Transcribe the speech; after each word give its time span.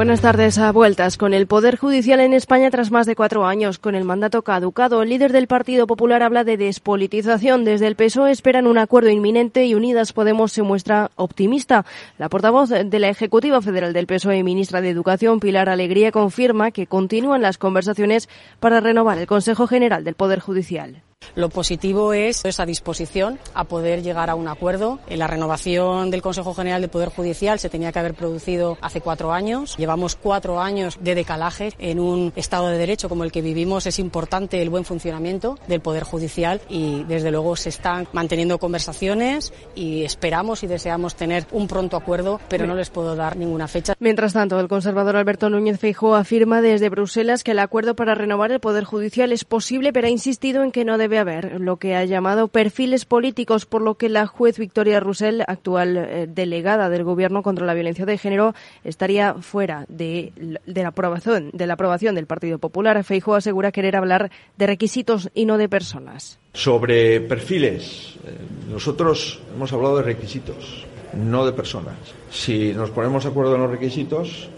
Buenas 0.00 0.22
tardes. 0.22 0.56
A 0.56 0.72
vueltas 0.72 1.18
con 1.18 1.34
el 1.34 1.46
Poder 1.46 1.76
Judicial 1.76 2.20
en 2.20 2.32
España 2.32 2.70
tras 2.70 2.90
más 2.90 3.04
de 3.04 3.14
cuatro 3.14 3.44
años 3.44 3.78
con 3.78 3.94
el 3.94 4.04
mandato 4.04 4.40
caducado. 4.40 5.02
El 5.02 5.10
líder 5.10 5.30
del 5.30 5.46
Partido 5.46 5.86
Popular 5.86 6.22
habla 6.22 6.42
de 6.42 6.56
despolitización. 6.56 7.66
Desde 7.66 7.86
el 7.86 7.96
PSOE 7.96 8.30
esperan 8.30 8.66
un 8.66 8.78
acuerdo 8.78 9.10
inminente 9.10 9.66
y 9.66 9.74
Unidas 9.74 10.14
Podemos 10.14 10.52
se 10.52 10.62
muestra 10.62 11.10
optimista. 11.16 11.84
La 12.16 12.30
portavoz 12.30 12.70
de 12.70 12.98
la 12.98 13.10
Ejecutiva 13.10 13.60
Federal 13.60 13.92
del 13.92 14.06
PSOE 14.06 14.38
y 14.38 14.42
ministra 14.42 14.80
de 14.80 14.88
Educación, 14.88 15.38
Pilar 15.38 15.68
Alegría, 15.68 16.12
confirma 16.12 16.70
que 16.70 16.86
continúan 16.86 17.42
las 17.42 17.58
conversaciones 17.58 18.30
para 18.58 18.80
renovar 18.80 19.18
el 19.18 19.26
Consejo 19.26 19.66
General 19.66 20.02
del 20.02 20.14
Poder 20.14 20.40
Judicial. 20.40 21.02
Lo 21.34 21.48
positivo 21.48 22.12
es 22.12 22.44
esa 22.44 22.66
disposición 22.66 23.38
a 23.54 23.64
poder 23.64 24.02
llegar 24.02 24.30
a 24.30 24.34
un 24.34 24.48
acuerdo. 24.48 24.98
La 25.08 25.26
renovación 25.26 26.10
del 26.10 26.22
Consejo 26.22 26.54
General 26.54 26.80
del 26.80 26.90
Poder 26.90 27.10
Judicial 27.10 27.58
se 27.58 27.68
tenía 27.68 27.92
que 27.92 27.98
haber 27.98 28.14
producido 28.14 28.78
hace 28.80 29.00
cuatro 29.00 29.32
años. 29.32 29.76
Llevamos 29.76 30.16
cuatro 30.16 30.60
años 30.60 30.98
de 31.00 31.14
decalaje. 31.14 31.72
En 31.78 32.00
un 32.00 32.32
Estado 32.36 32.68
de 32.68 32.78
Derecho 32.78 33.08
como 33.08 33.24
el 33.24 33.32
que 33.32 33.42
vivimos 33.42 33.86
es 33.86 33.98
importante 33.98 34.60
el 34.60 34.70
buen 34.70 34.84
funcionamiento 34.84 35.58
del 35.68 35.80
Poder 35.80 36.02
Judicial 36.02 36.60
y 36.68 37.04
desde 37.04 37.30
luego 37.30 37.54
se 37.56 37.68
están 37.68 38.08
manteniendo 38.12 38.58
conversaciones 38.58 39.52
y 39.74 40.02
esperamos 40.04 40.62
y 40.62 40.66
deseamos 40.66 41.14
tener 41.14 41.46
un 41.52 41.68
pronto 41.68 41.96
acuerdo, 41.96 42.40
pero 42.48 42.66
no 42.66 42.74
les 42.74 42.90
puedo 42.90 43.14
dar 43.14 43.36
ninguna 43.36 43.68
fecha. 43.68 43.94
Mientras 44.00 44.32
tanto, 44.32 44.58
el 44.58 44.68
conservador 44.68 45.16
Alberto 45.16 45.48
Núñez 45.48 45.78
Feijóo 45.78 46.14
afirma 46.14 46.60
desde 46.60 46.88
Bruselas 46.88 47.44
que 47.44 47.52
el 47.52 47.58
acuerdo 47.60 47.94
para 47.94 48.14
renovar 48.14 48.50
el 48.52 48.60
Poder 48.60 48.84
Judicial 48.84 49.32
es 49.32 49.44
posible, 49.44 49.92
pero 49.92 50.08
ha 50.08 50.10
insistido 50.10 50.62
en 50.62 50.72
que 50.72 50.84
no 50.84 50.98
debe 50.98 51.09
debe 51.10 51.18
haber 51.18 51.60
lo 51.60 51.76
que 51.76 51.96
ha 51.96 52.04
llamado 52.04 52.48
perfiles 52.48 53.04
políticos, 53.04 53.66
por 53.66 53.82
lo 53.82 53.96
que 53.96 54.08
la 54.08 54.26
juez 54.26 54.58
Victoria 54.58 55.00
Russell, 55.00 55.42
actual 55.46 55.96
eh, 55.96 56.26
delegada 56.28 56.88
del 56.88 57.04
Gobierno 57.04 57.42
contra 57.42 57.66
la 57.66 57.74
violencia 57.74 58.06
de 58.06 58.16
género, 58.16 58.54
estaría 58.84 59.34
fuera 59.34 59.84
de, 59.88 60.32
de, 60.64 60.82
la 60.82 60.88
aprobación, 60.88 61.50
de 61.52 61.66
la 61.66 61.74
aprobación 61.74 62.14
del 62.14 62.26
Partido 62.26 62.58
Popular. 62.58 63.02
Feijóo 63.02 63.34
asegura 63.34 63.72
querer 63.72 63.96
hablar 63.96 64.30
de 64.56 64.66
requisitos 64.66 65.30
y 65.34 65.44
no 65.44 65.58
de 65.58 65.68
personas. 65.68 66.38
Sobre 66.54 67.20
perfiles, 67.20 68.14
eh, 68.24 68.36
nosotros 68.70 69.40
hemos 69.54 69.72
hablado 69.72 69.96
de 69.96 70.04
requisitos, 70.04 70.86
no 71.14 71.44
de 71.44 71.52
personas. 71.52 71.96
Si 72.30 72.72
nos 72.72 72.90
ponemos 72.90 73.24
de 73.24 73.30
acuerdo 73.30 73.56
en 73.56 73.62
los 73.62 73.70
requisitos, 73.70 74.48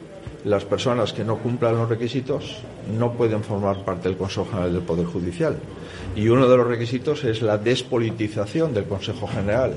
las 0.44 0.64
personas 0.64 1.12
que 1.12 1.24
no 1.24 1.38
cumplan 1.38 1.77
los 1.77 1.88
requisitos 1.88 2.58
no 2.98 3.12
pueden 3.12 3.42
formar 3.42 3.84
parte 3.84 4.08
del 4.08 4.18
Consejo 4.18 4.46
General 4.46 4.72
del 4.72 4.82
Poder 4.82 5.06
Judicial. 5.06 5.56
Y 6.14 6.28
uno 6.28 6.46
de 6.46 6.56
los 6.58 6.66
requisitos 6.66 7.24
es 7.24 7.41
la 7.41 7.56
despolitización 7.56 8.74
del 8.74 8.84
Consejo 8.84 9.27
General. 9.27 9.72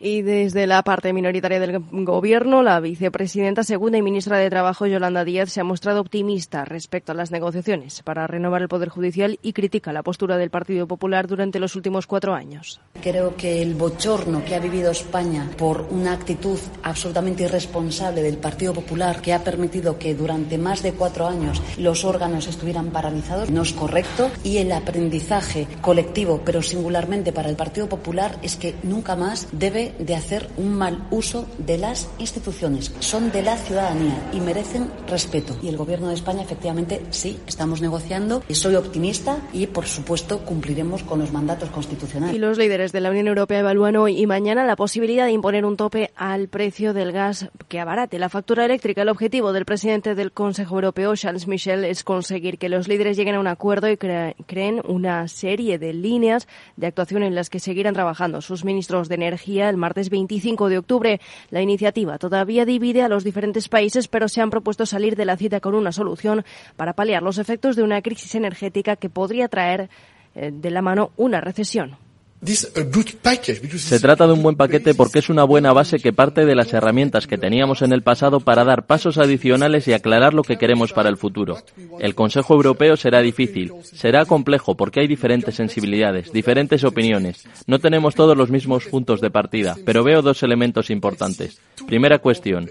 Y 0.00 0.22
desde 0.22 0.68
la 0.68 0.84
parte 0.84 1.12
minoritaria 1.12 1.58
del 1.58 1.80
Gobierno, 1.90 2.62
la 2.62 2.78
vicepresidenta 2.78 3.64
segunda 3.64 3.98
y 3.98 4.02
ministra 4.02 4.38
de 4.38 4.48
Trabajo, 4.48 4.86
Yolanda 4.86 5.24
Díaz, 5.24 5.50
se 5.50 5.60
ha 5.60 5.64
mostrado 5.64 6.00
optimista 6.00 6.64
respecto 6.64 7.10
a 7.10 7.16
las 7.16 7.32
negociaciones 7.32 8.02
para 8.02 8.28
renovar 8.28 8.62
el 8.62 8.68
Poder 8.68 8.90
Judicial 8.90 9.40
y 9.42 9.52
critica 9.52 9.92
la 9.92 10.04
postura 10.04 10.36
del 10.36 10.50
Partido 10.50 10.86
Popular 10.86 11.26
durante 11.26 11.58
los 11.58 11.74
últimos 11.74 12.06
cuatro 12.06 12.34
años. 12.34 12.80
Creo 13.02 13.34
que 13.34 13.60
el 13.60 13.74
bochorno 13.74 14.44
que 14.44 14.54
ha 14.54 14.60
vivido 14.60 14.92
España 14.92 15.50
por 15.58 15.88
una 15.90 16.12
actitud 16.12 16.60
absolutamente 16.84 17.42
irresponsable 17.42 18.22
del 18.22 18.36
Partido 18.36 18.74
Popular, 18.74 19.20
que 19.20 19.32
ha 19.32 19.42
permitido 19.42 19.98
que 19.98 20.14
durante 20.14 20.58
más 20.58 20.84
de 20.84 20.92
cuatro 20.92 21.26
años 21.26 21.60
los 21.76 22.04
órganos 22.04 22.46
estuvieran 22.46 22.90
paralizados, 22.90 23.50
no 23.50 23.62
es 23.62 23.72
correcto. 23.72 24.30
Y 24.44 24.58
el 24.58 24.70
aprendizaje 24.70 25.66
colectivo, 25.80 26.42
pero 26.44 26.62
singularmente 26.62 27.32
para 27.32 27.48
el 27.48 27.56
Partido 27.56 27.88
Popular, 27.88 28.38
es 28.42 28.54
que 28.54 28.76
nunca 28.84 29.16
más 29.16 29.48
debe 29.50 29.87
de 29.98 30.14
hacer 30.14 30.48
un 30.56 30.74
mal 30.74 31.06
uso 31.10 31.46
de 31.58 31.78
las 31.78 32.08
instituciones. 32.18 32.94
Son 33.00 33.30
de 33.32 33.42
la 33.42 33.56
ciudadanía 33.56 34.30
y 34.32 34.40
merecen 34.40 34.90
respeto. 35.08 35.56
Y 35.62 35.68
el 35.68 35.76
Gobierno 35.76 36.08
de 36.08 36.14
España, 36.14 36.42
efectivamente, 36.42 37.02
sí, 37.10 37.38
estamos 37.46 37.80
negociando. 37.80 38.42
Y 38.48 38.54
soy 38.54 38.74
optimista 38.74 39.38
y, 39.52 39.66
por 39.66 39.86
supuesto, 39.86 40.40
cumpliremos 40.40 41.02
con 41.02 41.18
los 41.18 41.32
mandatos 41.32 41.70
constitucionales. 41.70 42.34
Y 42.34 42.38
los 42.38 42.58
líderes 42.58 42.92
de 42.92 43.00
la 43.00 43.10
Unión 43.10 43.28
Europea 43.28 43.60
evalúan 43.60 43.96
hoy 43.96 44.20
y 44.20 44.26
mañana 44.26 44.64
la 44.64 44.76
posibilidad 44.76 45.26
de 45.26 45.32
imponer 45.32 45.64
un 45.64 45.76
tope 45.76 46.10
al 46.16 46.48
precio 46.48 46.92
del 46.92 47.12
gas 47.12 47.50
que 47.68 47.80
abarate 47.80 48.18
la 48.18 48.28
factura 48.28 48.64
eléctrica. 48.64 49.02
El 49.02 49.08
objetivo 49.08 49.52
del 49.52 49.64
presidente 49.64 50.14
del 50.14 50.32
Consejo 50.32 50.76
Europeo, 50.76 51.14
Charles 51.16 51.46
Michel, 51.46 51.84
es 51.84 52.04
conseguir 52.04 52.58
que 52.58 52.68
los 52.68 52.88
líderes 52.88 53.16
lleguen 53.16 53.36
a 53.36 53.40
un 53.40 53.46
acuerdo 53.46 53.90
y 53.90 53.96
creen 53.96 54.82
una 54.86 55.28
serie 55.28 55.78
de 55.78 55.92
líneas 55.92 56.48
de 56.76 56.86
actuación 56.86 57.22
en 57.22 57.34
las 57.34 57.50
que 57.50 57.60
seguirán 57.60 57.94
trabajando 57.94 58.40
sus 58.40 58.64
ministros 58.64 59.08
de 59.08 59.14
energía, 59.16 59.68
martes 59.78 60.10
25 60.10 60.68
de 60.68 60.78
octubre. 60.78 61.20
La 61.50 61.62
iniciativa 61.62 62.18
todavía 62.18 62.64
divide 62.64 63.02
a 63.02 63.08
los 63.08 63.24
diferentes 63.24 63.68
países, 63.68 64.08
pero 64.08 64.28
se 64.28 64.40
han 64.40 64.50
propuesto 64.50 64.84
salir 64.86 65.16
de 65.16 65.24
la 65.24 65.36
cita 65.36 65.60
con 65.60 65.74
una 65.74 65.92
solución 65.92 66.44
para 66.76 66.92
paliar 66.92 67.22
los 67.22 67.38
efectos 67.38 67.76
de 67.76 67.82
una 67.82 68.02
crisis 68.02 68.34
energética 68.34 68.96
que 68.96 69.08
podría 69.08 69.48
traer 69.48 69.88
eh, 70.34 70.50
de 70.52 70.70
la 70.70 70.82
mano 70.82 71.12
una 71.16 71.40
recesión. 71.40 71.96
Se 72.44 74.00
trata 74.00 74.26
de 74.26 74.32
un 74.32 74.42
buen 74.42 74.56
paquete 74.56 74.94
porque 74.94 75.18
es 75.18 75.28
una 75.28 75.44
buena 75.44 75.72
base 75.72 75.98
que 75.98 76.12
parte 76.12 76.44
de 76.44 76.54
las 76.54 76.72
herramientas 76.72 77.26
que 77.26 77.36
teníamos 77.36 77.82
en 77.82 77.92
el 77.92 78.02
pasado 78.02 78.40
para 78.40 78.64
dar 78.64 78.86
pasos 78.86 79.18
adicionales 79.18 79.88
y 79.88 79.92
aclarar 79.92 80.34
lo 80.34 80.42
que 80.42 80.56
queremos 80.56 80.92
para 80.92 81.08
el 81.08 81.16
futuro. 81.16 81.58
El 81.98 82.14
Consejo 82.14 82.54
Europeo 82.54 82.96
será 82.96 83.20
difícil, 83.20 83.72
será 83.82 84.24
complejo 84.24 84.76
porque 84.76 85.00
hay 85.00 85.08
diferentes 85.08 85.56
sensibilidades, 85.56 86.32
diferentes 86.32 86.84
opiniones. 86.84 87.44
No 87.66 87.80
tenemos 87.80 88.14
todos 88.14 88.36
los 88.36 88.50
mismos 88.50 88.86
puntos 88.86 89.20
de 89.20 89.30
partida, 89.30 89.76
pero 89.84 90.04
veo 90.04 90.22
dos 90.22 90.42
elementos 90.42 90.90
importantes. 90.90 91.60
Primera 91.86 92.18
cuestión. 92.18 92.70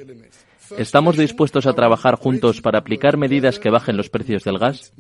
¿Estamos 0.78 1.18
dispuestos 1.18 1.66
a 1.66 1.74
trabajar 1.74 2.16
juntos 2.16 2.62
para 2.62 2.80
aplicar 2.80 3.18
medidas 3.18 3.60
que 3.60 3.70
bajen 3.70 3.96
los 3.96 4.10
precios 4.10 4.44
del 4.44 4.60
gas? 4.60 4.94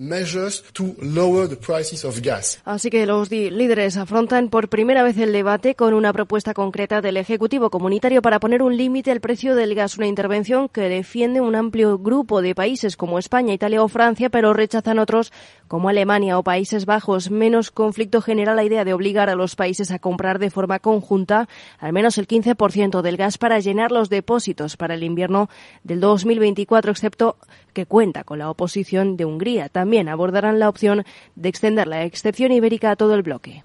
Así 2.63 2.89
que 2.89 3.05
los 3.05 3.31
líderes 3.31 3.97
afrontan 3.97 4.49
por 4.49 4.69
primera 4.69 5.03
vez 5.03 5.17
el 5.17 5.31
debate 5.31 5.75
con 5.75 5.93
una 5.93 6.13
propuesta 6.13 6.53
concreta 6.53 7.01
del 7.01 7.17
Ejecutivo 7.17 7.69
Comunitario 7.69 8.21
para 8.21 8.39
poner 8.39 8.61
un 8.61 8.77
límite 8.77 9.11
al 9.11 9.19
precio 9.19 9.55
del 9.55 9.75
gas, 9.75 9.97
una 9.97 10.07
intervención 10.07 10.69
que 10.69 10.81
defiende 10.81 11.41
un 11.41 11.55
amplio 11.55 11.97
grupo 11.97 12.41
de 12.41 12.55
países 12.55 12.95
como 12.95 13.19
España, 13.19 13.53
Italia 13.53 13.83
o 13.83 13.87
Francia, 13.87 14.29
pero 14.29 14.53
rechazan 14.53 14.99
otros 14.99 15.33
como 15.67 15.89
Alemania 15.89 16.37
o 16.37 16.43
Países 16.43 16.85
Bajos. 16.85 17.29
Menos 17.31 17.71
conflicto 17.71 18.21
genera 18.21 18.55
la 18.55 18.63
idea 18.63 18.85
de 18.85 18.93
obligar 18.93 19.29
a 19.29 19.35
los 19.35 19.55
países 19.55 19.91
a 19.91 19.99
comprar 19.99 20.39
de 20.39 20.49
forma 20.49 20.79
conjunta 20.79 21.47
al 21.79 21.93
menos 21.93 22.17
el 22.17 22.27
15% 22.27 23.01
del 23.01 23.17
gas 23.17 23.37
para 23.37 23.59
llenar 23.59 23.91
los 23.91 24.09
depósitos 24.09 24.77
para 24.77 24.93
el 24.93 25.03
invierno 25.03 25.49
del 25.83 25.99
2024, 25.99 26.91
excepto 26.91 27.37
que 27.73 27.85
cuenta 27.85 28.23
con 28.23 28.39
la 28.39 28.49
oposición 28.49 29.17
de 29.17 29.25
Hungría. 29.25 29.69
También 29.69 30.09
abordarán 30.09 30.59
la 30.59 30.69
opción 30.69 31.03
de 31.35 31.49
extender 31.49 31.87
la 31.87 32.03
excepción 32.03 32.51
ibérica 32.51 32.91
a 32.91 32.95
todo 32.95 33.13
el 33.15 33.23
bloque. 33.23 33.63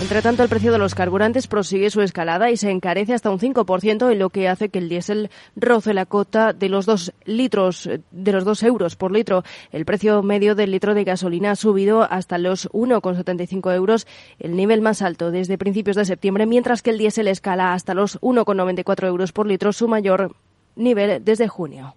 Entre 0.00 0.22
tanto, 0.22 0.44
el 0.44 0.48
precio 0.48 0.70
de 0.70 0.78
los 0.78 0.94
carburantes 0.94 1.48
prosigue 1.48 1.90
su 1.90 2.00
escalada 2.02 2.50
y 2.50 2.56
se 2.56 2.70
encarece 2.70 3.14
hasta 3.14 3.30
un 3.30 3.40
5%, 3.40 4.12
en 4.12 4.18
lo 4.20 4.30
que 4.30 4.48
hace 4.48 4.68
que 4.68 4.78
el 4.78 4.88
diésel 4.88 5.28
roce 5.56 5.92
la 5.92 6.06
cota 6.06 6.52
de 6.52 6.68
los 6.68 6.86
dos 6.86 7.12
litros, 7.24 7.90
de 8.12 8.32
los 8.32 8.44
dos 8.44 8.62
euros 8.62 8.94
por 8.94 9.10
litro. 9.10 9.42
El 9.72 9.84
precio 9.84 10.22
medio 10.22 10.54
del 10.54 10.70
litro 10.70 10.94
de 10.94 11.02
gasolina 11.02 11.50
ha 11.50 11.56
subido 11.56 12.02
hasta 12.02 12.38
los 12.38 12.70
1,75 12.70 13.74
euros, 13.74 14.06
el 14.38 14.54
nivel 14.54 14.82
más 14.82 15.02
alto 15.02 15.32
desde 15.32 15.58
principios 15.58 15.96
de 15.96 16.04
septiembre, 16.04 16.46
mientras 16.46 16.80
que 16.82 16.90
el 16.90 16.98
diésel 16.98 17.26
escala 17.26 17.74
hasta 17.74 17.92
los 17.92 18.20
1,94 18.20 19.08
euros 19.08 19.32
por 19.32 19.48
litro, 19.48 19.72
su 19.72 19.88
mayor 19.88 20.36
nivel 20.78 21.22
desde 21.24 21.48
junio. 21.48 21.94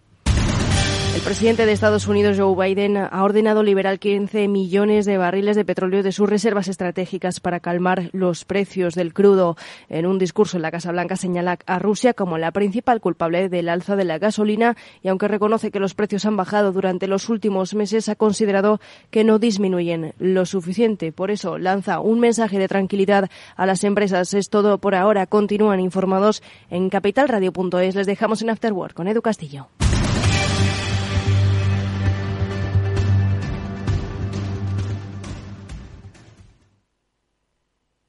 El 1.13 1.19
presidente 1.19 1.65
de 1.65 1.73
Estados 1.73 2.07
Unidos, 2.07 2.37
Joe 2.39 2.55
Biden, 2.55 2.95
ha 2.95 3.23
ordenado 3.23 3.63
liberar 3.63 3.99
15 3.99 4.47
millones 4.47 5.05
de 5.05 5.17
barriles 5.17 5.57
de 5.57 5.65
petróleo 5.65 6.03
de 6.03 6.13
sus 6.13 6.29
reservas 6.29 6.69
estratégicas 6.69 7.41
para 7.41 7.59
calmar 7.59 8.09
los 8.13 8.45
precios 8.45 8.95
del 8.95 9.13
crudo. 9.13 9.57
En 9.89 10.05
un 10.05 10.17
discurso 10.17 10.55
en 10.55 10.63
la 10.63 10.71
Casa 10.71 10.93
Blanca 10.93 11.17
señala 11.17 11.59
a 11.65 11.79
Rusia 11.79 12.13
como 12.13 12.37
la 12.37 12.53
principal 12.53 13.01
culpable 13.01 13.49
del 13.49 13.67
alza 13.67 13.97
de 13.97 14.05
la 14.05 14.19
gasolina 14.19 14.77
y 15.03 15.09
aunque 15.09 15.27
reconoce 15.27 15.69
que 15.69 15.81
los 15.81 15.95
precios 15.95 16.25
han 16.25 16.37
bajado 16.37 16.71
durante 16.71 17.07
los 17.07 17.27
últimos 17.27 17.75
meses, 17.75 18.07
ha 18.07 18.15
considerado 18.15 18.79
que 19.09 19.25
no 19.25 19.37
disminuyen 19.37 20.13
lo 20.17 20.45
suficiente. 20.45 21.11
Por 21.11 21.29
eso 21.29 21.57
lanza 21.57 21.99
un 21.99 22.21
mensaje 22.21 22.57
de 22.57 22.69
tranquilidad 22.69 23.29
a 23.57 23.65
las 23.65 23.83
empresas. 23.83 24.33
Es 24.33 24.49
todo 24.49 24.77
por 24.77 24.95
ahora. 24.95 25.27
Continúan 25.27 25.81
informados 25.81 26.41
en 26.69 26.89
capitalradio.es. 26.89 27.95
Les 27.95 28.07
dejamos 28.07 28.41
en 28.41 28.49
Afterwork 28.49 28.93
con 28.93 29.09
Edu 29.09 29.21
Castillo. 29.21 29.67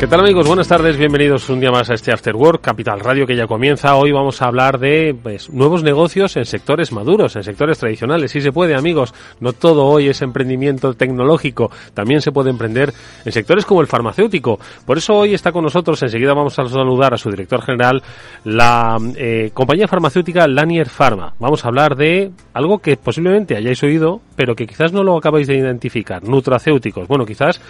¿Qué 0.00 0.06
tal 0.06 0.20
amigos? 0.20 0.46
Buenas 0.46 0.66
tardes, 0.66 0.96
bienvenidos 0.96 1.50
un 1.50 1.60
día 1.60 1.70
más 1.70 1.90
a 1.90 1.94
este 1.94 2.10
After 2.10 2.34
Work, 2.34 2.62
Capital 2.62 3.00
Radio 3.00 3.26
que 3.26 3.36
ya 3.36 3.46
comienza. 3.46 3.96
Hoy 3.96 4.12
vamos 4.12 4.40
a 4.40 4.46
hablar 4.46 4.78
de 4.78 5.14
pues, 5.22 5.50
nuevos 5.50 5.82
negocios 5.82 6.38
en 6.38 6.46
sectores 6.46 6.90
maduros, 6.90 7.36
en 7.36 7.42
sectores 7.42 7.78
tradicionales. 7.78 8.30
Si 8.30 8.40
se 8.40 8.50
puede 8.50 8.74
amigos, 8.74 9.12
no 9.40 9.52
todo 9.52 9.84
hoy 9.84 10.08
es 10.08 10.22
emprendimiento 10.22 10.94
tecnológico, 10.94 11.70
también 11.92 12.22
se 12.22 12.32
puede 12.32 12.48
emprender 12.48 12.94
en 13.26 13.30
sectores 13.30 13.66
como 13.66 13.82
el 13.82 13.88
farmacéutico. 13.88 14.58
Por 14.86 14.96
eso 14.96 15.16
hoy 15.16 15.34
está 15.34 15.52
con 15.52 15.64
nosotros, 15.64 16.02
enseguida 16.02 16.32
vamos 16.32 16.58
a 16.58 16.66
saludar 16.66 17.12
a 17.12 17.18
su 17.18 17.30
director 17.30 17.60
general, 17.60 18.02
la 18.44 18.96
eh, 19.16 19.50
compañía 19.52 19.86
farmacéutica 19.86 20.48
Lanier 20.48 20.88
Pharma. 20.88 21.34
Vamos 21.38 21.62
a 21.66 21.68
hablar 21.68 21.94
de 21.94 22.30
algo 22.54 22.78
que 22.78 22.96
posiblemente 22.96 23.54
hayáis 23.54 23.82
oído, 23.82 24.22
pero 24.34 24.56
que 24.56 24.66
quizás 24.66 24.94
no 24.94 25.04
lo 25.04 25.18
acabáis 25.18 25.46
de 25.46 25.58
identificar, 25.58 26.24
nutracéuticos. 26.24 27.06
Bueno, 27.06 27.26
quizás 27.26 27.60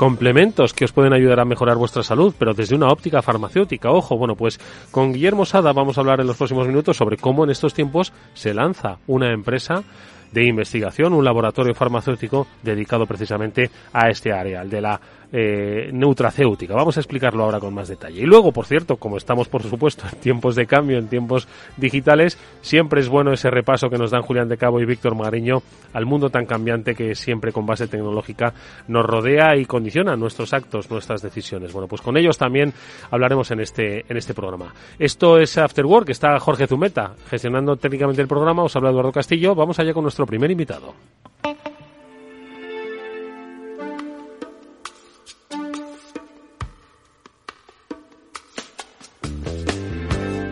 complementos 0.00 0.72
que 0.72 0.86
os 0.86 0.92
pueden 0.92 1.12
ayudar 1.12 1.40
a 1.40 1.44
mejorar 1.44 1.76
vuestra 1.76 2.02
salud, 2.02 2.34
pero 2.38 2.54
desde 2.54 2.74
una 2.74 2.88
óptica 2.88 3.20
farmacéutica. 3.20 3.90
Ojo, 3.90 4.16
bueno, 4.16 4.34
pues 4.34 4.58
con 4.90 5.12
Guillermo 5.12 5.44
Sada 5.44 5.74
vamos 5.74 5.98
a 5.98 6.00
hablar 6.00 6.22
en 6.22 6.26
los 6.26 6.38
próximos 6.38 6.66
minutos 6.66 6.96
sobre 6.96 7.18
cómo 7.18 7.44
en 7.44 7.50
estos 7.50 7.74
tiempos 7.74 8.10
se 8.32 8.54
lanza 8.54 8.96
una 9.06 9.30
empresa 9.30 9.84
de 10.32 10.46
investigación, 10.46 11.12
un 11.12 11.22
laboratorio 11.22 11.74
farmacéutico 11.74 12.46
dedicado 12.62 13.04
precisamente 13.04 13.70
a 13.92 14.08
este 14.08 14.32
área, 14.32 14.62
el 14.62 14.70
de 14.70 14.80
la 14.80 14.98
eh, 15.32 15.90
nutracéutica. 15.92 16.74
Vamos 16.74 16.96
a 16.96 17.00
explicarlo 17.00 17.44
ahora 17.44 17.60
con 17.60 17.74
más 17.74 17.88
detalle. 17.88 18.20
Y 18.20 18.26
luego, 18.26 18.52
por 18.52 18.66
cierto, 18.66 18.96
como 18.96 19.16
estamos, 19.16 19.48
por 19.48 19.62
supuesto, 19.62 20.04
en 20.12 20.18
tiempos 20.20 20.56
de 20.56 20.66
cambio, 20.66 20.98
en 20.98 21.08
tiempos 21.08 21.48
digitales, 21.76 22.38
siempre 22.60 23.00
es 23.00 23.08
bueno 23.08 23.32
ese 23.32 23.50
repaso 23.50 23.90
que 23.90 23.98
nos 23.98 24.10
dan 24.10 24.22
Julián 24.22 24.48
de 24.48 24.56
Cabo 24.56 24.80
y 24.80 24.84
Víctor 24.84 25.14
Magariño 25.14 25.62
al 25.92 26.06
mundo 26.06 26.30
tan 26.30 26.46
cambiante 26.46 26.94
que 26.94 27.14
siempre 27.14 27.52
con 27.52 27.66
base 27.66 27.88
tecnológica 27.88 28.54
nos 28.88 29.04
rodea 29.04 29.56
y 29.56 29.66
condiciona 29.66 30.16
nuestros 30.16 30.52
actos, 30.52 30.90
nuestras 30.90 31.22
decisiones. 31.22 31.72
Bueno, 31.72 31.88
pues 31.88 32.02
con 32.02 32.16
ellos 32.16 32.38
también 32.38 32.72
hablaremos 33.10 33.50
en 33.50 33.60
este, 33.60 34.04
en 34.08 34.16
este 34.16 34.34
programa. 34.34 34.74
Esto 34.98 35.38
es 35.38 35.56
After 35.58 35.86
Work, 35.86 36.10
está 36.10 36.38
Jorge 36.38 36.66
Zumeta 36.66 37.14
gestionando 37.28 37.76
técnicamente 37.76 38.22
el 38.22 38.28
programa, 38.28 38.62
os 38.62 38.74
habla 38.76 38.90
Eduardo 38.90 39.12
Castillo. 39.12 39.54
Vamos 39.54 39.78
allá 39.78 39.92
con 39.92 40.02
nuestro 40.02 40.26
primer 40.26 40.50
invitado. 40.50 40.94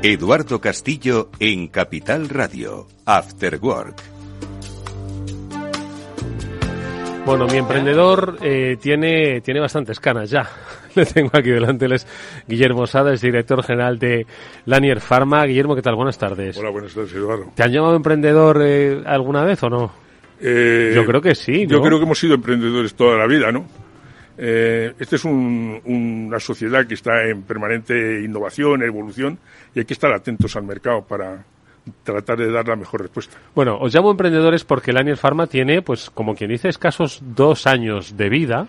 Eduardo 0.03 0.61
Castillo 0.61 1.29
en 1.41 1.67
Capital 1.67 2.29
Radio, 2.29 2.87
After 3.05 3.59
Work. 3.61 3.97
Bueno, 7.27 7.49
mi 7.49 7.59
emprendedor 7.59 8.39
eh, 8.41 8.77
tiene, 8.81 9.41
tiene 9.41 9.59
bastantes 9.59 9.99
canas 9.99 10.31
ya. 10.31 10.49
Le 10.95 11.05
tengo 11.05 11.31
aquí 11.35 11.51
delante, 11.51 11.87
él 11.87 11.93
es 11.95 12.07
Guillermo 12.47 12.87
Sada, 12.87 13.13
es 13.13 13.21
director 13.21 13.61
general 13.65 13.99
de 13.99 14.25
Lanier 14.67 15.01
Pharma. 15.01 15.45
Guillermo, 15.47 15.75
¿qué 15.75 15.83
tal? 15.83 15.97
Buenas 15.97 16.17
tardes. 16.17 16.57
Hola, 16.57 16.71
buenas 16.71 16.95
tardes, 16.95 17.13
Eduardo. 17.15 17.51
¿Te 17.57 17.65
han 17.65 17.73
llamado 17.73 17.97
emprendedor 17.97 18.63
eh, 18.63 19.03
alguna 19.05 19.43
vez 19.43 19.61
o 19.65 19.69
no? 19.69 19.93
Eh, 20.41 20.93
yo 20.95 21.05
creo 21.05 21.21
que 21.21 21.35
sí. 21.35 21.67
¿no? 21.67 21.73
Yo 21.73 21.83
creo 21.83 21.99
que 21.99 22.05
hemos 22.05 22.19
sido 22.21 22.37
emprendedores 22.37 22.95
toda 22.95 23.19
la 23.19 23.27
vida, 23.27 23.51
¿no? 23.51 23.67
Eh, 24.41 24.95
esta 24.99 25.17
es 25.17 25.25
un, 25.25 25.81
una 25.85 26.39
sociedad 26.39 26.87
que 26.87 26.95
está 26.95 27.27
en 27.27 27.43
permanente 27.43 28.23
innovación, 28.23 28.83
evolución, 28.85 29.39
y 29.75 29.81
hay 29.81 29.85
que 29.85 29.95
estar 29.95 30.13
atentos 30.13 30.55
al 30.55 30.63
mercado 30.63 31.03
para 31.03 31.45
tratar 32.05 32.39
de 32.39 32.51
dar 32.53 32.69
la 32.69 32.77
mejor 32.77 33.03
respuesta. 33.03 33.37
Bueno, 33.55 33.79
os 33.79 33.93
llamo 33.93 34.11
emprendedores 34.11 34.65
porque 34.65 34.93
Lanier 34.93 35.17
Pharma 35.17 35.47
tiene, 35.47 35.83
pues 35.83 36.11
como 36.11 36.35
quien 36.35 36.51
dice, 36.51 36.69
escasos 36.69 37.21
dos 37.35 37.67
años 37.67 38.17
de 38.17 38.29
vida. 38.29 38.69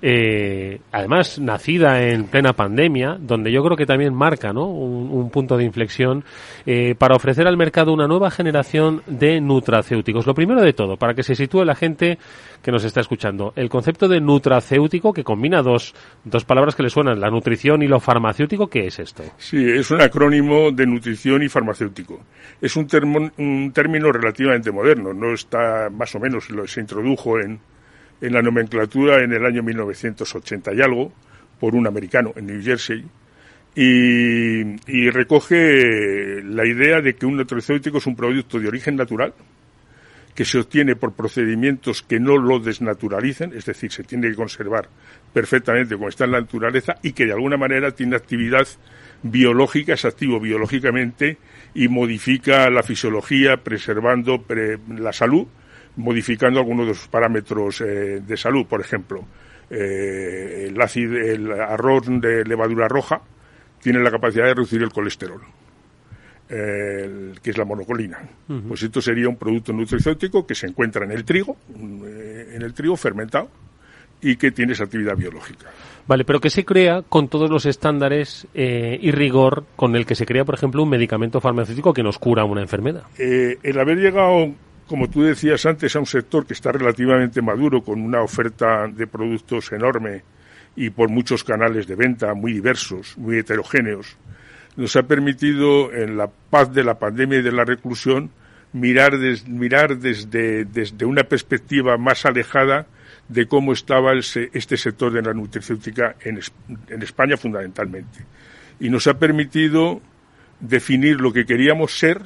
Eh, 0.00 0.80
además 0.92 1.40
nacida 1.40 2.02
en 2.02 2.24
plena 2.24 2.52
pandemia, 2.52 3.16
donde 3.20 3.50
yo 3.50 3.64
creo 3.64 3.76
que 3.76 3.86
también 3.86 4.14
marca 4.14 4.52
¿no? 4.52 4.66
un, 4.66 5.10
un 5.10 5.30
punto 5.30 5.56
de 5.56 5.64
inflexión 5.64 6.24
eh, 6.66 6.94
para 6.96 7.16
ofrecer 7.16 7.48
al 7.48 7.56
mercado 7.56 7.92
una 7.92 8.06
nueva 8.06 8.30
generación 8.30 9.02
de 9.06 9.40
nutracéuticos. 9.40 10.26
Lo 10.26 10.34
primero 10.34 10.60
de 10.60 10.72
todo, 10.72 10.96
para 10.96 11.14
que 11.14 11.22
se 11.22 11.34
sitúe 11.34 11.64
la 11.64 11.74
gente 11.74 12.18
que 12.62 12.70
nos 12.70 12.84
está 12.84 13.00
escuchando, 13.00 13.52
el 13.56 13.68
concepto 13.68 14.08
de 14.08 14.20
nutracéutico 14.20 15.12
que 15.12 15.24
combina 15.24 15.62
dos, 15.62 15.94
dos 16.24 16.44
palabras 16.44 16.74
que 16.74 16.82
le 16.82 16.90
suenan, 16.90 17.20
la 17.20 17.30
nutrición 17.30 17.82
y 17.82 17.88
lo 17.88 18.00
farmacéutico, 18.00 18.68
¿qué 18.68 18.86
es 18.86 18.98
esto? 18.98 19.24
Sí, 19.36 19.64
es 19.68 19.90
un 19.90 20.00
acrónimo 20.00 20.70
de 20.70 20.86
nutrición 20.86 21.42
y 21.42 21.48
farmacéutico. 21.48 22.20
Es 22.60 22.76
un, 22.76 22.86
termo, 22.86 23.30
un 23.36 23.72
término 23.72 24.12
relativamente 24.12 24.70
moderno, 24.70 25.12
no 25.12 25.34
está 25.34 25.88
más 25.90 26.14
o 26.14 26.20
menos, 26.20 26.48
se 26.66 26.80
introdujo 26.80 27.38
en, 27.38 27.60
en 28.20 28.32
la 28.32 28.42
nomenclatura 28.42 29.22
en 29.22 29.32
el 29.32 29.44
año 29.44 29.62
1980 29.62 30.74
y 30.74 30.80
algo 30.80 31.12
por 31.60 31.74
un 31.74 31.86
americano 31.86 32.32
en 32.36 32.46
New 32.46 32.62
Jersey 32.62 33.04
y, 33.74 35.10
recoge 35.10 36.42
la 36.42 36.66
idea 36.66 37.00
de 37.00 37.14
que 37.14 37.26
un 37.26 37.36
nutracéutico 37.36 37.98
es 37.98 38.06
un 38.06 38.16
producto 38.16 38.58
de 38.58 38.66
origen 38.66 38.96
natural 38.96 39.34
que 40.34 40.44
se 40.44 40.58
obtiene 40.58 40.96
por 40.96 41.14
procedimientos 41.14 42.02
que 42.02 42.20
no 42.20 42.38
lo 42.38 42.60
desnaturalicen, 42.60 43.52
es 43.54 43.66
decir, 43.66 43.92
se 43.92 44.04
tiene 44.04 44.30
que 44.30 44.36
conservar 44.36 44.88
perfectamente 45.32 45.94
como 45.94 46.08
está 46.08 46.24
en 46.24 46.32
la 46.32 46.40
naturaleza 46.40 46.96
y 47.02 47.12
que 47.12 47.26
de 47.26 47.32
alguna 47.32 47.56
manera 47.56 47.92
tiene 47.92 48.16
actividad 48.16 48.66
biológica, 49.22 49.94
es 49.94 50.04
activo 50.04 50.40
biológicamente 50.40 51.38
y 51.74 51.88
modifica 51.88 52.70
la 52.70 52.82
fisiología 52.82 53.58
preservando 53.58 54.42
pre 54.42 54.78
la 54.88 55.12
salud 55.12 55.46
modificando 55.98 56.60
algunos 56.60 56.86
de 56.86 56.94
sus 56.94 57.08
parámetros 57.08 57.80
eh, 57.80 58.22
de 58.26 58.36
salud, 58.36 58.66
por 58.66 58.80
ejemplo, 58.80 59.24
eh, 59.68 60.68
el, 60.68 60.80
ácido, 60.80 61.16
el 61.16 61.52
arroz 61.52 62.06
de 62.06 62.44
levadura 62.44 62.88
roja 62.88 63.20
tiene 63.82 64.00
la 64.00 64.10
capacidad 64.10 64.44
de 64.44 64.54
reducir 64.54 64.82
el 64.82 64.90
colesterol, 64.90 65.40
eh, 66.48 67.32
que 67.42 67.50
es 67.50 67.58
la 67.58 67.64
monocolina. 67.64 68.18
Uh 68.48 68.54
-huh. 68.54 68.68
Pues 68.68 68.82
esto 68.84 69.00
sería 69.00 69.28
un 69.28 69.36
producto 69.36 69.72
nutricéutico 69.72 70.46
que 70.46 70.54
se 70.54 70.68
encuentra 70.68 71.04
en 71.04 71.10
el 71.10 71.24
trigo, 71.24 71.56
eh, 72.04 72.52
en 72.54 72.62
el 72.62 72.72
trigo 72.72 72.96
fermentado, 72.96 73.50
y 74.20 74.36
que 74.36 74.50
tiene 74.50 74.72
esa 74.72 74.84
actividad 74.84 75.16
biológica. 75.16 75.66
Vale, 76.06 76.24
pero 76.24 76.40
que 76.40 76.50
se 76.50 76.64
crea 76.64 77.02
con 77.02 77.28
todos 77.28 77.50
los 77.50 77.66
estándares 77.66 78.46
eh, 78.54 78.98
y 79.00 79.10
rigor 79.10 79.64
con 79.76 79.94
el 79.94 80.06
que 80.06 80.14
se 80.14 80.26
crea, 80.26 80.44
por 80.44 80.54
ejemplo, 80.54 80.82
un 80.82 80.88
medicamento 80.88 81.40
farmacéutico 81.40 81.92
que 81.92 82.02
nos 82.02 82.18
cura 82.18 82.44
una 82.44 82.62
enfermedad. 82.62 83.02
Eh, 83.18 83.58
el 83.62 83.78
haber 83.78 83.98
llegado 83.98 84.48
como 84.88 85.08
tú 85.08 85.22
decías 85.22 85.66
antes, 85.66 85.94
a 85.94 86.00
un 86.00 86.06
sector 86.06 86.46
que 86.46 86.54
está 86.54 86.72
relativamente 86.72 87.42
maduro, 87.42 87.82
con 87.82 88.00
una 88.00 88.22
oferta 88.22 88.88
de 88.88 89.06
productos 89.06 89.70
enorme 89.70 90.22
y 90.74 90.90
por 90.90 91.10
muchos 91.10 91.44
canales 91.44 91.86
de 91.86 91.94
venta 91.94 92.34
muy 92.34 92.54
diversos, 92.54 93.16
muy 93.18 93.38
heterogéneos, 93.38 94.16
nos 94.76 94.96
ha 94.96 95.02
permitido, 95.02 95.92
en 95.92 96.16
la 96.16 96.28
paz 96.28 96.72
de 96.72 96.84
la 96.84 96.98
pandemia 96.98 97.38
y 97.38 97.42
de 97.42 97.52
la 97.52 97.64
reclusión, 97.64 98.30
mirar, 98.72 99.18
des, 99.18 99.46
mirar 99.46 99.98
desde, 99.98 100.66
una 101.04 101.24
perspectiva 101.24 101.98
más 101.98 102.24
alejada 102.24 102.86
de 103.28 103.46
cómo 103.46 103.72
estaba 103.72 104.12
este 104.14 104.76
sector 104.76 105.12
de 105.12 105.22
la 105.22 105.34
nutricéutica 105.34 106.16
en, 106.20 106.40
en 106.88 107.02
España 107.02 107.36
fundamentalmente. 107.36 108.24
Y 108.80 108.88
nos 108.88 109.06
ha 109.06 109.18
permitido 109.18 110.00
definir 110.60 111.20
lo 111.20 111.32
que 111.32 111.44
queríamos 111.44 111.98
ser, 111.98 112.22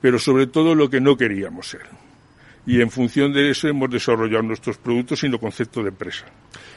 pero 0.00 0.18
sobre 0.18 0.46
todo 0.46 0.74
lo 0.74 0.88
que 0.88 1.00
no 1.00 1.16
queríamos 1.16 1.68
ser. 1.68 1.86
Y 2.68 2.82
en 2.82 2.90
función 2.90 3.32
de 3.32 3.50
eso 3.50 3.66
hemos 3.66 3.88
desarrollado 3.88 4.42
nuestros 4.42 4.76
productos 4.76 5.24
y 5.24 5.28
los 5.28 5.40
concepto 5.40 5.82
de 5.82 5.88
empresa. 5.88 6.26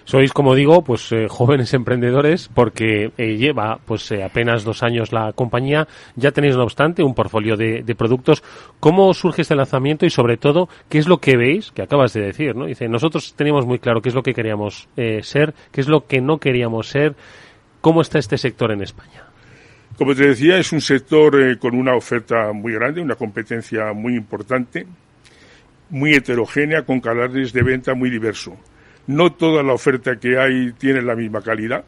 Sois, 0.06 0.32
como 0.32 0.56
digo, 0.56 0.84
pues 0.84 1.12
eh, 1.12 1.28
jóvenes 1.28 1.74
emprendedores 1.76 2.50
porque 2.54 3.12
eh, 3.18 3.36
lleva 3.36 3.78
pues 3.86 4.10
eh, 4.12 4.24
apenas 4.24 4.64
dos 4.64 4.84
años 4.84 5.12
la 5.12 5.34
compañía. 5.34 5.90
Ya 6.16 6.32
tenéis, 6.32 6.56
no 6.56 6.64
obstante, 6.64 7.04
un 7.04 7.14
portfolio 7.14 7.58
de, 7.58 7.84
de, 7.84 7.96
productos. 7.96 8.42
¿Cómo 8.80 9.14
surge 9.14 9.42
este 9.42 9.54
lanzamiento 9.54 10.06
y, 10.06 10.10
sobre 10.10 10.38
todo, 10.38 10.70
qué 10.88 10.98
es 10.98 11.10
lo 11.10 11.18
que 11.18 11.36
veis, 11.36 11.72
que 11.72 11.82
acabas 11.82 12.14
de 12.14 12.22
decir, 12.22 12.56
¿no? 12.56 12.68
Dice, 12.68 12.88
nosotros 12.88 13.34
teníamos 13.36 13.66
muy 13.66 13.80
claro 13.80 14.02
qué 14.02 14.10
es 14.10 14.16
lo 14.16 14.24
que 14.24 14.34
queríamos 14.34 14.88
ser, 14.96 15.54
qué 15.74 15.82
es 15.82 15.90
lo 15.90 16.08
que 16.08 16.22
no 16.22 16.38
queríamos 16.38 16.88
ser. 16.88 17.16
¿Cómo 17.82 18.02
está 18.02 18.18
este 18.18 18.38
sector 18.38 18.72
en 18.72 18.82
España? 18.82 19.31
Como 19.98 20.16
te 20.16 20.28
decía, 20.28 20.58
es 20.58 20.72
un 20.72 20.82
sector 20.82 21.40
eh, 21.40 21.58
con 21.60 21.76
una 21.76 21.96
oferta 21.96 22.54
muy 22.54 22.74
grande, 22.74 23.02
una 23.02 23.16
competencia 23.16 23.94
muy 23.94 24.16
importante, 24.16 24.88
muy 25.90 26.14
heterogénea, 26.14 26.84
con 26.86 27.02
canales 27.02 27.52
de 27.52 27.62
venta 27.62 27.94
muy 27.94 28.10
diverso. 28.10 28.58
No 29.08 29.34
toda 29.34 29.64
la 29.64 29.74
oferta 29.74 30.16
que 30.16 30.40
hay 30.40 30.72
tiene 30.74 31.02
la 31.02 31.16
misma 31.16 31.42
calidad. 31.42 31.84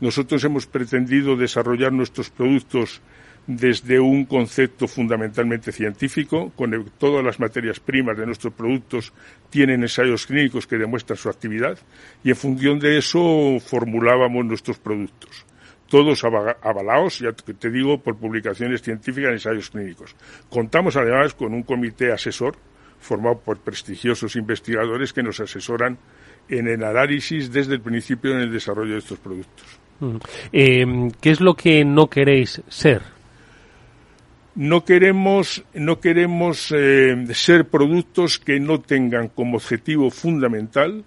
Nosotros 0.00 0.44
hemos 0.44 0.66
pretendido 0.66 1.36
desarrollar 1.36 1.92
nuestros 1.92 2.30
productos 2.30 3.00
desde 3.46 3.98
un 4.00 4.24
concepto 4.24 4.88
fundamentalmente 4.88 5.72
científico, 5.72 6.52
con 6.56 6.90
todas 6.98 7.24
las 7.24 7.38
materias 7.38 7.80
primas 7.80 8.16
de 8.16 8.26
nuestros 8.26 8.54
productos 8.54 9.12
tienen 9.50 9.82
ensayos 9.82 10.26
clínicos 10.26 10.66
que 10.66 10.78
demuestran 10.78 11.16
su 11.16 11.28
actividad 11.28 11.78
y 12.24 12.30
en 12.30 12.36
función 12.36 12.78
de 12.78 12.98
eso 12.98 13.58
formulábamos 13.60 14.44
nuestros 14.44 14.78
productos 14.78 15.46
todos 15.88 16.24
avalados, 16.24 17.20
ya 17.20 17.32
te 17.32 17.70
digo, 17.70 17.98
por 17.98 18.16
publicaciones 18.16 18.82
científicas 18.82 19.28
en 19.28 19.34
ensayos 19.34 19.70
clínicos. 19.70 20.14
Contamos 20.50 20.96
además 20.96 21.34
con 21.34 21.54
un 21.54 21.62
comité 21.62 22.12
asesor 22.12 22.56
formado 22.98 23.38
por 23.38 23.58
prestigiosos 23.58 24.36
investigadores 24.36 25.12
que 25.12 25.22
nos 25.22 25.40
asesoran 25.40 25.98
en 26.48 26.68
el 26.68 26.82
análisis 26.82 27.52
desde 27.52 27.74
el 27.74 27.80
principio 27.80 28.32
en 28.32 28.40
el 28.40 28.52
desarrollo 28.52 28.92
de 28.92 28.98
estos 28.98 29.18
productos. 29.18 29.64
Mm. 30.00 30.16
Eh, 30.52 30.86
¿Qué 31.20 31.30
es 31.30 31.40
lo 31.40 31.54
que 31.54 31.84
no 31.84 32.08
queréis 32.08 32.62
ser? 32.68 33.02
No 34.54 34.84
queremos, 34.84 35.64
no 35.74 36.00
queremos 36.00 36.72
eh, 36.74 37.26
ser 37.32 37.68
productos 37.68 38.38
que 38.38 38.58
no 38.58 38.80
tengan 38.80 39.28
como 39.28 39.56
objetivo 39.56 40.10
fundamental 40.10 41.04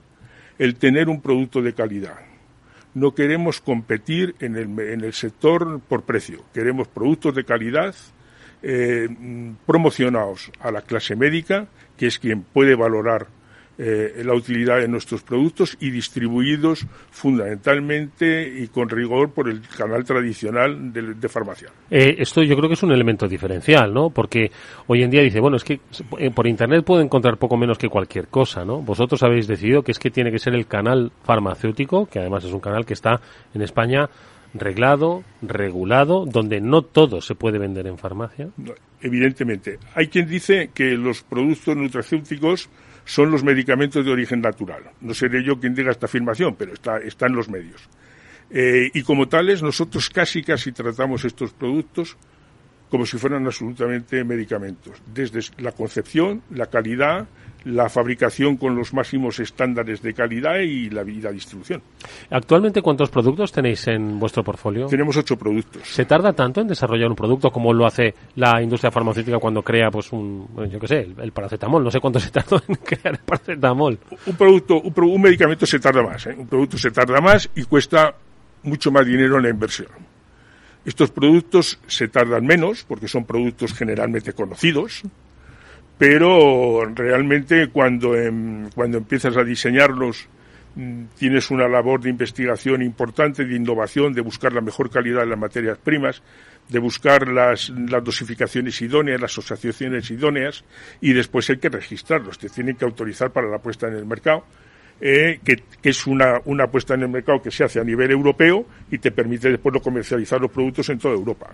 el 0.60 0.76
tener 0.76 1.10
un 1.10 1.22
producto 1.22 1.62
de 1.62 1.74
calidad 1.74 2.29
no 2.94 3.14
queremos 3.14 3.62
competir 3.62 4.36
en 4.40 4.56
el, 4.56 4.80
en 4.80 5.02
el 5.02 5.14
sector 5.14 5.80
por 5.88 6.04
precio. 6.04 6.44
Queremos 6.54 6.88
productos 6.88 7.36
de 7.36 7.46
calidad 7.46 7.96
eh, 8.62 9.08
promocionados 9.66 10.52
a 10.60 10.72
la 10.72 10.82
clase 10.82 11.16
médica, 11.16 11.68
que 11.98 12.08
es 12.08 12.20
quien 12.20 12.42
puede 12.42 12.76
valorar 12.76 13.28
eh, 13.82 14.24
la 14.26 14.34
utilidad 14.34 14.80
de 14.80 14.90
nuestros 14.90 15.24
productos 15.24 15.78
y 15.80 15.90
distribuidos 15.90 16.86
fundamentalmente 17.12 18.60
y 18.60 18.68
con 18.68 18.90
rigor 18.90 19.32
por 19.32 19.48
el 19.48 19.62
canal 19.62 20.04
tradicional 20.04 20.92
de, 20.92 21.30
farmacia. 21.30 21.70
Eh, 21.90 22.18
esto 22.20 22.44
yo 22.44 22.58
creo 22.58 22.68
que 22.68 22.74
es 22.74 22.84
un 22.84 22.92
elemento 22.92 23.26
diferencial, 23.26 23.94
¿no? 23.94 24.10
Porque 24.10 24.52
hoy 24.88 25.04
en 25.04 25.10
día 25.10 25.22
dice, 25.22 25.40
bueno, 25.40 25.56
es 25.56 25.64
que 25.64 25.80
eh, 26.18 26.30
por 26.30 26.46
Internet 26.46 26.84
puedo 26.84 27.02
encontrar 27.02 27.38
poco 27.38 27.56
menos 27.56 27.78
que 27.78 27.88
cualquier 27.88 28.28
cosa, 28.28 28.66
¿no? 28.66 28.82
Vosotros 28.82 29.24
habéis 29.24 29.48
decidido 29.48 29.82
que 29.82 29.94
es 29.94 30.00
que 30.00 30.12
tiene 30.12 30.30
que 30.30 30.40
ser 30.40 30.56
el 30.56 30.68
canal 30.68 31.14
farmacéutico, 31.24 32.06
que 32.08 32.20
además 32.20 32.44
es 32.44 32.52
un 32.52 32.60
canal 32.60 32.86
que 32.86 32.96
está 32.96 33.22
en 33.54 33.62
España 33.62 34.10
reglado, 34.54 35.24
regulado, 35.42 36.26
donde 36.26 36.60
no 36.60 36.82
todo 36.82 37.22
se 37.22 37.34
puede 37.36 37.60
vender 37.60 37.88
en 37.88 37.98
farmacia? 37.98 38.50
evidentemente. 39.02 39.80
Hay 39.96 40.08
quien 40.08 40.28
dice 40.28 40.72
que 40.74 40.92
los 40.98 41.24
productos 41.24 41.78
nutracéuticos 41.78 42.70
son 43.10 43.32
los 43.32 43.44
medicamentos 43.44 44.06
de 44.06 44.12
origen 44.12 44.40
natural. 44.40 44.84
No 45.02 45.16
seré 45.16 45.44
yo 45.44 45.60
quien 45.60 45.74
diga 45.74 45.90
esta 45.90 46.06
afirmación, 46.06 46.56
pero 46.56 46.74
está, 46.74 47.26
en 47.26 47.36
los 47.36 47.50
medios. 47.50 47.90
Eh, 48.52 48.92
y 48.94 49.02
como 49.02 49.28
tales, 49.28 49.64
nosotros 49.64 50.12
casi 50.12 50.44
casi 50.44 50.72
tratamos 50.72 51.26
estos 51.26 51.52
productos 51.52 52.18
como 52.90 53.06
si 53.06 53.18
fueran 53.18 53.46
absolutamente 53.46 54.24
medicamentos, 54.24 55.02
desde 55.14 55.42
la 55.62 55.72
concepción, 55.72 56.42
la 56.50 56.66
calidad, 56.66 57.28
la 57.66 57.90
fabricación 57.90 58.58
con 58.58 58.76
los 58.76 58.94
máximos 58.94 59.40
estándares 59.40 60.02
de 60.02 60.14
calidad 60.14 60.60
y 60.60 60.90
la, 60.90 61.04
distribución. 61.04 61.82
Actualmente, 62.30 62.82
¿cuántos 62.82 63.10
productos 63.10 63.52
tenéis 63.52 63.88
en 63.88 64.20
vuestro 64.20 64.44
portfolio? 64.44 64.88
Tenemos 64.88 65.18
ocho 65.18 65.38
productos. 65.38 65.84
¿Se 65.88 66.06
tarda 66.06 66.34
tanto 66.34 66.62
en 66.62 66.68
desarrollar 66.68 67.10
un 67.10 67.16
producto 67.16 67.52
como 67.52 67.74
lo 67.74 67.86
hace 67.86 68.14
la 68.36 68.62
industria 68.62 68.92
farmacéutica 68.92 69.38
cuando 69.40 69.62
crea, 69.62 69.90
pues, 69.92 70.12
un, 70.12 70.48
yo 70.70 70.80
qué 70.80 70.88
sé, 70.88 71.08
el, 71.18 71.32
paracetamol? 71.32 71.84
No 71.84 71.92
sé 71.92 72.00
cuánto 72.00 72.20
se 72.20 72.32
tarda 72.32 72.62
en 72.68 72.76
crear 72.84 73.16
el 73.16 73.20
paracetamol. 73.20 74.00
Un 74.26 74.36
producto, 74.36 74.82
un, 74.82 75.22
medicamento 75.22 75.66
se 75.66 75.80
tarda 75.80 76.02
más, 76.02 76.26
¿eh? 76.28 76.36
Un 76.38 76.48
producto 76.48 76.78
se 76.78 76.92
tarda 76.92 77.20
más 77.20 77.50
y 77.56 77.64
cuesta 77.64 78.16
mucho 78.64 78.92
más 78.92 79.06
dinero 79.06 79.38
en 79.38 79.44
la 79.44 79.50
inversión. 79.50 79.90
Estos 80.86 81.12
productos 81.12 81.80
se 81.88 82.08
tardan 82.08 82.46
menos 82.46 82.84
porque 82.84 83.08
son 83.08 83.26
productos 83.26 83.74
generalmente 83.74 84.34
conocidos, 84.34 85.04
pero 85.98 86.86
realmente 86.96 87.68
cuando, 87.68 88.16
em, 88.16 88.70
cuando 88.70 88.98
empiezas 88.98 89.36
a 89.36 89.44
diseñarlos 89.44 90.28
mm, 90.76 91.06
tienes 91.18 91.52
una 91.52 91.68
labor 91.68 92.00
de 92.00 92.10
investigación 92.10 92.82
importante, 92.82 93.44
de 93.44 93.56
innovación, 93.56 94.14
de 94.14 94.22
buscar 94.22 94.54
la 94.54 94.62
mejor 94.62 94.90
calidad 94.90 95.22
de 95.22 95.26
las 95.26 95.40
materias 95.40 95.78
primas, 95.78 96.24
de 96.70 96.80
buscar 96.80 97.28
las, 97.28 97.70
las 97.70 98.04
dosificaciones 98.04 98.80
idóneas, 98.82 99.20
las 99.20 99.38
asociaciones 99.38 100.10
idóneas, 100.12 100.64
y 101.02 101.14
después 101.14 101.50
hay 101.50 101.58
que 101.58 101.70
registrarlos, 101.70 102.38
te 102.38 102.50
tienen 102.50 102.76
que 102.76 102.86
autorizar 102.86 103.32
para 103.32 103.50
la 103.50 103.58
puesta 103.58 103.88
en 103.88 103.96
el 103.96 104.06
mercado, 104.06 104.46
eh, 105.02 105.40
que, 105.44 105.64
que, 105.82 105.90
es 105.90 106.08
una, 106.08 106.42
una 106.46 106.68
puesta 106.68 106.94
en 106.94 107.04
el 107.04 107.10
mercado 107.10 107.42
que 107.42 107.52
se 107.52 107.64
hace 107.64 107.80
a 107.80 107.84
nivel 107.84 108.12
europeo 108.12 108.66
y 108.92 108.98
te 108.98 109.12
permite 109.12 109.50
después 109.50 109.82
comercializar 109.82 110.40
los 110.42 110.52
productos 110.52 110.90
en 110.90 111.00
toda 111.00 111.14
Europa. 111.14 111.50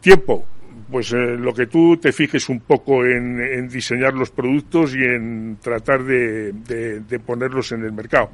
Tiempo, 0.00 0.44
pues 0.90 1.12
eh, 1.12 1.36
lo 1.36 1.52
que 1.52 1.66
tú 1.66 1.96
te 1.96 2.12
fijes 2.12 2.48
un 2.48 2.60
poco 2.60 3.04
en, 3.04 3.68
diseñar 3.68 4.14
los 4.14 4.30
productos 4.30 4.94
y 4.94 5.02
en 5.02 5.58
tratar 5.60 6.04
de, 6.04 7.20
ponerlos 7.24 7.72
en 7.72 7.84
el 7.84 7.92
mercado. 7.92 8.30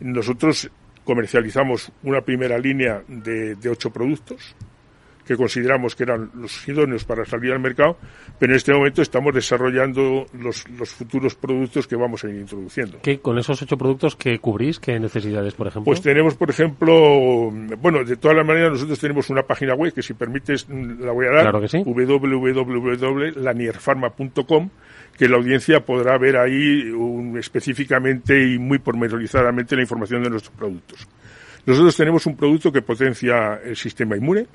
Nosotros 0.00 0.70
comercializamos 1.04 1.90
una 2.02 2.20
primera 2.20 2.58
línea 2.58 3.02
de 3.08 3.68
ocho 3.68 3.90
productos 3.90 4.54
que 5.26 5.36
consideramos 5.36 5.96
que 5.96 6.04
eran 6.04 6.30
los 6.34 6.68
idóneos 6.68 7.04
para 7.04 7.24
salir 7.24 7.52
al 7.52 7.60
mercado, 7.60 7.96
pero 8.38 8.52
en 8.52 8.56
este 8.56 8.72
momento 8.72 9.02
estamos 9.02 9.34
desarrollando 9.34 10.26
los, 10.32 10.64
futuros 10.92 11.34
productos 11.34 11.86
que 11.86 11.96
vamos 11.96 12.22
a 12.24 12.28
ir 12.28 12.36
introduciendo. 12.36 12.98
¿Qué, 13.02 13.18
con 13.18 13.38
esos 13.38 13.60
ocho 13.60 13.76
productos 13.76 14.14
que 14.14 14.38
cubrís, 14.38 14.78
qué 14.78 15.00
necesidades, 15.00 15.54
por 15.54 15.66
ejemplo? 15.66 15.86
Pues 15.86 16.00
tenemos, 16.00 16.36
por 16.36 16.50
ejemplo, 16.50 17.50
bueno, 17.80 18.04
de 18.04 18.16
todas 18.16 18.36
las 18.36 18.46
maneras 18.46 18.72
nosotros 18.72 18.98
tenemos 18.98 19.30
una 19.30 19.42
página 19.42 19.74
web 19.74 19.92
que 19.92 20.02
si 20.02 20.14
permites 20.14 20.66
la 20.68 21.12
voy 21.12 21.26
a 21.26 21.30
dar, 21.30 21.42
claro 21.42 21.60
que 21.60 21.68
sí. 21.68 21.82
www.lanierfarma.com 21.84 24.70
que 25.16 25.28
la 25.28 25.36
audiencia 25.36 25.80
podrá 25.80 26.18
ver 26.18 26.36
ahí 26.36 26.92
específicamente 27.38 28.52
y 28.52 28.58
muy 28.58 28.78
pormenorizadamente 28.78 29.74
la 29.74 29.82
información 29.82 30.22
de 30.22 30.30
nuestros 30.30 30.54
productos. 30.54 31.08
Nosotros 31.64 31.96
tenemos 31.96 32.26
un 32.26 32.36
producto 32.36 32.70
que 32.70 32.82
potencia 32.82 33.60
el 33.64 33.76
sistema 33.76 34.16
inmune, 34.16 34.46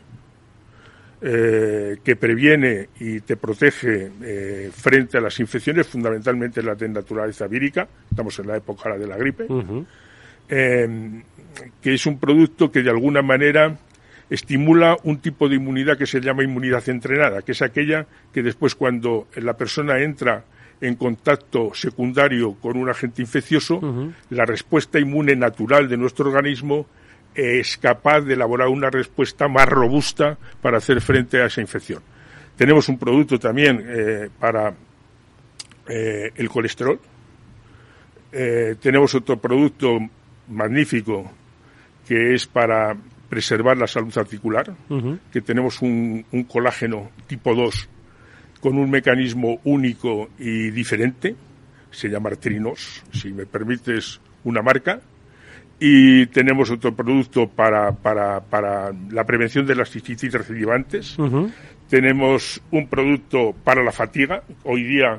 eh, 1.24 1.98
que 2.04 2.16
previene 2.16 2.90
y 3.00 3.20
te 3.20 3.38
protege 3.38 4.12
eh, 4.24 4.72
frente 4.74 5.20
a 5.20 5.22
las 5.22 5.40
infecciones, 5.40 5.86
fundamentalmente 5.86 6.64
la 6.64 6.74
de 6.74 6.90
naturaleza 6.90 7.46
vírica, 7.46 7.88
estamos 8.10 8.40
en 8.40 8.48
la 8.48 8.58
época 8.58 8.98
de 8.98 9.06
la 9.06 9.18
gripe, 9.18 9.46
em, 10.50 11.22
que 11.80 11.94
es 11.94 12.06
un 12.08 12.20
producto 12.20 12.72
que 12.72 12.82
de 12.82 12.90
alguna 12.90 13.22
manera 13.22 13.78
estimula 14.32 14.98
un 15.04 15.20
tipo 15.20 15.48
de 15.48 15.58
inmunidad 15.58 15.96
que 15.96 16.08
se 16.08 16.22
llama 16.22 16.44
inmunidad 16.44 16.90
entrenada, 16.90 17.44
que 17.44 17.52
es 17.52 17.62
aquella 17.62 18.08
que 18.34 18.42
después 18.42 18.74
cuando 18.74 19.28
la 19.36 19.56
persona 19.56 20.00
entra 20.00 20.44
en 20.82 20.96
contacto 20.96 21.72
secundario 21.76 22.56
con 22.56 22.78
un 22.78 22.90
agente 22.90 23.22
infeccioso, 23.22 23.80
la 24.32 24.46
respuesta 24.46 25.00
inmune 25.00 25.36
natural 25.36 25.88
de 25.88 25.98
nuestro 25.98 26.30
organismo 26.30 26.88
es 27.36 27.78
capaz 27.78 28.22
de 28.22 28.34
elaborar 28.34 28.68
una 28.68 28.90
respuesta 28.90 29.48
más 29.48 29.68
robusta 29.68 30.38
para 30.62 30.78
hacer 30.78 31.02
frente 31.02 31.42
a 31.42 31.46
esa 31.46 31.62
infección. 31.62 32.02
Tenemos 32.56 32.90
un 32.90 32.98
producto 32.98 33.40
también 33.40 33.84
eh, 33.86 34.30
para 34.40 34.74
eh, 35.88 36.32
el 36.36 36.50
colesterol. 36.50 37.00
Eh, 38.32 38.76
tenemos 38.80 39.16
otro 39.16 39.38
producto 39.40 39.98
magnífico 40.48 41.32
que 42.08 42.34
es 42.34 42.48
para 42.48 42.96
preservar 43.30 43.78
la 43.78 43.88
salud 43.88 44.16
articular, 44.18 44.74
que 45.32 45.40
tenemos 45.40 45.82
un, 45.82 46.26
un, 46.34 46.44
colágeno 46.44 47.12
tipo 47.28 47.56
2 47.56 47.88
con 48.60 48.78
un 48.78 48.90
mecanismo 48.90 49.62
único 49.64 50.30
y 50.38 50.70
diferente, 50.72 51.36
se 51.92 52.10
llama 52.10 52.32
Trinos, 52.32 53.04
si 53.14 53.32
me 53.32 53.46
permites 53.46 54.20
una 54.44 54.62
marca, 54.62 55.00
y 55.84 56.28
tenemos 56.28 56.70
otro 56.70 56.96
producto 56.96 57.48
para, 57.48 57.92
para, 57.92 58.40
para 58.40 58.92
la 59.10 59.24
prevención 59.24 59.66
de 59.66 59.74
las 59.74 59.90
cistitis 59.90 60.32
recidivantes. 60.32 61.18
Tenemos 61.90 62.62
un 62.70 62.88
producto 62.88 63.56
para 63.64 63.84
la 63.84 63.92
fatiga. 63.92 64.44
Hoy 64.64 64.84
día 64.84 65.18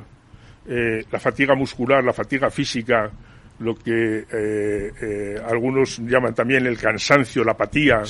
eh, 0.69 1.05
la 1.11 1.19
fatiga 1.19 1.57
muscular, 1.57 2.05
la 2.05 2.13
fatiga 2.13 2.49
física, 2.49 3.11
lo 3.59 3.75
que 3.75 4.19
eh, 4.19 4.93
eh, 5.03 5.43
algunos 5.45 5.99
llaman 5.99 6.33
también 6.33 6.65
el 6.65 6.79
cansancio, 6.79 7.43
la 7.43 7.53
apatía, 7.53 8.03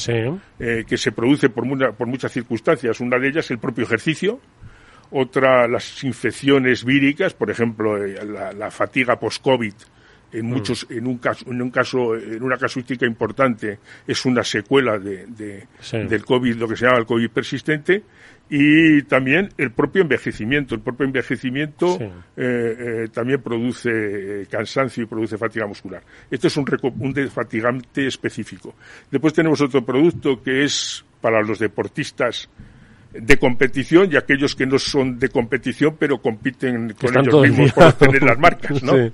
que 0.59 0.99
se 0.99 1.13
produce 1.13 1.49
por, 1.49 1.65
por 1.95 2.07
muchas 2.07 2.33
circunstancias. 2.33 3.01
Una 3.01 3.19
de 3.19 3.29
ellas 3.29 3.51
el 3.51 3.61
propio 3.61 3.85
ejercicio, 3.85 4.39
otra 5.11 5.67
las 5.67 6.05
infecciones 6.05 6.85
víricas, 6.85 7.33
por 7.33 7.51
ejemplo, 7.51 7.97
la, 7.97 8.53
la 8.53 8.71
fatiga 8.71 9.19
post-COVID 9.19 9.73
en 10.33 10.47
mm. 10.47 10.49
muchos 10.49 10.87
en 10.91 11.07
un 11.07 11.19
caso 11.19 11.45
en 11.51 11.63
un 11.63 11.71
caso 11.71 12.17
en 12.17 12.43
una 12.43 12.57
casuística 12.57 13.07
importante 13.07 13.79
es 14.07 14.25
una 14.25 14.43
secuela 14.43 14.99
de, 14.99 15.67
del 15.93 16.25
covid 16.25 16.57
lo 16.57 16.69
que 16.69 16.77
se 16.77 16.87
llama 16.87 16.99
el 16.99 17.07
covid 17.07 17.31
persistente 17.31 18.03
y 18.55 19.03
también 19.05 19.49
el 19.57 19.71
propio 19.71 20.03
envejecimiento. 20.03 20.75
El 20.75 20.83
propio 20.83 21.07
envejecimiento 21.07 21.99
eh, 21.99 22.11
eh, 22.37 23.09
también 23.11 23.41
produce 23.41 23.91
eh, 24.43 24.47
cansancio 24.51 25.05
y 25.05 25.07
produce 25.07 25.39
fatiga 25.39 25.67
muscular. 25.67 26.03
Esto 26.31 26.49
es 26.49 26.57
un, 26.59 26.67
un 26.99 27.13
desfatigante 27.15 28.07
específico. 28.07 28.75
Después 29.11 29.33
tenemos 29.33 29.59
otro 29.63 29.83
producto 29.83 30.43
que 30.43 30.65
es 30.65 31.03
para 31.23 31.41
los 31.41 31.59
deportistas 31.61 32.51
de 33.11 33.39
competición 33.39 34.11
y 34.13 34.17
aquellos 34.17 34.55
que 34.55 34.67
no 34.67 34.79
son 34.79 35.19
de 35.19 35.31
competición 35.31 35.97
pero 35.99 36.19
compiten 36.19 36.93
con 36.93 37.17
ellos 37.17 37.43
mismos 37.43 37.73
por 37.73 37.85
obtener 37.85 38.23
las 38.23 38.39
marcas, 38.39 38.83
¿no? 38.83 39.11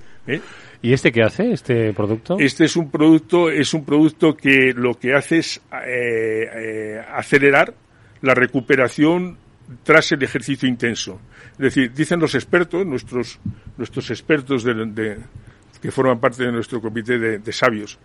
¿Y 0.81 0.93
este 0.93 1.11
qué 1.11 1.23
hace, 1.23 1.51
este 1.51 1.93
producto? 1.93 2.37
Este 2.39 2.65
es 2.65 2.75
un 2.75 2.89
producto, 2.89 3.49
es 3.49 3.73
un 3.73 3.83
producto 3.83 4.35
que 4.35 4.73
lo 4.73 4.93
que 4.93 5.13
hace 5.13 5.39
es 5.39 5.61
eh, 5.85 6.49
eh, 6.55 7.01
acelerar 7.13 7.73
la 8.21 8.33
recuperación 8.33 9.37
tras 9.83 10.11
el 10.13 10.23
ejercicio 10.23 10.67
intenso. 10.69 11.19
Es 11.53 11.57
decir, 11.57 11.93
dicen 11.93 12.19
los 12.19 12.33
expertos, 12.33 12.85
nuestros, 12.85 13.39
nuestros 13.77 14.09
expertos 14.09 14.63
de, 14.63 15.17
que 15.81 15.91
forman 15.91 16.19
parte 16.19 16.43
de 16.43 16.51
nuestro 16.51 16.81
comité 16.81 17.19
de 17.19 17.51
sabios, 17.51 17.99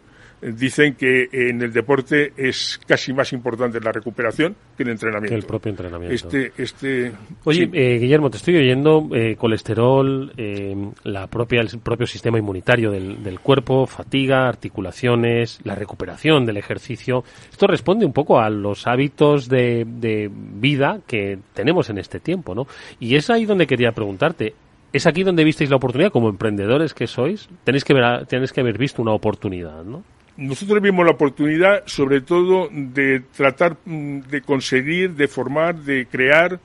dicen 0.52 0.94
que 0.94 1.28
en 1.32 1.62
el 1.62 1.72
deporte 1.72 2.32
es 2.36 2.78
casi 2.86 3.12
más 3.12 3.32
importante 3.32 3.80
la 3.80 3.92
recuperación 3.92 4.54
que 4.76 4.82
el 4.82 4.90
entrenamiento. 4.90 5.34
Que 5.34 5.40
el 5.40 5.46
propio 5.46 5.70
entrenamiento. 5.70 6.14
Este, 6.14 6.52
este, 6.56 7.12
Oye, 7.44 7.68
eh, 7.72 7.98
Guillermo, 7.98 8.30
te 8.30 8.36
estoy 8.36 8.56
oyendo 8.56 9.08
eh, 9.12 9.36
colesterol, 9.36 10.32
eh, 10.36 10.76
la 11.04 11.26
propia, 11.28 11.60
el 11.60 11.68
propio 11.78 12.06
sistema 12.06 12.38
inmunitario 12.38 12.90
del, 12.90 13.22
del, 13.22 13.40
cuerpo, 13.40 13.86
fatiga, 13.86 14.46
articulaciones, 14.48 15.60
la 15.64 15.74
recuperación 15.74 16.44
del 16.44 16.58
ejercicio. 16.58 17.24
Esto 17.50 17.66
responde 17.66 18.04
un 18.04 18.12
poco 18.12 18.38
a 18.38 18.50
los 18.50 18.86
hábitos 18.86 19.48
de, 19.48 19.86
de 19.86 20.30
vida 20.32 21.00
que 21.06 21.38
tenemos 21.54 21.88
en 21.90 21.98
este 21.98 22.20
tiempo, 22.20 22.54
¿no? 22.54 22.66
Y 23.00 23.16
es 23.16 23.30
ahí 23.30 23.46
donde 23.46 23.66
quería 23.66 23.92
preguntarte. 23.92 24.54
¿Es 24.92 25.08
aquí 25.08 25.24
donde 25.24 25.42
visteis 25.42 25.70
la 25.70 25.76
oportunidad 25.76 26.12
como 26.12 26.28
emprendedores 26.28 26.94
que 26.94 27.08
sois? 27.08 27.48
Tenéis 27.64 27.82
que, 27.82 27.94
ver, 27.94 28.26
tenéis 28.26 28.52
que 28.52 28.60
haber 28.60 28.78
visto 28.78 29.02
una 29.02 29.10
oportunidad, 29.10 29.82
¿no? 29.82 30.04
Nosotros 30.36 30.80
vimos 30.80 31.04
la 31.04 31.12
oportunidad, 31.12 31.84
sobre 31.86 32.20
todo, 32.20 32.68
de 32.70 33.22
tratar 33.36 33.76
mm, 33.84 34.20
de 34.20 34.42
conseguir, 34.42 35.14
de 35.14 35.28
formar, 35.28 35.76
de 35.76 36.06
crear 36.06 36.58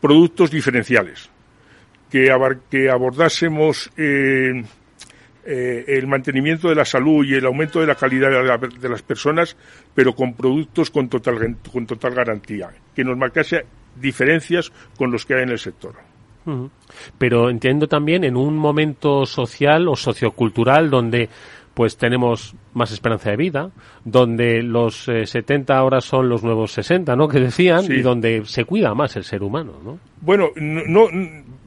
productos 0.00 0.50
diferenciales, 0.50 1.30
que, 2.10 2.30
abordásemos 2.30 3.90
eh, 3.96 4.62
eh, 5.46 5.84
el 5.88 6.06
mantenimiento 6.06 6.68
de 6.68 6.74
la 6.74 6.84
salud 6.84 7.24
y 7.24 7.34
el 7.34 7.46
aumento 7.46 7.80
de 7.80 7.86
la 7.86 7.94
calidad 7.94 8.58
de, 8.58 8.88
las 8.88 9.02
personas, 9.02 9.56
pero 9.94 10.14
con 10.14 10.34
productos 10.34 10.90
con 10.90 11.08
total, 11.08 11.56
con 11.72 11.86
total 11.86 12.14
garantía, 12.14 12.70
que 12.94 13.04
nos 13.04 13.16
marcase 13.16 13.64
diferencias 13.96 14.70
con 14.96 15.10
los 15.10 15.24
que 15.24 15.34
hay 15.34 15.42
en 15.42 15.50
el 15.50 15.58
sector. 15.58 15.94
Pero 17.16 17.48
entiendo 17.48 17.88
también 17.88 18.22
en 18.24 18.36
un 18.36 18.56
momento 18.56 19.24
social 19.24 19.88
o 19.88 19.96
sociocultural 19.96 20.90
donde 20.90 21.30
pues 21.74 21.96
tenemos 21.96 22.54
más 22.72 22.92
esperanza 22.92 23.30
de 23.30 23.36
vida, 23.36 23.70
donde 24.04 24.62
los 24.62 25.04
70 25.04 25.72
eh, 25.72 25.76
ahora 25.76 26.00
son 26.00 26.28
los 26.28 26.42
nuevos 26.42 26.72
60, 26.72 27.16
¿no? 27.16 27.28
Que 27.28 27.40
decían, 27.40 27.84
y 27.90 28.00
donde 28.00 28.42
se 28.46 28.64
cuida 28.64 28.94
más 28.94 29.16
el 29.16 29.24
ser 29.24 29.42
humano, 29.42 29.74
¿no? 29.84 29.98
Bueno, 30.20 30.50
no, 30.56 31.08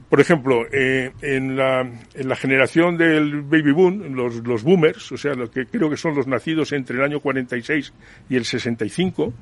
por 0.08 0.20
ejemplo, 0.20 0.64
eh, 0.72 1.12
en, 1.20 1.56
la, 1.56 1.80
en 1.82 2.28
la 2.28 2.36
generación 2.36 2.96
del 2.96 3.42
baby 3.42 3.72
boom, 3.72 4.14
los, 4.14 4.36
los 4.36 4.62
boomers, 4.62 5.12
o 5.12 5.18
sea, 5.18 5.34
los 5.34 5.50
que 5.50 5.66
creo 5.66 5.90
que 5.90 5.98
son 5.98 6.14
los 6.14 6.26
nacidos 6.26 6.72
entre 6.72 6.96
el 6.96 7.02
año 7.02 7.20
46 7.20 7.92
y 8.30 8.36
el 8.36 8.46
65, 8.46 9.34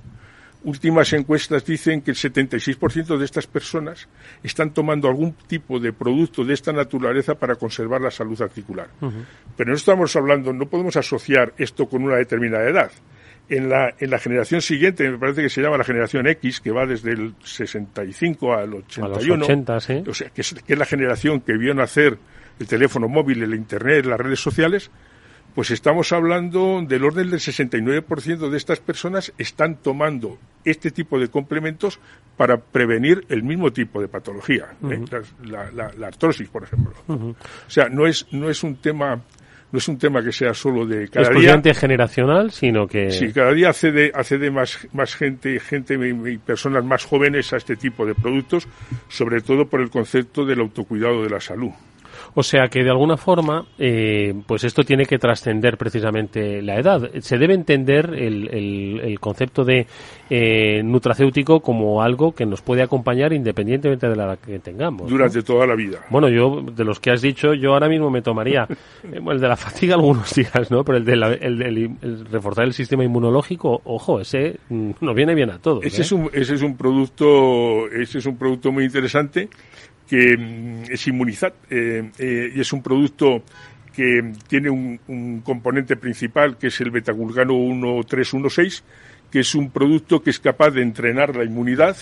últimas 0.65 1.13
encuestas 1.13 1.65
dicen 1.65 2.03
que 2.03 2.11
el 2.11 2.17
76% 2.17 3.17
de 3.17 3.25
estas 3.25 3.47
personas 3.47 4.09
están 4.43 4.73
tomando 4.73 5.09
algún 5.09 5.33
tipo 5.33 5.79
de 5.79 5.93
producto 5.93 6.45
de 6.45 6.55
esta 6.55 6.73
naturaleza 6.73 7.35
para 7.35 7.57
conservar 7.57 8.01
la 8.01 8.11
salud 8.11 8.41
articular. 8.41 8.89
Pero 9.57 9.71
no 9.71 9.77
estamos 9.77 10.15
hablando, 10.17 10.53
no 10.53 10.67
podemos 10.67 10.97
asociar 10.97 11.53
esto 11.59 11.87
con 11.87 12.03
una 12.03 12.17
determinada 12.17 12.69
edad. 12.69 12.91
En 13.49 13.69
la, 13.69 13.95
en 14.01 14.11
la 14.11 14.19
generación 14.19 14.61
siguiente, 14.61 15.09
me 15.09 15.19
parece 15.19 15.43
que 15.43 15.49
se 15.49 15.63
llama 15.63 15.79
la 15.79 15.85
generación 15.85 16.27
X, 16.27 16.61
que 16.61 16.73
va 16.73 16.85
desde 16.85 17.13
el 17.13 17.35
65 17.45 18.55
al 18.55 18.75
81, 18.75 19.47
o 20.09 20.15
sea, 20.15 20.31
que 20.31 20.41
es, 20.41 20.55
que 20.67 20.73
es 20.73 20.79
la 20.79 20.85
generación 20.85 21.41
que 21.41 21.57
vio 21.57 21.73
nacer 21.73 22.19
el 22.59 22.67
teléfono 22.67 23.07
móvil, 23.07 23.45
el 23.45 23.55
Internet, 23.55 24.05
las 24.05 24.19
redes 24.19 24.41
sociales, 24.41 24.91
pues 25.57 25.71
estamos 25.71 26.13
hablando 26.13 26.85
del 26.87 27.03
orden 27.03 27.31
del 27.31 27.41
69% 27.41 28.51
de 28.51 28.57
estas 28.59 28.79
personas 28.79 29.33
están 29.39 29.77
tomando 29.77 30.37
este 30.67 30.91
tipo 30.91 31.19
de 31.19 31.29
complementos 31.29 31.99
para 32.37 32.59
prevenir 32.59 33.25
el 33.31 33.43
mismo 33.43 33.73
tipo 33.73 34.03
de 34.03 34.07
patología, 34.07 34.67
¿eh? 34.91 35.01
la, 35.47 36.07
artrosis, 36.07 36.47
por 36.51 36.65
ejemplo. 36.65 36.93
O 37.09 37.35
sea, 37.69 37.89
no 37.89 38.07
es, 38.07 38.27
no 38.33 38.51
es 38.51 38.63
un 38.63 38.77
tema 38.77 39.23
no 39.73 39.79
es 39.79 39.89
un 39.89 39.99
tema 39.99 40.23
que 40.23 40.31
sea 40.31 40.53
solo 40.53 40.85
de 40.85 41.09
cada 41.09 41.31
día 41.31 41.75
generacional, 41.75 42.51
sino 42.51 42.87
que 42.87 43.11
sí, 43.11 43.33
cada 43.33 43.53
día 43.53 43.71
accede 43.71 44.13
accede 44.15 44.51
más 44.51 44.87
más 44.93 45.15
gente, 45.15 45.59
gente 45.59 45.99
y 45.99 46.39
personas 46.39 46.85
más 46.85 47.05
jóvenes 47.05 47.53
a 47.55 47.57
este 47.57 47.77
tipo 47.77 48.05
de 48.05 48.15
productos, 48.15 48.69
sobre 49.09 49.41
todo 49.41 49.67
por 49.67 49.81
el 49.81 49.89
concepto 49.89 50.45
del 50.45 50.61
autocuidado 50.61 51.23
de 51.23 51.31
la 51.31 51.41
salud. 51.41 51.73
O 52.39 52.43
sea 52.43 52.69
que 52.69 52.85
de 52.85 52.91
alguna 52.91 53.17
forma, 53.17 53.65
eh, 53.79 54.35
pues 54.47 54.63
esto 54.65 54.83
tiene 54.83 55.07
que 55.07 55.19
trascender 55.19 55.79
precisamente 55.79 56.61
la 56.61 56.79
edad. 56.79 57.11
Se 57.21 57.39
debe 57.39 57.55
entender 57.55 58.13
el, 58.13 59.01
el, 59.03 59.19
concepto 59.21 59.65
de 59.65 59.87
eh, 60.29 60.83
nutracéutico 60.85 61.61
como 61.61 62.03
algo 62.03 62.33
que 62.33 62.45
nos 62.45 62.61
puede 62.61 62.83
acompañar 62.83 63.33
independientemente 63.33 64.07
de 64.07 64.17
la 64.17 64.25
edad 64.25 64.39
que 64.39 64.59
tengamos. 64.59 65.09
Durante 65.09 65.43
toda 65.43 65.67
la 65.67 65.75
vida. 65.75 66.01
Bueno, 66.11 66.29
yo, 66.29 66.61
de 66.61 66.85
los 66.85 67.01
que 67.01 67.11
has 67.11 67.23
dicho, 67.23 67.55
yo 67.55 67.73
ahora 67.73 67.89
mismo 67.89 68.11
me 68.11 68.21
tomaría 68.21 68.69
eh, 69.05 69.19
el 69.27 69.41
de 69.41 69.49
la 69.49 69.57
fatiga 69.57 69.95
algunos 69.95 70.35
días, 70.35 70.71
¿no? 70.71 70.85
Pero 70.85 70.99
el 70.99 71.07
de 71.07 71.15
el, 71.15 72.27
reforzar 72.31 72.67
el 72.67 72.75
sistema 72.75 73.03
inmunológico, 73.03 73.81
ojo, 73.85 74.21
ese 74.21 74.59
mm, 74.69 74.91
nos 75.01 75.15
viene 75.15 75.35
bien 75.35 75.49
a 75.49 75.59
todos. 75.59 75.83
Ese, 75.87 76.03
es 76.03 76.13
un, 76.13 76.29
ese 76.35 76.57
es 76.57 76.61
un 76.61 76.77
producto, 76.77 77.89
ese 77.89 78.19
es 78.19 78.27
un 78.27 78.37
producto 78.37 78.71
muy 78.73 78.85
interesante 78.85 79.49
que 80.09 80.37
mm, 80.37 80.93
es 80.93 81.07
inmunizat 81.07 81.55
eh, 81.71 82.11
eh, 82.19 82.53
y 82.55 82.61
es 82.61 82.73
un 82.73 82.83
producto 82.83 83.43
que 83.95 84.33
tiene 84.47 84.69
un, 84.69 85.41
componente 85.43 85.97
principal 85.97 86.59
que 86.59 86.67
es 86.67 86.81
el 86.83 86.91
betagulgano 86.91 87.55
1316, 87.55 88.85
que 89.31 89.41
es 89.41 89.55
un 89.55 89.71
producto 89.71 90.23
que 90.23 90.31
es 90.31 90.39
capaz 90.39 90.71
de 90.71 90.83
entrenar 90.83 91.35
la 91.35 91.45
inmunidad 91.45 91.97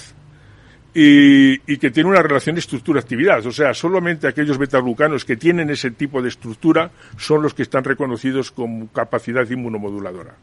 y, 0.94 1.58
que 1.78 1.90
tiene 1.90 2.08
una 2.08 2.22
relación 2.22 2.56
estructura-actividad. 2.56 3.44
O 3.46 3.50
sea, 3.50 3.74
solamente 3.74 4.28
aquellos 4.28 4.58
betaglucanos 4.58 5.24
que 5.24 5.36
tienen 5.36 5.70
ese 5.70 5.90
tipo 5.90 6.22
de 6.22 6.28
estructura 6.28 6.90
son 7.16 7.42
los 7.42 7.52
que 7.52 7.62
están 7.62 7.82
reconocidos 7.82 8.52
como 8.52 8.88
capacidad 8.92 9.48
inmunomoduladora. 9.50 10.34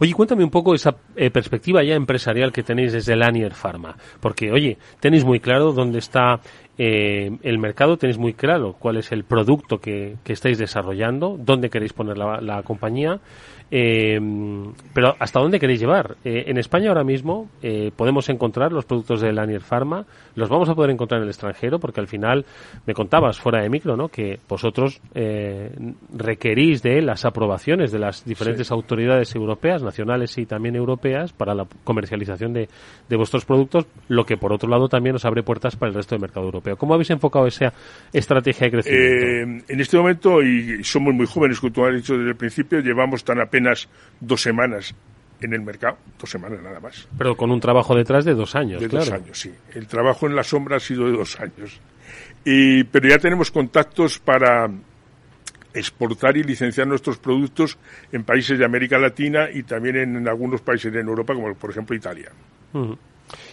Oye, 0.00 0.12
cuéntame 0.12 0.44
un 0.44 0.50
poco 0.50 0.74
esa 0.74 0.96
eh, 1.16 1.30
perspectiva 1.30 1.82
ya 1.82 1.94
empresarial 1.94 2.52
que 2.52 2.62
tenéis 2.62 2.92
desde 2.92 3.16
Lanier 3.16 3.54
Pharma, 3.54 3.96
porque, 4.20 4.52
oye, 4.52 4.76
tenéis 5.00 5.24
muy 5.24 5.40
claro 5.40 5.72
dónde 5.72 6.00
está 6.00 6.40
eh, 6.76 7.30
el 7.42 7.58
mercado, 7.58 7.96
tenéis 7.96 8.18
muy 8.18 8.34
claro 8.34 8.76
cuál 8.78 8.98
es 8.98 9.12
el 9.12 9.24
producto 9.24 9.78
que, 9.78 10.16
estáis 10.26 10.58
desarrollando, 10.58 11.38
dónde 11.40 11.70
queréis 11.70 11.94
poner 11.94 12.18
la 12.18 12.62
compañía 12.64 13.20
eh, 13.76 14.20
pero 14.92 15.16
¿hasta 15.18 15.40
dónde 15.40 15.58
queréis 15.58 15.80
llevar? 15.80 16.14
Eh, 16.24 16.44
en 16.46 16.58
España 16.58 16.90
ahora 16.90 17.02
mismo 17.02 17.50
eh, 17.60 17.90
podemos 17.96 18.28
encontrar 18.28 18.70
los 18.70 18.84
productos 18.84 19.20
de 19.20 19.32
Lanier 19.32 19.62
Pharma, 19.62 20.06
los 20.36 20.48
vamos 20.48 20.68
a 20.68 20.76
poder 20.76 20.92
encontrar 20.92 21.18
en 21.18 21.24
el 21.24 21.30
extranjero, 21.30 21.80
porque 21.80 22.00
al 22.00 22.06
final 22.06 22.44
me 22.86 22.94
contabas 22.94 23.40
fuera 23.40 23.60
de 23.60 23.68
micro, 23.68 23.96
¿no? 23.96 24.06
Que 24.08 24.38
vosotros 24.48 25.00
requerís 26.16 26.82
de 26.82 27.02
las 27.02 27.24
aprobaciones 27.24 27.90
de 27.90 27.98
las 27.98 28.24
diferentes 28.24 28.70
autoridades 28.70 29.34
europeas, 29.34 29.82
nacionales 29.82 30.38
y 30.38 30.46
también 30.46 30.76
europeas, 30.76 31.32
para 31.32 31.52
la 31.52 31.66
comercialización 31.82 32.52
de, 32.52 32.68
de 33.08 33.16
vuestros 33.16 33.44
productos, 33.44 33.86
lo 34.06 34.24
que 34.24 34.36
por 34.36 34.52
otro 34.52 34.68
lado 34.68 34.88
también 34.88 35.16
os 35.16 35.24
abre 35.24 35.42
puertas 35.42 35.74
para 35.74 35.90
el 35.90 35.96
resto 35.96 36.14
del 36.14 36.22
mercado 36.22 36.46
europeo. 36.46 36.76
¿Cómo 36.76 36.94
habéis 36.94 37.10
enfocado 37.10 37.48
esa 37.48 37.72
estrategia 38.12 38.66
de 38.66 38.70
crecimiento? 38.70 39.64
En 39.68 39.80
este 39.80 39.96
momento, 39.96 40.42
y 40.42 40.84
somos 40.84 41.12
muy 41.12 41.26
jóvenes, 41.26 41.58
como 41.58 41.72
tú 41.72 41.84
has 41.84 41.94
dicho 41.96 42.16
desde 42.16 42.30
el 42.30 42.36
principio, 42.36 42.78
llevamos 42.78 43.24
tan 43.24 43.40
apenas 43.40 43.63
dos 44.20 44.42
semanas 44.42 44.94
en 45.40 45.52
el 45.52 45.60
mercado, 45.60 45.98
dos 46.18 46.30
semanas 46.30 46.60
nada 46.62 46.80
más. 46.80 47.08
Pero 47.18 47.36
con 47.36 47.50
un 47.50 47.60
trabajo 47.60 47.94
detrás 47.94 48.24
de 48.24 48.34
dos 48.34 48.54
años, 48.54 48.80
De 48.80 48.88
claro. 48.88 49.04
dos 49.04 49.14
años, 49.14 49.38
sí. 49.38 49.52
El 49.74 49.86
trabajo 49.86 50.26
en 50.26 50.36
la 50.36 50.42
sombra 50.42 50.76
ha 50.76 50.80
sido 50.80 51.06
de 51.06 51.12
dos 51.12 51.38
años. 51.40 51.80
Y, 52.44 52.84
pero 52.84 53.08
ya 53.08 53.18
tenemos 53.18 53.50
contactos 53.50 54.18
para 54.18 54.70
exportar 55.72 56.36
y 56.36 56.42
licenciar 56.44 56.86
nuestros 56.86 57.18
productos 57.18 57.78
en 58.12 58.22
países 58.24 58.58
de 58.58 58.64
América 58.64 58.98
Latina 58.98 59.48
y 59.52 59.64
también 59.64 59.96
en, 59.96 60.16
en 60.16 60.28
algunos 60.28 60.60
países 60.60 60.94
en 60.94 61.08
Europa, 61.08 61.34
como 61.34 61.52
por 61.54 61.70
ejemplo 61.70 61.96
Italia 61.96 62.30
Ujú. 62.72 62.96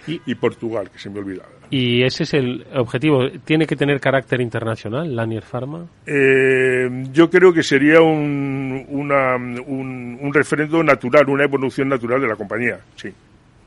y 0.07 0.35
Portugal, 0.35 0.89
que 0.91 0.99
se 0.99 1.09
me 1.09 1.19
olvidaba. 1.19 1.49
Y 1.71 2.03
ese 2.03 2.23
es 2.23 2.33
el 2.33 2.67
objetivo. 2.75 3.29
¿Tiene 3.45 3.65
que 3.65 3.77
tener 3.77 3.99
carácter 4.01 4.41
internacional, 4.41 5.15
Lanier 5.15 5.43
Pharma? 5.43 5.87
Eh, 6.05 7.05
yo 7.13 7.29
creo 7.29 7.53
que 7.53 7.63
sería 7.63 8.01
un, 8.01 8.85
una, 8.89 9.37
un, 9.37 10.19
un 10.21 10.33
referendo 10.33 10.83
natural, 10.83 11.29
una 11.29 11.45
evolución 11.45 11.87
natural 11.87 12.19
de 12.21 12.27
la 12.27 12.35
compañía, 12.35 12.77
sí. 12.97 13.09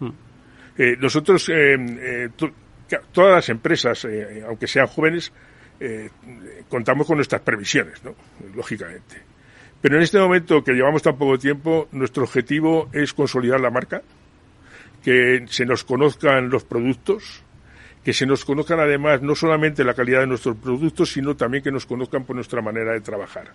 Mm. 0.01 0.11
Eh, 0.77 0.97
nosotros, 1.01 1.49
eh, 1.49 1.77
eh, 1.79 2.29
to- 2.37 2.53
todas 3.11 3.37
las 3.37 3.49
empresas, 3.49 4.05
eh, 4.05 4.43
aunque 4.47 4.67
sean 4.67 4.87
jóvenes, 4.87 5.33
eh, 5.81 6.11
contamos 6.69 7.07
con 7.07 7.17
nuestras 7.17 7.41
previsiones, 7.41 8.05
¿no? 8.05 8.15
lógicamente. 8.55 9.17
Pero 9.81 9.97
en 9.97 10.03
este 10.03 10.19
momento 10.19 10.63
que 10.63 10.73
llevamos 10.73 11.03
tan 11.03 11.17
poco 11.17 11.39
tiempo, 11.39 11.89
nuestro 11.93 12.25
objetivo 12.25 12.89
es 12.93 13.15
consolidar 13.15 13.61
la 13.61 13.71
marca, 13.71 14.03
que 15.03 15.45
se 15.49 15.65
nos 15.65 15.85
conozcan 15.85 16.51
los 16.51 16.65
productos, 16.65 17.44
que 18.05 18.13
se 18.13 18.27
nos 18.27 18.45
conozcan 18.45 18.81
además 18.81 19.23
no 19.23 19.35
solamente 19.35 19.83
la 19.85 19.95
calidad 19.95 20.21
de 20.21 20.27
nuestros 20.27 20.57
productos, 20.57 21.11
sino 21.13 21.35
también 21.37 21.65
que 21.65 21.73
nos 21.73 21.87
conozcan 21.87 22.25
por 22.25 22.37
nuestra 22.37 22.61
manera 22.61 22.93
de 22.93 23.01
trabajar. 23.01 23.53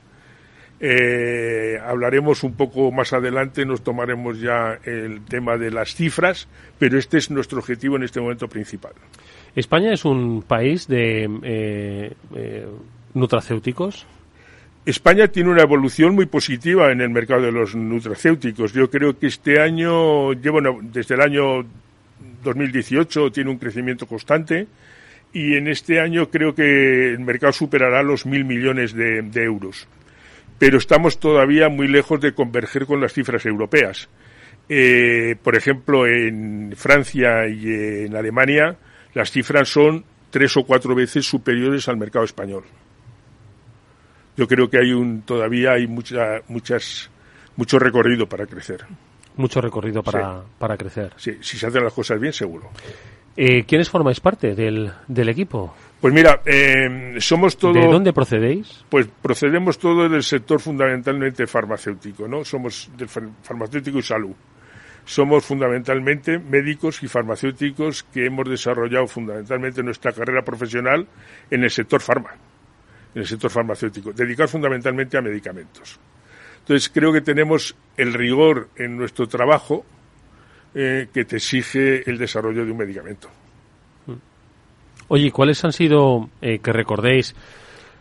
Eh, 0.82 1.78
hablaremos 1.86 2.44
un 2.44 2.54
poco 2.56 2.90
más 2.92 3.12
adelante, 3.12 3.66
nos 3.66 3.84
tomaremos 3.84 4.40
ya 4.40 4.80
el 4.86 5.22
tema 5.26 5.58
de 5.58 5.72
las 5.72 5.94
cifras, 5.94 6.48
pero 6.78 6.98
este 6.98 7.18
es 7.18 7.30
nuestro 7.30 7.60
objetivo 7.60 7.98
en 7.98 8.04
este 8.04 8.22
momento 8.22 8.48
principal. 8.48 8.94
España 9.56 9.92
es 9.94 10.06
un 10.06 10.42
país 10.44 10.88
de 10.88 11.30
eh, 11.44 12.14
eh, 12.34 12.68
nutracéuticos. 13.14 14.06
España 14.86 15.28
tiene 15.28 15.50
una 15.50 15.64
evolución 15.64 16.16
muy 16.16 16.26
positiva 16.28 16.92
en 16.92 17.02
el 17.02 17.10
mercado 17.10 17.42
de 17.42 17.52
los 17.52 17.76
nutracéuticos. 17.76 18.72
Yo 18.72 18.90
creo 18.90 19.20
que 19.20 19.28
este 19.28 19.60
año, 19.60 20.32
lleva 20.34 20.60
una- 20.60 20.72
desde 20.82 21.16
el 21.16 21.22
año 21.22 21.66
2018, 22.43 23.32
tiene 23.32 23.52
un 23.52 23.58
crecimiento 23.58 24.06
constante 24.06 24.67
y 25.34 25.56
en 25.56 25.67
este 25.67 25.99
año 25.99 26.30
creo 26.30 26.56
que 26.56 27.10
el 27.12 27.19
mercado 27.19 27.54
superará 27.54 28.02
los 28.04 28.25
mil 28.25 28.45
millones 28.45 28.93
de, 28.93 29.43
euros. 29.43 29.88
Pero 30.58 30.78
estamos 30.78 31.19
todavía 31.19 31.69
muy 31.69 31.88
lejos 31.88 32.19
de 32.19 32.34
converger 32.34 32.86
con 32.86 32.99
las 32.99 33.13
cifras 33.13 33.45
europeas. 33.45 34.10
Eh, 34.67 35.36
por 35.41 35.56
ejemplo, 35.56 36.06
en 36.06 36.73
Francia 36.75 37.47
y 37.47 38.06
en 38.06 38.15
Alemania, 38.15 38.78
las 39.13 39.32
cifras 39.32 39.69
son 39.69 40.04
tres 40.30 40.56
o 40.58 40.63
cuatro 40.63 40.93
veces 40.93 41.25
superiores 41.25 41.88
al 41.88 41.97
mercado 41.97 42.25
español 42.25 42.63
yo 44.39 44.47
creo 44.47 44.69
que 44.69 44.78
hay 44.78 44.93
un 44.93 45.23
todavía 45.23 45.73
hay 45.73 45.86
mucha, 45.86 46.39
muchas 46.47 47.12
mucho 47.58 47.78
recorrido 47.78 48.25
para 48.25 48.45
crecer. 48.45 48.86
Mucho 49.39 49.62
recorrido 49.62 50.04
para, 50.04 50.41
para 50.58 50.75
crecer. 50.75 51.13
Sí, 51.15 51.38
si 51.39 51.58
se 51.58 51.67
hacen 51.67 51.82
las 51.82 51.93
cosas 51.93 52.19
bien, 52.19 52.34
seguro. 52.34 52.69
Eh, 53.38 53.63
¿Quiénes 53.63 53.89
formáis 53.89 54.19
parte 54.19 54.54
del, 54.54 54.91
del 55.08 55.30
equipo? 55.30 55.73
Pues 56.02 56.13
mira, 56.13 56.41
eh, 56.45 57.15
somos 57.19 57.56
todo. 57.58 57.71
¿De 57.71 57.88
dónde 57.88 58.12
procedéis? 58.12 58.84
Pues 58.89 59.08
procedemos 59.21 59.78
todo 59.80 60.10
del 60.10 60.23
sector 60.23 60.60
fundamentalmente 60.60 61.47
farmacéutico, 61.47 62.28
¿no? 62.28 62.43
Somos 62.43 62.91
del 62.97 63.08
far- 63.08 63.30
farmacéutico 63.41 63.99
y 63.99 64.04
salud. 64.04 64.36
Somos 65.06 65.45
fundamentalmente 65.45 66.38
médicos 66.38 67.02
y 67.02 67.08
farmacéuticos 67.08 68.04
que 68.04 68.25
hemos 68.25 68.47
desarrollado 68.49 69.08
fundamentalmente 69.08 69.82
nuestra 69.84 70.12
carrera 70.12 70.41
profesional 70.43 71.08
en 71.49 71.63
el 71.63 71.69
sector 71.69 72.02
farma, 72.02 72.32
en 73.15 73.21
el 73.21 73.25
sector 73.25 73.49
farmacéutico, 73.49 74.12
dedicados 74.12 74.52
fundamentalmente 74.52 75.17
a 75.17 75.21
medicamentos. 75.21 75.97
Entonces 76.69 76.91
creo 76.93 77.12
que 77.12 77.21
tenemos 77.21 77.75
el 77.97 78.13
rigor 78.13 78.69
en 78.75 78.95
nuestro 78.95 79.27
trabajo 79.27 79.84
eh, 80.75 81.08
que 81.12 81.25
te 81.25 81.38
exige 81.38 82.08
el 82.08 82.19
desarrollo 82.19 82.63
de 82.63 82.71
un 82.71 82.77
medicamento. 82.77 83.27
Oye, 85.08 85.32
¿cuáles 85.32 85.65
han 85.65 85.73
sido, 85.73 86.29
eh, 86.43 86.60
que 86.60 86.71
recordéis, 86.71 87.36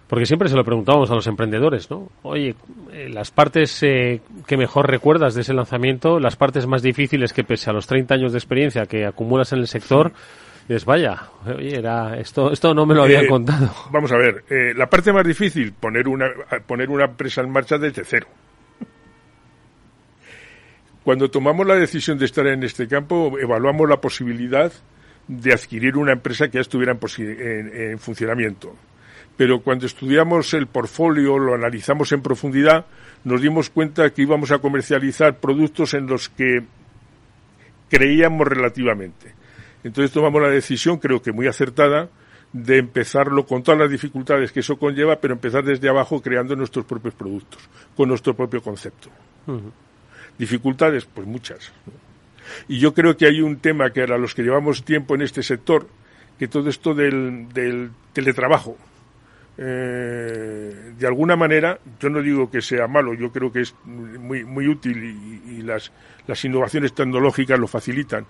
porque 0.07 0.27
siempre 0.27 0.51
se 0.51 0.55
lo 0.55 0.65
preguntábamos 0.65 1.11
a 1.11 1.15
los 1.15 1.27
emprendedores, 1.27 1.91
¿no? 1.91 2.11
Oye, 2.21 2.57
eh, 2.93 3.09
las 3.09 3.31
partes 3.31 3.83
eh, 3.85 4.21
que 4.47 4.59
mejor 4.59 4.91
recuerdas 4.91 5.35
de 5.35 5.41
ese 5.41 5.55
lanzamiento, 5.55 6.21
las 6.21 6.37
partes 6.37 6.67
más 6.67 6.83
difíciles 6.83 7.33
que 7.33 7.45
pese 7.45 7.71
a 7.71 7.73
los 7.73 7.87
30 7.87 8.17
años 8.17 8.33
de 8.33 8.39
experiencia 8.39 8.85
que 8.85 9.07
acumulas 9.07 9.51
en 9.55 9.61
el 9.61 9.67
sector, 9.67 10.13
dices, 10.69 10.85
vaya, 10.85 11.23
oye, 11.47 11.75
era, 11.79 12.19
esto, 12.19 12.53
esto 12.53 12.75
no 12.75 12.85
me 12.85 12.95
lo 12.95 13.05
habían 13.05 13.25
Eh, 13.25 13.29
contado. 13.29 13.71
Vamos 13.91 14.13
a 14.13 14.19
ver, 14.19 14.45
la 14.77 14.91
parte 14.91 15.11
más 15.11 15.27
difícil, 15.27 15.73
poner 15.73 16.07
una, 16.07 16.27
poner 16.67 16.91
una 16.91 17.07
empresa 17.07 17.41
en 17.41 17.51
marcha 17.51 17.79
desde 17.79 18.05
cero. 18.05 18.27
Cuando 21.09 21.31
tomamos 21.31 21.67
la 21.67 21.77
decisión 21.77 22.19
de 22.19 22.27
estar 22.27 22.47
en 22.47 22.63
este 22.65 22.87
campo, 22.87 23.39
evaluamos 23.39 23.89
la 23.89 23.99
posibilidad 23.99 24.71
de 25.27 25.55
adquirir 25.55 25.97
una 25.97 26.13
empresa 26.13 26.49
que 26.49 26.57
ya 26.57 26.61
estuviera 26.61 26.93
en, 26.93 27.99
funcionamiento. 27.99 28.77
Pero 29.35 29.63
cuando 29.63 29.87
estudiamos 29.87 30.53
el 30.53 30.67
portfolio, 30.67 31.39
lo 31.39 31.55
analizamos 31.55 32.13
en 32.13 32.21
profundidad, 32.21 32.85
nos 33.25 33.41
dimos 33.41 33.71
cuenta 33.71 34.11
que 34.11 34.21
íbamos 34.21 34.51
a 34.51 34.59
comercializar 34.59 35.39
productos 35.39 35.95
en 35.95 36.09
los 36.09 36.29
que 36.29 36.65
creíamos 37.89 38.47
relativamente. 38.47 39.35
Entonces 39.85 40.13
tomamos 40.13 40.43
la 40.43 40.51
decisión, 40.51 40.99
creo 40.99 41.23
que 41.23 41.33
muy 41.33 41.47
acertada, 41.47 42.11
de 42.53 42.77
empezarlo 42.77 43.47
con 43.47 43.63
todas 43.63 43.81
las 43.81 43.91
dificultades 43.91 44.53
que 44.53 44.61
eso 44.61 44.79
conlleva, 44.79 45.17
pero 45.17 45.33
empezar 45.33 45.65
desde 45.65 45.89
abajo 45.89 46.21
creando 46.21 46.55
nuestros 46.55 46.85
propios 46.85 47.15
productos, 47.15 47.67
con 47.97 48.11
nuestro 48.11 48.35
propio 48.35 48.61
concepto. 48.61 49.09
Dificultades, 50.39 51.05
pues 51.05 51.27
muchas. 51.27 51.73
Y 52.69 52.79
yo 52.79 52.95
creo 52.95 53.17
que 53.17 53.27
hay 53.27 53.41
un 53.41 53.59
tema 53.59 53.91
que 53.91 54.03
a 54.03 54.19
los 54.19 54.35
que 54.35 54.43
llevamos 54.43 54.85
tiempo 54.85 55.15
en 55.15 55.23
este 55.23 55.43
sector, 55.43 55.89
que 56.39 56.49
todo 56.49 56.69
esto 56.71 56.95
del, 56.95 57.49
del 57.53 57.91
teletrabajo, 58.13 58.77
eh, 59.59 60.93
de 60.97 61.07
alguna 61.07 61.35
manera, 61.35 61.79
yo 61.99 62.09
no 62.09 62.23
digo 62.23 62.49
que 62.51 62.63
sea 62.63 62.87
malo, 62.87 63.13
yo 63.15 63.33
creo 63.33 63.51
que 63.51 63.63
es 63.63 63.75
muy, 63.85 64.45
muy 64.45 64.69
útil 64.69 65.03
y, 65.03 65.59
y 65.59 65.63
las, 65.63 65.91
las 66.29 66.45
innovaciones 66.45 66.95
tecnológicas 66.95 67.59
lo 67.59 67.67
facilitan, 67.67 68.25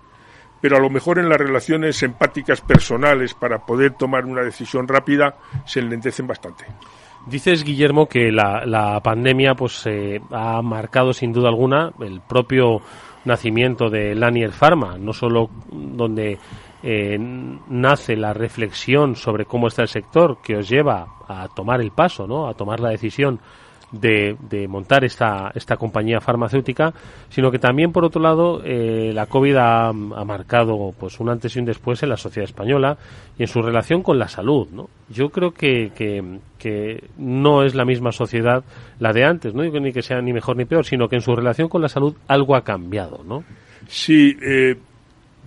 pero 0.62 0.79
a 0.79 0.81
lo 0.81 0.88
mejor 0.88 1.18
en 1.18 1.29
las 1.29 1.38
relaciones 1.38 2.03
empáticas 2.03 2.62
personales 2.62 3.35
para 3.35 3.64
poder 3.64 3.92
tomar 3.92 4.25
una 4.25 4.42
decisión 4.42 4.88
rápida 4.88 5.37
se 5.66 5.81
enlentecen 5.81 6.27
bastante. 6.27 6.64
Dices, 7.29 7.62
Guillermo, 7.62 8.07
que 8.07 8.33
la, 8.33 8.64
la 8.64 9.01
pandemia 9.01 9.55
pues 9.55 9.85
eh, 9.87 10.21
ha 10.31 10.62
marcado 10.62 11.12
sin 11.12 11.33
duda 11.33 11.49
alguna 11.49 11.93
el 12.01 12.23
propio 12.23 12.81
nacimiento 13.27 13.91
de 13.91 14.14
Lanier 14.14 14.53
Pharma, 14.53 14.97
no 14.99 15.12
solo 15.12 15.51
donde 15.71 16.38
eh, 16.83 17.19
nace 17.19 18.17
la 18.17 18.33
reflexión 18.33 19.14
sobre 19.14 19.45
cómo 19.45 19.69
está 19.69 19.83
el 19.83 19.88
sector 19.88 20.38
que 20.43 20.57
os 20.57 20.69
lleva 20.69 21.07
a 21.29 21.49
tomar 21.49 21.83
el 21.83 21.91
paso, 21.91 22.27
¿no? 22.27 22.49
a 22.49 22.55
tomar 22.55 22.81
la 22.81 22.91
decisión 22.91 23.41
de, 23.92 24.66
montar 24.68 25.05
esta, 25.05 25.51
esta 25.55 25.77
compañía 25.77 26.20
farmacéutica, 26.20 26.92
sino 27.31 27.51
que 27.51 27.59
también, 27.59 27.92
por 27.92 28.05
otro 28.05 28.20
lado, 28.20 28.62
eh, 28.64 29.12
la 29.14 29.27
COVID 29.27 29.57
ha, 29.57 29.92
marcado 29.92 30.94
pues 30.98 31.20
un 31.20 31.31
antes 31.31 31.57
y 31.57 31.59
un 31.59 31.64
después 31.64 32.03
en 32.03 32.11
la 32.11 32.16
sociedad 32.16 32.48
española 32.48 32.98
y 33.38 33.42
en 33.42 33.48
su 33.48 33.62
relación 33.62 34.03
con 34.03 34.18
la 34.18 34.29
salud. 34.29 34.68
¿no? 34.70 34.88
Yo 35.09 35.31
creo 35.31 35.53
que, 35.53 35.90
que, 35.94 36.40
que 36.59 37.05
no 37.16 37.62
es 37.62 37.74
la 37.74 37.85
misma 37.85 38.12
sociedad 38.12 38.62
la 38.98 39.12
de 39.12 39.24
antes, 39.24 39.55
no 39.55 39.62
digo 39.62 39.81
ni 39.81 39.92
que 39.92 40.03
sea 40.03 40.20
ni 40.20 40.33
mejor 40.33 40.57
ni 40.57 40.64
peor, 40.64 40.85
sino 40.85 41.09
que 41.09 41.16
en 41.16 41.22
su 41.22 41.35
relación 41.35 41.68
con 41.68 41.83
la 41.83 41.88
salud 41.88 42.14
algo 42.27 42.57
ha 42.57 42.64
cambiado. 42.64 43.22
¿no? 43.24 43.44
Sí, 43.88 44.37
eh, 44.42 44.77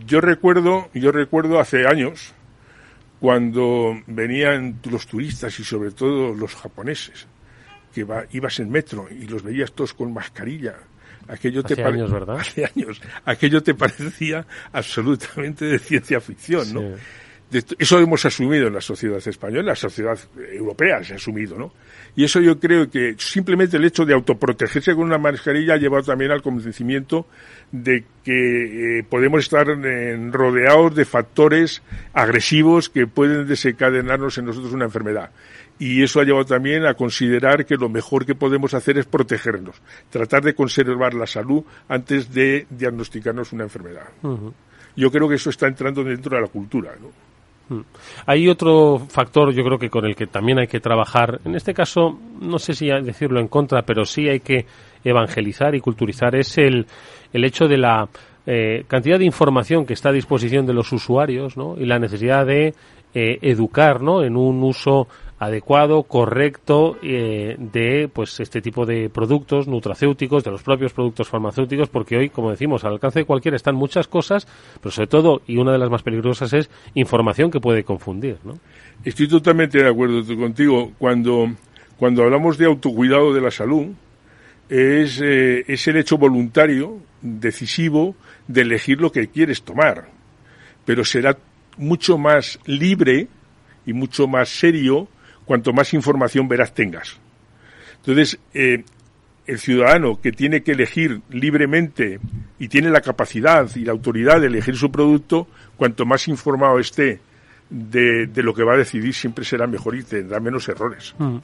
yo 0.06 0.22
recuerdo, 0.22 0.90
yo 0.94 1.12
recuerdo 1.12 1.60
hace 1.60 1.86
años 1.86 2.34
cuando 3.20 3.94
venían 4.08 4.80
los 4.90 5.06
turistas 5.06 5.60
y 5.60 5.64
sobre 5.64 5.92
todo 5.92 6.34
los 6.34 6.56
japoneses, 6.56 7.28
que 7.92 8.04
va- 8.04 8.26
ibas 8.32 8.60
en 8.60 8.70
metro 8.70 9.08
y 9.10 9.28
los 9.28 9.44
veías 9.44 9.72
todos 9.74 9.94
con 9.94 10.14
mascarilla. 10.14 10.76
Aquello 11.28 11.64
te 11.64 11.74
Hace 11.74 11.84
pare- 11.84 11.96
años, 11.96 12.12
¿verdad? 12.12 12.36
Hace 12.40 12.66
años. 12.66 13.02
Aquello 13.26 13.62
te 13.64 13.74
parecía 13.76 14.46
absolutamente 14.74 15.66
de 15.66 15.80
ciencia 15.80 16.20
ficción, 16.20 16.74
¿no? 16.74 16.82
Sí. 17.52 17.60
eso 17.80 18.00
hemos 18.00 18.26
asumido 18.26 18.68
en 18.68 18.74
la 18.74 18.80
sociedad 18.82 19.20
española, 19.26 19.64
la 19.72 19.76
sociedad 19.76 20.18
europea 20.54 21.04
se 21.04 21.14
ha 21.14 21.16
asumido, 21.18 21.58
¿no? 21.58 21.74
Y 22.16 22.24
eso 22.24 22.40
yo 22.40 22.58
creo 22.60 22.90
que 22.90 23.16
simplemente 23.18 23.76
el 23.78 23.84
hecho 23.86 24.06
de 24.06 24.14
autoprotegerse 24.14 24.96
con 24.96 25.04
una 25.04 25.18
mascarilla 25.18 25.74
ha 25.74 25.78
llevado 25.78 26.04
también 26.04 26.32
al 26.32 26.42
convencimiento 26.42 27.28
de 27.72 28.04
que 28.24 29.00
eh, 29.00 29.04
podemos 29.04 29.42
estar 29.44 29.68
rodeados 29.68 30.96
de 30.96 31.06
factores 31.06 31.82
agresivos 32.14 32.90
que 32.90 33.08
pueden 33.08 33.48
desencadenarnos 33.48 34.38
en 34.38 34.46
nosotros 34.46 34.74
una 34.74 34.86
enfermedad. 34.86 35.32
Y 35.82 36.04
eso 36.04 36.20
ha 36.20 36.24
llevado 36.24 36.46
también 36.46 36.86
a 36.86 36.94
considerar 36.94 37.66
que 37.66 37.76
lo 37.76 37.90
mejor 37.90 38.24
que 38.24 38.36
podemos 38.36 38.76
hacer 38.76 39.00
es 39.00 39.08
protegernos, 39.08 39.82
tratar 40.12 40.44
de 40.44 40.54
conservar 40.54 41.16
la 41.16 41.26
salud 41.26 41.64
antes 41.90 42.32
de 42.32 42.68
diagnosticarnos 42.70 43.52
una 43.52 43.64
enfermedad. 43.64 44.08
Yo 44.96 45.10
creo 45.10 45.28
que 45.28 45.36
eso 45.36 45.50
está 45.50 45.66
entrando 45.66 46.04
dentro 46.04 46.36
de 46.36 46.42
la 46.44 46.50
cultura, 46.50 46.92
¿no? 47.02 47.82
Hay 48.28 48.48
otro 48.48 49.00
factor, 49.00 49.52
yo 49.54 49.64
creo 49.64 49.80
que 49.80 49.90
con 49.90 50.06
el 50.06 50.16
que 50.16 50.28
también 50.28 50.60
hay 50.60 50.68
que 50.68 50.80
trabajar. 50.80 51.42
En 51.46 51.56
este 51.56 51.74
caso, 51.74 52.16
no 52.40 52.60
sé 52.60 52.74
si 52.74 52.86
decirlo 52.86 53.40
en 53.40 53.48
contra, 53.48 53.82
pero 53.82 54.06
sí 54.06 54.30
hay 54.30 54.42
que 54.42 54.68
evangelizar 55.04 55.74
y 55.74 55.80
culturizar. 55.80 56.36
Es 56.36 56.60
el, 56.60 56.86
el 57.34 57.44
hecho 57.44 57.68
de 57.68 57.78
la 57.78 58.08
eh, 58.46 58.84
cantidad 58.88 59.18
de 59.18 59.26
información 59.26 59.88
que 59.88 59.94
está 59.94 60.10
a 60.10 60.14
disposición 60.14 60.68
de 60.68 60.74
los 60.74 60.92
usuarios 60.92 61.58
¿no? 61.58 61.76
y 61.76 61.86
la 61.86 61.98
necesidad 61.98 62.46
de 62.46 62.76
eh, 63.14 63.40
educar 63.42 64.02
¿no? 64.02 64.24
en 64.24 64.38
un 64.38 64.62
uso 64.62 65.08
adecuado, 65.42 66.04
correcto 66.04 67.00
eh, 67.02 67.56
de 67.58 68.08
pues 68.14 68.40
este 68.40 68.62
tipo 68.62 68.86
de 68.86 69.10
productos 69.10 69.68
nutracéuticos, 69.68 70.44
de 70.44 70.52
los 70.52 70.62
propios 70.62 70.94
productos 70.94 71.30
farmacéuticos, 71.30 71.90
porque 71.90 72.16
hoy, 72.16 72.30
como 72.30 72.52
decimos, 72.52 72.84
al 72.84 72.94
alcance 72.94 73.20
de 73.20 73.26
cualquiera 73.26 73.58
están 73.58 73.74
muchas 73.74 74.08
cosas, 74.08 74.48
pero 74.80 74.92
sobre 74.92 75.08
todo, 75.08 75.42
y 75.48 75.58
una 75.58 75.72
de 75.72 75.80
las 75.80 75.90
más 75.90 76.04
peligrosas 76.04 76.54
es 76.54 76.70
información 76.94 77.50
que 77.50 77.60
puede 77.60 77.84
confundir. 77.84 78.38
Estoy 79.04 79.28
totalmente 79.28 79.80
de 79.80 79.90
acuerdo 79.90 80.24
contigo. 80.38 80.92
Cuando, 81.00 81.52
cuando 81.98 82.22
hablamos 82.22 82.60
de 82.60 82.68
autocuidado 82.68 83.34
de 83.34 83.42
la 83.42 83.50
salud, 83.50 83.88
es, 84.70 85.20
eh, 85.24 85.66
es 85.68 85.88
el 85.88 85.98
hecho 85.98 86.20
voluntario, 86.20 87.00
decisivo, 87.20 88.16
de 88.48 88.62
elegir 88.62 89.02
lo 89.02 89.12
que 89.12 89.28
quieres 89.30 89.64
tomar. 89.64 90.08
Pero 90.86 91.04
será 91.04 91.36
mucho 91.78 92.20
más 92.20 92.60
libre 92.68 93.28
y 93.88 93.94
mucho 93.94 94.28
más 94.28 94.50
serio 94.50 95.08
cuanto 95.52 95.74
más 95.74 95.94
información 95.94 96.48
veraz 96.48 96.74
tengas. 96.74 97.20
Entonces, 97.98 98.40
eh, 98.54 98.86
el 99.46 99.60
ciudadano 99.60 100.22
que 100.22 100.32
tiene 100.32 100.64
que 100.64 100.72
elegir 100.72 101.20
libremente 101.30 102.22
y 102.58 102.70
tiene 102.70 102.90
la 102.90 103.02
capacidad 103.02 103.70
y 103.76 103.84
la 103.84 103.92
autoridad 103.92 104.40
de 104.40 104.48
elegir 104.48 104.78
su 104.78 104.90
producto, 104.90 105.50
cuanto 105.76 106.06
más 106.06 106.30
informado 106.30 106.80
esté 106.80 107.20
de, 107.70 108.30
lo 108.36 108.54
que 108.54 108.64
va 108.64 108.76
a 108.76 108.78
decidir, 108.78 109.14
siempre 109.14 109.44
será 109.44 109.68
mejor 109.68 109.98
y 109.98 110.04
tendrá 110.04 110.40
menos 110.40 110.70
errores. 110.70 111.14
Mm. 111.18 111.40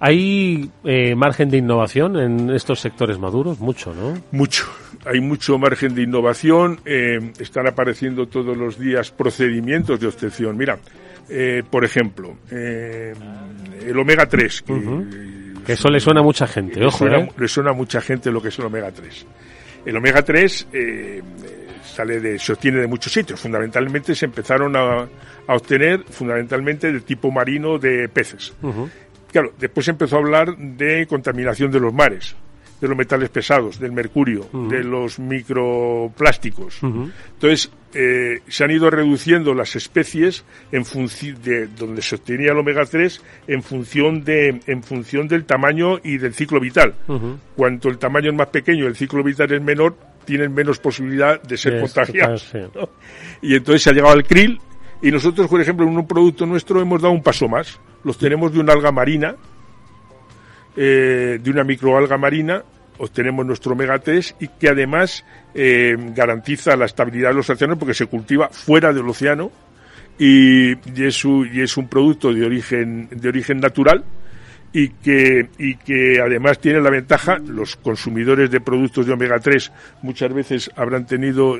¿Hay 0.00 0.68
eh, 0.82 1.14
margen 1.14 1.48
de 1.48 1.58
innovación 1.58 2.16
en 2.16 2.50
estos 2.50 2.80
sectores 2.80 3.20
maduros? 3.20 3.60
Mucho, 3.60 3.94
¿no? 3.94 4.20
Mucho. 4.32 4.64
Hay 5.04 5.20
mucho 5.20 5.56
margen 5.56 5.94
de 5.94 6.02
innovación. 6.02 6.80
Eh, 6.84 7.30
están 7.38 7.68
apareciendo 7.68 8.26
todos 8.26 8.56
los 8.56 8.76
días 8.76 9.12
procedimientos 9.12 10.00
de 10.00 10.08
obtención. 10.08 10.56
Mira, 10.56 10.80
eh, 11.34 11.62
por 11.68 11.82
ejemplo, 11.82 12.36
eh, 12.50 13.14
el 13.86 13.98
omega 13.98 14.26
3. 14.26 14.64
Que, 15.64 15.72
eso 15.72 15.88
le 15.88 15.98
suena 15.98 16.20
a 16.20 16.22
mucha 16.22 16.46
gente, 16.46 16.84
ojo. 16.84 17.06
¿eh? 17.08 17.30
Le 17.38 17.48
suena 17.48 17.70
a 17.70 17.72
mucha 17.72 18.02
gente 18.02 18.30
lo 18.30 18.42
que 18.42 18.48
es 18.48 18.58
el 18.58 18.66
omega 18.66 18.90
3. 18.90 19.26
El 19.86 19.96
omega 19.96 20.22
3 20.22 20.68
sale 21.82 22.20
de, 22.20 22.38
se 22.38 22.52
obtiene 22.52 22.80
de 22.80 22.86
muchos 22.86 23.12
sitios. 23.12 23.40
Fundamentalmente 23.40 24.14
se 24.14 24.26
empezaron 24.26 24.76
a, 24.76 25.08
obtener 25.48 26.04
fundamentalmente 26.04 26.92
de 26.92 27.00
tipo 27.00 27.30
marino 27.30 27.78
de 27.78 28.10
peces. 28.10 28.52
Claro, 29.32 29.54
después 29.58 29.86
se 29.86 29.92
empezó 29.92 30.16
a 30.16 30.18
hablar 30.18 30.54
de 30.56 31.06
contaminación 31.06 31.70
de 31.70 31.80
los 31.80 31.94
mares 31.94 32.36
de 32.82 32.88
los 32.88 32.98
metales 32.98 33.28
pesados, 33.28 33.78
del 33.78 33.92
mercurio, 33.92 34.48
de 34.68 34.82
los 34.82 35.20
microplásticos. 35.20 36.80
Entonces, 36.82 37.70
eh, 37.94 38.40
se 38.48 38.64
han 38.64 38.72
ido 38.72 38.90
reduciendo 38.90 39.54
las 39.54 39.76
especies 39.76 40.44
en 40.72 40.84
función 40.84 41.40
de 41.44 41.68
donde 41.68 42.02
se 42.02 42.16
obtenía 42.16 42.50
el 42.50 42.58
omega 42.58 42.84
3 42.84 43.22
en 43.46 43.62
función 43.62 44.24
de 44.24 44.60
en 44.66 44.82
función 44.82 45.28
del 45.28 45.44
tamaño 45.44 46.00
y 46.02 46.18
del 46.18 46.34
ciclo 46.34 46.58
vital. 46.58 46.96
Cuanto 47.54 47.88
el 47.88 47.98
tamaño 47.98 48.30
es 48.30 48.36
más 48.36 48.48
pequeño, 48.48 48.88
el 48.88 48.96
ciclo 48.96 49.22
vital 49.22 49.52
es 49.52 49.62
menor, 49.62 49.96
tienen 50.24 50.52
menos 50.52 50.80
posibilidad 50.80 51.40
de 51.40 51.56
ser 51.56 51.80
contagiados. 51.80 52.52
Y 53.42 53.54
entonces 53.54 53.82
se 53.82 53.90
ha 53.90 53.92
llegado 53.92 54.14
al 54.14 54.24
krill 54.24 54.58
y 55.00 55.12
nosotros, 55.12 55.46
por 55.46 55.60
ejemplo, 55.60 55.86
en 55.86 55.96
un 55.96 56.06
producto 56.08 56.46
nuestro 56.46 56.80
hemos 56.80 57.00
dado 57.00 57.14
un 57.14 57.22
paso 57.22 57.46
más. 57.46 57.78
Los 58.02 58.18
tenemos 58.18 58.52
de 58.52 58.58
una 58.58 58.72
alga 58.72 58.90
marina, 58.90 59.36
eh, 60.74 61.38
de 61.40 61.50
una 61.50 61.62
microalga 61.62 62.16
marina 62.16 62.64
obtenemos 62.98 63.44
nuestro 63.44 63.72
omega 63.72 63.98
3 63.98 64.36
y 64.40 64.48
que 64.48 64.68
además 64.68 65.24
eh, 65.54 65.96
garantiza 66.14 66.76
la 66.76 66.86
estabilidad 66.86 67.30
de 67.30 67.36
los 67.36 67.50
océanos 67.50 67.78
porque 67.78 67.94
se 67.94 68.06
cultiva 68.06 68.48
fuera 68.48 68.92
del 68.92 69.08
océano 69.08 69.50
y, 70.18 70.72
es, 71.02 71.24
un, 71.24 71.48
y 71.52 71.60
es 71.60 71.76
un 71.76 71.88
producto 71.88 72.32
de 72.32 72.44
origen, 72.44 73.08
de 73.10 73.28
origen 73.28 73.58
natural 73.58 74.04
y 74.72 74.88
que, 74.88 75.48
y 75.58 75.76
que 75.76 76.20
además 76.20 76.58
tiene 76.58 76.80
la 76.80 76.90
ventaja, 76.90 77.38
los 77.38 77.76
consumidores 77.76 78.50
de 78.50 78.60
productos 78.60 79.06
de 79.06 79.12
omega 79.12 79.38
3 79.38 79.72
muchas 80.02 80.32
veces 80.32 80.70
habrán 80.76 81.06
tenido 81.06 81.58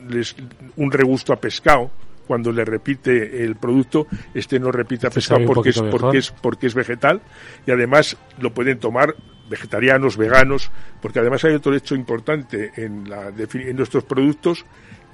un 0.77 0.93
regusto 0.93 1.33
a 1.33 1.37
pescado, 1.37 1.91
cuando 2.27 2.53
le 2.53 2.65
repite 2.65 3.45
el 3.45 3.57
producto, 3.57 4.07
este 4.33 4.59
no 4.59 4.71
repite 4.71 5.09
a 5.09 5.11
pescado 5.11 5.45
porque 5.45 5.71
es, 5.71 5.83
porque 5.83 6.19
es, 6.19 6.31
porque 6.31 6.67
es 6.67 6.75
vegetal 6.75 7.21
y 7.67 7.71
además 7.71 8.17
lo 8.39 8.55
pueden 8.55 8.79
tomar 8.79 9.15
vegetarianos, 9.53 10.17
veganos, 10.17 10.71
porque 11.01 11.21
además 11.21 11.45
hay 11.45 11.55
otro 11.55 11.75
hecho 11.75 11.95
importante 11.95 12.73
en, 12.77 13.09
la, 13.09 13.29
en 13.29 13.77
nuestros 13.77 14.05
productos 14.05 14.65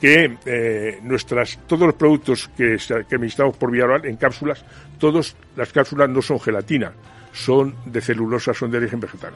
que 0.00 0.38
eh, 0.46 1.00
nuestras 1.02 1.58
todos 1.66 1.88
los 1.88 1.94
productos 1.94 2.48
que, 2.56 2.76
que 2.86 3.14
administramos 3.16 3.56
por 3.56 3.72
vía 3.72 3.84
oral 3.84 4.06
en 4.06 4.16
cápsulas, 4.16 4.64
todas 4.98 5.36
las 5.56 5.72
cápsulas 5.72 6.08
no 6.08 6.22
son 6.22 6.38
gelatina, 6.38 6.92
son 7.32 7.74
de 7.84 8.00
celulosa, 8.00 8.54
son 8.54 8.70
de 8.70 8.78
origen 8.78 9.00
vegetal. 9.00 9.32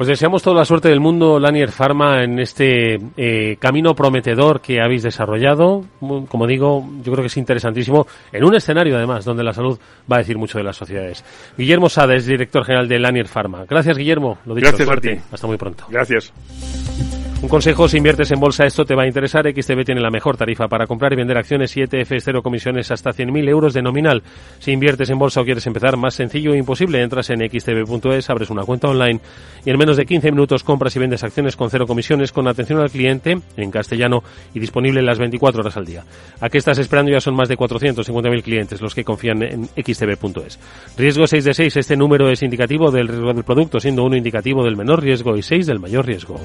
Os 0.00 0.06
deseamos 0.06 0.42
toda 0.42 0.56
la 0.56 0.64
suerte 0.64 0.88
del 0.88 0.98
mundo, 0.98 1.38
Lanier 1.38 1.70
Pharma, 1.70 2.24
en 2.24 2.38
este 2.38 2.98
eh, 3.18 3.58
camino 3.58 3.94
prometedor 3.94 4.62
que 4.62 4.80
habéis 4.80 5.02
desarrollado. 5.02 5.84
Como 6.00 6.46
digo, 6.46 6.88
yo 7.04 7.12
creo 7.12 7.22
que 7.22 7.26
es 7.26 7.36
interesantísimo, 7.36 8.06
en 8.32 8.42
un 8.42 8.54
escenario 8.54 8.96
además 8.96 9.26
donde 9.26 9.44
la 9.44 9.52
salud 9.52 9.78
va 10.10 10.16
a 10.16 10.20
decir 10.20 10.38
mucho 10.38 10.56
de 10.56 10.64
las 10.64 10.76
sociedades. 10.76 11.22
Guillermo 11.54 11.90
Sades, 11.90 12.24
director 12.24 12.64
general 12.64 12.88
de 12.88 12.98
Lanier 12.98 13.28
Pharma. 13.28 13.66
Gracias, 13.68 13.98
Guillermo. 13.98 14.38
Lo 14.46 14.54
dicho, 14.54 14.68
Gracias 14.68 14.88
suerte. 14.88 15.20
Hasta 15.30 15.46
muy 15.46 15.58
pronto. 15.58 15.84
Gracias. 15.90 16.32
Un 17.42 17.48
consejo, 17.48 17.88
si 17.88 17.96
inviertes 17.96 18.30
en 18.32 18.38
bolsa 18.38 18.66
esto 18.66 18.84
te 18.84 18.94
va 18.94 19.04
a 19.04 19.06
interesar. 19.06 19.50
XTB 19.50 19.82
tiene 19.82 20.02
la 20.02 20.10
mejor 20.10 20.36
tarifa 20.36 20.68
para 20.68 20.86
comprar 20.86 21.14
y 21.14 21.16
vender 21.16 21.38
acciones 21.38 21.74
y 21.74 21.80
ETFs, 21.80 22.22
cero 22.22 22.42
comisiones 22.42 22.90
hasta 22.90 23.12
100.000 23.12 23.48
euros 23.48 23.72
de 23.72 23.80
nominal. 23.80 24.22
Si 24.58 24.72
inviertes 24.72 25.08
en 25.08 25.18
bolsa 25.18 25.40
o 25.40 25.44
quieres 25.44 25.66
empezar, 25.66 25.96
más 25.96 26.14
sencillo 26.14 26.52
e 26.52 26.58
imposible. 26.58 27.02
Entras 27.02 27.30
en 27.30 27.40
xtb.es, 27.40 28.28
abres 28.28 28.50
una 28.50 28.64
cuenta 28.64 28.88
online 28.88 29.20
y 29.64 29.70
en 29.70 29.78
menos 29.78 29.96
de 29.96 30.04
15 30.04 30.32
minutos 30.32 30.64
compras 30.64 30.94
y 30.96 30.98
vendes 30.98 31.24
acciones 31.24 31.56
con 31.56 31.70
cero 31.70 31.86
comisiones, 31.86 32.30
con 32.30 32.46
atención 32.46 32.78
al 32.78 32.90
cliente 32.90 33.40
en 33.56 33.70
castellano 33.70 34.22
y 34.52 34.60
disponible 34.60 35.00
las 35.00 35.18
24 35.18 35.62
horas 35.62 35.78
al 35.78 35.86
día. 35.86 36.04
¿A 36.40 36.50
qué 36.50 36.58
estás 36.58 36.76
esperando? 36.76 37.10
Ya 37.10 37.22
son 37.22 37.34
más 37.34 37.48
de 37.48 37.56
450.000 37.56 38.42
clientes 38.42 38.82
los 38.82 38.94
que 38.94 39.02
confían 39.02 39.42
en 39.42 39.64
xtb.es. 39.64 40.58
Riesgo 40.98 41.26
6 41.26 41.42
de 41.42 41.54
6. 41.54 41.76
Este 41.78 41.96
número 41.96 42.28
es 42.28 42.42
indicativo 42.42 42.90
del 42.90 43.08
riesgo 43.08 43.32
del 43.32 43.44
producto, 43.44 43.80
siendo 43.80 44.04
uno 44.04 44.14
indicativo 44.14 44.62
del 44.62 44.76
menor 44.76 45.02
riesgo 45.02 45.38
y 45.38 45.42
6 45.42 45.66
del 45.66 45.80
mayor 45.80 46.04
riesgo. 46.04 46.38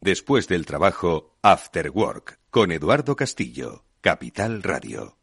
Después 0.00 0.46
del 0.46 0.64
trabajo, 0.64 1.36
After 1.42 1.90
Work, 1.90 2.38
con 2.50 2.70
Eduardo 2.70 3.16
Castillo, 3.16 3.84
Capital 4.00 4.62
Radio. 4.62 5.18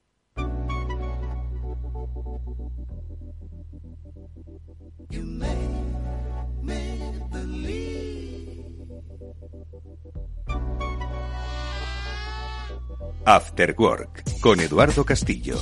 After 13.27 13.75
Work, 13.77 14.39
con 14.41 14.59
Eduardo 14.59 15.05
Castillo. 15.05 15.57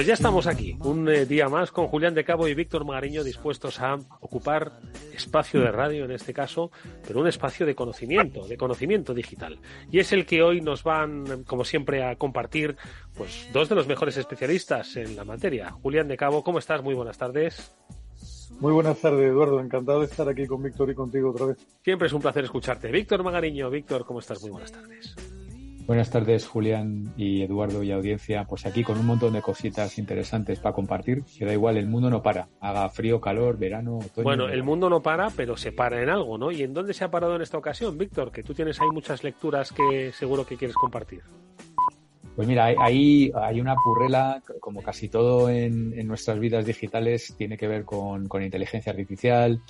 Pues 0.00 0.06
ya 0.06 0.14
estamos 0.14 0.46
aquí, 0.46 0.78
un 0.80 1.06
eh, 1.10 1.26
día 1.26 1.50
más 1.50 1.72
con 1.72 1.86
Julián 1.86 2.14
de 2.14 2.24
Cabo 2.24 2.48
y 2.48 2.54
Víctor 2.54 2.86
Magariño 2.86 3.22
dispuestos 3.22 3.80
a 3.80 3.98
ocupar 4.20 4.80
espacio 5.12 5.60
de 5.60 5.70
radio 5.70 6.06
en 6.06 6.12
este 6.12 6.32
caso, 6.32 6.70
pero 7.06 7.20
un 7.20 7.28
espacio 7.28 7.66
de 7.66 7.74
conocimiento, 7.74 8.48
de 8.48 8.56
conocimiento 8.56 9.12
digital. 9.12 9.58
Y 9.90 9.98
es 9.98 10.14
el 10.14 10.24
que 10.24 10.42
hoy 10.42 10.62
nos 10.62 10.84
van, 10.84 11.44
como 11.44 11.66
siempre, 11.66 12.02
a 12.02 12.16
compartir 12.16 12.78
pues 13.14 13.50
dos 13.52 13.68
de 13.68 13.74
los 13.74 13.86
mejores 13.86 14.16
especialistas 14.16 14.96
en 14.96 15.16
la 15.16 15.26
materia. 15.26 15.70
Julián 15.82 16.08
de 16.08 16.16
Cabo, 16.16 16.42
¿cómo 16.42 16.60
estás? 16.60 16.82
Muy 16.82 16.94
buenas 16.94 17.18
tardes. 17.18 17.76
Muy 18.58 18.72
buenas 18.72 18.98
tardes, 19.02 19.30
Eduardo. 19.30 19.60
Encantado 19.60 20.00
de 20.00 20.06
estar 20.06 20.26
aquí 20.26 20.46
con 20.46 20.62
Víctor 20.62 20.88
y 20.88 20.94
contigo 20.94 21.28
otra 21.28 21.44
vez. 21.44 21.58
Siempre 21.84 22.06
es 22.06 22.14
un 22.14 22.22
placer 22.22 22.42
escucharte. 22.44 22.90
Víctor 22.90 23.22
Magariño, 23.22 23.68
Víctor, 23.68 24.06
¿cómo 24.06 24.20
estás? 24.20 24.40
Muy 24.40 24.50
buenas 24.50 24.72
tardes. 24.72 25.14
Buenas 25.90 26.08
tardes, 26.08 26.46
Julián 26.46 27.12
y 27.16 27.42
Eduardo 27.42 27.82
y 27.82 27.90
audiencia. 27.90 28.44
Pues 28.44 28.64
aquí 28.64 28.84
con 28.84 28.96
un 28.96 29.06
montón 29.06 29.32
de 29.32 29.42
cositas 29.42 29.98
interesantes 29.98 30.60
para 30.60 30.72
compartir. 30.72 31.24
Que 31.36 31.44
da 31.44 31.52
igual, 31.52 31.76
el 31.78 31.88
mundo 31.88 32.08
no 32.08 32.22
para. 32.22 32.48
Haga 32.60 32.88
frío, 32.90 33.20
calor, 33.20 33.58
verano, 33.58 33.98
otoño. 33.98 34.22
Bueno, 34.22 34.48
el 34.48 34.62
mundo 34.62 34.88
no 34.88 35.02
para, 35.02 35.30
pero 35.30 35.56
se 35.56 35.72
para 35.72 36.00
en 36.00 36.08
algo, 36.08 36.38
¿no? 36.38 36.52
¿Y 36.52 36.62
en 36.62 36.72
dónde 36.72 36.94
se 36.94 37.02
ha 37.02 37.10
parado 37.10 37.34
en 37.34 37.42
esta 37.42 37.58
ocasión, 37.58 37.98
Víctor? 37.98 38.30
Que 38.30 38.44
tú 38.44 38.54
tienes 38.54 38.80
ahí 38.80 38.86
muchas 38.92 39.24
lecturas 39.24 39.72
que 39.72 40.12
seguro 40.12 40.46
que 40.46 40.56
quieres 40.56 40.76
compartir. 40.76 41.22
Pues 42.36 42.46
mira, 42.46 42.66
ahí 42.66 43.32
hay 43.34 43.60
una 43.60 43.74
purrela, 43.74 44.40
como 44.60 44.84
casi 44.84 45.08
todo 45.08 45.50
en, 45.50 45.92
en, 45.98 46.06
nuestras 46.06 46.38
vidas 46.38 46.64
digitales, 46.66 47.34
tiene 47.36 47.56
que 47.56 47.66
ver 47.66 47.84
con, 47.84 48.28
con 48.28 48.44
inteligencia 48.44 48.92
artificial, 48.92 49.60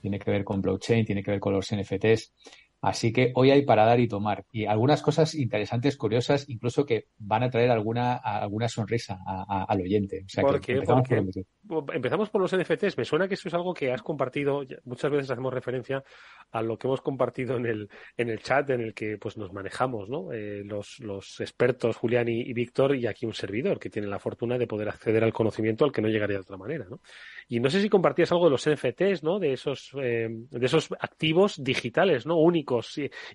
tiene 0.00 0.18
que 0.18 0.32
ver 0.32 0.42
con 0.42 0.60
blockchain, 0.60 1.06
tiene 1.06 1.22
que 1.22 1.30
ver 1.30 1.40
con 1.40 1.52
los 1.52 1.68
NFTs. 1.72 2.32
Así 2.80 3.12
que 3.12 3.32
hoy 3.34 3.50
hay 3.50 3.62
para 3.62 3.84
dar 3.84 3.98
y 3.98 4.06
tomar. 4.06 4.44
Y 4.52 4.66
algunas 4.66 5.02
cosas 5.02 5.34
interesantes, 5.34 5.96
curiosas, 5.96 6.48
incluso 6.48 6.86
que 6.86 7.08
van 7.18 7.42
a 7.42 7.50
traer 7.50 7.70
alguna, 7.70 8.14
alguna 8.14 8.68
sonrisa 8.68 9.18
a, 9.26 9.44
a, 9.48 9.64
al 9.64 9.80
oyente. 9.80 10.22
O 10.24 10.28
sea, 10.28 10.42
¿Por 10.42 10.60
que 10.60 10.66
qué? 10.66 10.72
empezamos 10.74 11.08
Porque 11.08 11.44
por 11.66 11.96
empezamos 11.96 12.30
por 12.30 12.40
los 12.40 12.56
NFTs. 12.56 12.96
Me 12.96 13.04
suena 13.04 13.28
que 13.28 13.34
eso 13.34 13.48
es 13.48 13.54
algo 13.54 13.74
que 13.74 13.92
has 13.92 14.02
compartido. 14.02 14.62
Muchas 14.84 15.10
veces 15.10 15.30
hacemos 15.30 15.52
referencia 15.52 16.04
a 16.50 16.62
lo 16.62 16.78
que 16.78 16.86
hemos 16.86 17.00
compartido 17.00 17.56
en 17.56 17.66
el, 17.66 17.90
en 18.16 18.30
el 18.30 18.40
chat 18.40 18.70
en 18.70 18.80
el 18.80 18.94
que 18.94 19.18
pues 19.18 19.36
nos 19.36 19.52
manejamos, 19.52 20.08
¿no? 20.08 20.32
Eh, 20.32 20.62
los, 20.64 21.00
los 21.00 21.40
expertos, 21.40 21.96
Julián 21.96 22.28
y, 22.28 22.40
y 22.40 22.52
Víctor, 22.52 22.94
y 22.96 23.06
aquí 23.06 23.26
un 23.26 23.34
servidor 23.34 23.78
que 23.78 23.90
tiene 23.90 24.08
la 24.08 24.18
fortuna 24.18 24.56
de 24.56 24.66
poder 24.66 24.88
acceder 24.88 25.24
al 25.24 25.32
conocimiento 25.32 25.84
al 25.84 25.92
que 25.92 26.00
no 26.00 26.08
llegaría 26.08 26.36
de 26.36 26.42
otra 26.42 26.56
manera, 26.56 26.86
¿no? 26.88 27.00
Y 27.48 27.60
no 27.60 27.70
sé 27.70 27.80
si 27.80 27.88
compartías 27.88 28.30
algo 28.30 28.44
de 28.44 28.50
los 28.50 28.68
NFTs, 28.68 29.22
¿no? 29.22 29.38
De 29.38 29.52
esos, 29.52 29.90
eh, 30.00 30.28
de 30.30 30.66
esos 30.66 30.88
activos 31.00 31.62
digitales, 31.62 32.26
¿no? 32.26 32.36
Únicos, 32.36 32.67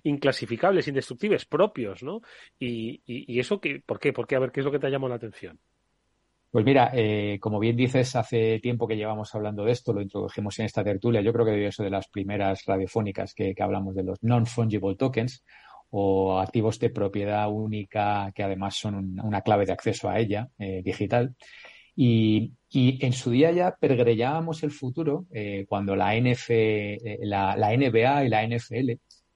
inclasificables, 0.02 0.88
indestructibles, 0.88 1.44
propios, 1.44 2.02
¿no? 2.02 2.20
Y, 2.58 3.02
eso, 3.38 3.60
que, 3.60 3.80
¿por 3.84 3.98
qué? 3.98 4.12
¿Por 4.12 4.26
qué? 4.26 4.36
A 4.36 4.40
ver, 4.40 4.52
¿qué 4.52 4.60
es 4.60 4.66
lo 4.66 4.72
que 4.72 4.78
te 4.78 4.90
llamó 4.90 5.08
la 5.08 5.16
atención? 5.16 5.58
Pues 6.54 6.64
mira, 6.64 6.92
eh, 6.94 7.38
como 7.40 7.58
bien 7.58 7.74
dices, 7.74 8.14
hace 8.14 8.60
tiempo 8.60 8.86
que 8.86 8.96
llevamos 8.96 9.34
hablando 9.34 9.64
de 9.64 9.72
esto, 9.72 9.92
lo 9.92 10.00
introdujimos 10.00 10.56
en 10.60 10.66
esta 10.66 10.84
tertulia, 10.84 11.20
yo 11.20 11.32
creo 11.32 11.44
que 11.44 11.50
debió 11.50 11.72
ser 11.72 11.86
de 11.86 11.90
las 11.90 12.06
primeras 12.06 12.64
radiofónicas 12.64 13.34
que, 13.34 13.56
hablamos 13.58 13.96
de 13.96 14.04
los 14.04 14.22
non-fungible 14.22 14.94
tokens 14.94 15.44
o 15.90 16.38
activos 16.38 16.78
de 16.78 16.90
propiedad 16.90 17.50
única 17.50 18.30
que 18.32 18.44
además 18.44 18.76
son 18.76 18.94
un, 18.94 19.20
una 19.20 19.42
clave 19.42 19.66
de 19.66 19.72
acceso 19.72 20.08
a 20.08 20.20
ella, 20.20 20.48
eh, 20.56 20.80
digital. 20.84 21.34
Y, 21.96 22.52
en 22.70 23.12
su 23.12 23.30
día 23.30 23.50
ya 23.50 23.74
pergrellábamos 23.74 24.62
el 24.62 24.70
futuro 24.70 25.26
eh, 25.32 25.64
cuando 25.68 25.96
la, 25.96 26.14
NF, 26.16 26.50
la, 27.20 27.56
la, 27.56 27.76
NBA 27.76 28.24
y 28.24 28.28
la 28.28 28.46
NFL 28.46 28.90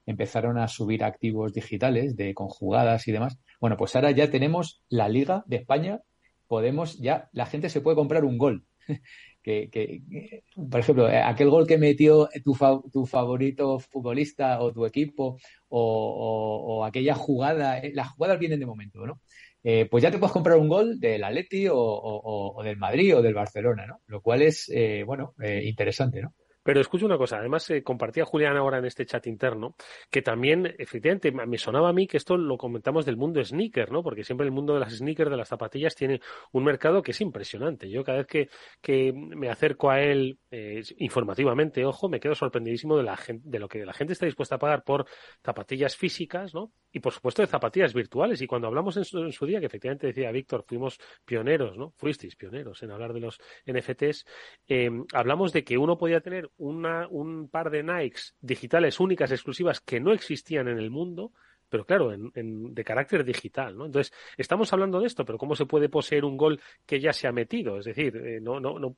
empezaron 0.09 0.57
a 0.57 0.67
subir 0.67 1.03
activos 1.03 1.53
digitales 1.53 2.15
de 2.15 2.33
conjugadas 2.33 3.07
y 3.07 3.11
demás. 3.11 3.37
Bueno, 3.59 3.77
pues 3.77 3.95
ahora 3.95 4.11
ya 4.11 4.29
tenemos 4.29 4.83
la 4.89 5.09
Liga 5.09 5.43
de 5.47 5.57
España, 5.57 6.01
podemos 6.47 6.97
ya, 6.99 7.29
la 7.31 7.45
gente 7.45 7.69
se 7.69 7.81
puede 7.81 7.95
comprar 7.95 8.25
un 8.25 8.37
gol. 8.37 8.65
que, 9.43 9.69
que, 9.69 10.43
por 10.69 10.79
ejemplo, 10.79 11.07
aquel 11.07 11.49
gol 11.49 11.67
que 11.67 11.77
metió 11.77 12.27
tu, 12.43 12.53
fa, 12.55 12.79
tu 12.91 13.05
favorito 13.05 13.79
futbolista 13.79 14.59
o 14.61 14.73
tu 14.73 14.85
equipo 14.85 15.37
o, 15.69 16.79
o, 16.79 16.85
aquella 16.85 17.15
jugada, 17.15 17.79
eh, 17.79 17.91
las 17.93 18.09
jugadas 18.09 18.39
vienen 18.39 18.59
de 18.59 18.65
momento, 18.65 19.05
¿no? 19.05 19.21
eh, 19.63 19.87
pues 19.89 20.03
ya 20.03 20.11
te 20.11 20.17
puedes 20.17 20.33
comprar 20.33 20.57
un 20.57 20.69
gol 20.69 20.99
del 20.99 21.23
Atleti 21.23 21.67
o, 21.67 21.77
o, 21.77 22.63
del 22.63 22.77
Madrid 22.77 23.17
o 23.17 23.21
del 23.21 23.33
Barcelona, 23.33 23.85
¿no? 23.85 24.01
Lo 24.07 24.21
cual 24.21 24.41
es, 24.41 24.69
eh, 24.73 25.03
bueno, 25.05 25.33
eh, 25.41 25.61
interesante, 25.65 26.21
¿no? 26.21 26.33
Pero 26.63 26.81
escucho 26.81 27.05
una 27.05 27.17
cosa, 27.17 27.37
además 27.37 27.69
eh, 27.69 27.83
compartía 27.83 28.25
Julián 28.25 28.57
ahora 28.57 28.79
en 28.79 28.85
este 28.85 29.05
chat 29.05 29.25
interno, 29.27 29.75
que 30.09 30.21
también, 30.21 30.75
efectivamente, 30.77 31.31
me 31.31 31.57
sonaba 31.57 31.89
a 31.89 31.93
mí 31.93 32.07
que 32.07 32.17
esto 32.17 32.37
lo 32.37 32.57
comentamos 32.57 33.05
del 33.05 33.17
mundo 33.17 33.43
sneaker, 33.43 33.91
¿no? 33.91 34.03
Porque 34.03 34.23
siempre 34.23 34.45
el 34.45 34.51
mundo 34.51 34.73
de 34.73 34.79
las 34.79 34.93
sneakers, 34.93 35.31
de 35.31 35.37
las 35.37 35.47
zapatillas, 35.47 35.95
tiene 35.95 36.21
un 36.51 36.63
mercado 36.63 37.01
que 37.01 37.11
es 37.11 37.21
impresionante. 37.21 37.89
Yo 37.89 38.03
cada 38.03 38.19
vez 38.19 38.27
que, 38.27 38.49
que 38.81 39.13
me 39.13 39.49
acerco 39.49 39.89
a 39.89 40.01
él 40.01 40.39
eh, 40.51 40.83
informativamente, 40.97 41.85
ojo, 41.85 42.09
me 42.09 42.19
quedo 42.19 42.35
sorprendidísimo 42.35 42.97
de, 42.97 43.03
la 43.03 43.17
gente, 43.17 43.47
de 43.49 43.59
lo 43.59 43.67
que 43.67 43.85
la 43.85 43.93
gente 43.93 44.13
está 44.13 44.25
dispuesta 44.25 44.55
a 44.55 44.59
pagar 44.59 44.83
por 44.83 45.05
zapatillas 45.43 45.95
físicas, 45.95 46.53
¿no? 46.53 46.71
Y 46.91 46.99
por 46.99 47.13
supuesto 47.13 47.41
de 47.41 47.47
zapatillas 47.47 47.93
virtuales. 47.93 48.41
Y 48.41 48.47
cuando 48.47 48.67
hablamos 48.67 48.97
en 48.97 49.05
su, 49.05 49.19
en 49.19 49.31
su 49.31 49.45
día, 49.45 49.59
que 49.59 49.67
efectivamente 49.67 50.07
decía 50.07 50.31
Víctor, 50.31 50.65
fuimos 50.67 50.99
pioneros, 51.25 51.77
¿no? 51.77 51.93
Fuisteis 51.97 52.35
pioneros 52.35 52.81
en 52.83 52.91
hablar 52.91 53.13
de 53.13 53.19
los 53.19 53.39
NFTs, 53.65 54.25
eh, 54.67 54.89
hablamos 55.13 55.53
de 55.53 55.63
que 55.63 55.77
uno 55.77 55.97
podía 55.97 56.21
tener 56.21 56.48
una, 56.57 57.07
un 57.07 57.49
par 57.49 57.69
de 57.69 57.83
Nikes 57.83 58.35
digitales 58.41 58.99
únicas, 58.99 59.31
exclusivas, 59.31 59.81
que 59.81 59.99
no 59.99 60.11
existían 60.13 60.67
en 60.67 60.77
el 60.77 60.89
mundo, 60.89 61.31
pero 61.69 61.85
claro, 61.85 62.11
en, 62.11 62.73
de 62.73 62.83
carácter 62.83 63.23
digital, 63.23 63.77
¿no? 63.77 63.85
Entonces, 63.85 64.13
estamos 64.37 64.73
hablando 64.73 64.99
de 64.99 65.07
esto, 65.07 65.23
pero 65.23 65.37
¿cómo 65.37 65.55
se 65.55 65.65
puede 65.65 65.87
poseer 65.87 66.25
un 66.25 66.35
gol 66.35 66.59
que 66.85 66.99
ya 66.99 67.13
se 67.13 67.27
ha 67.27 67.31
metido? 67.31 67.77
Es 67.77 67.85
decir, 67.85 68.15
eh, 68.17 68.39
no, 68.41 68.59
no, 68.59 68.79
no, 68.79 68.95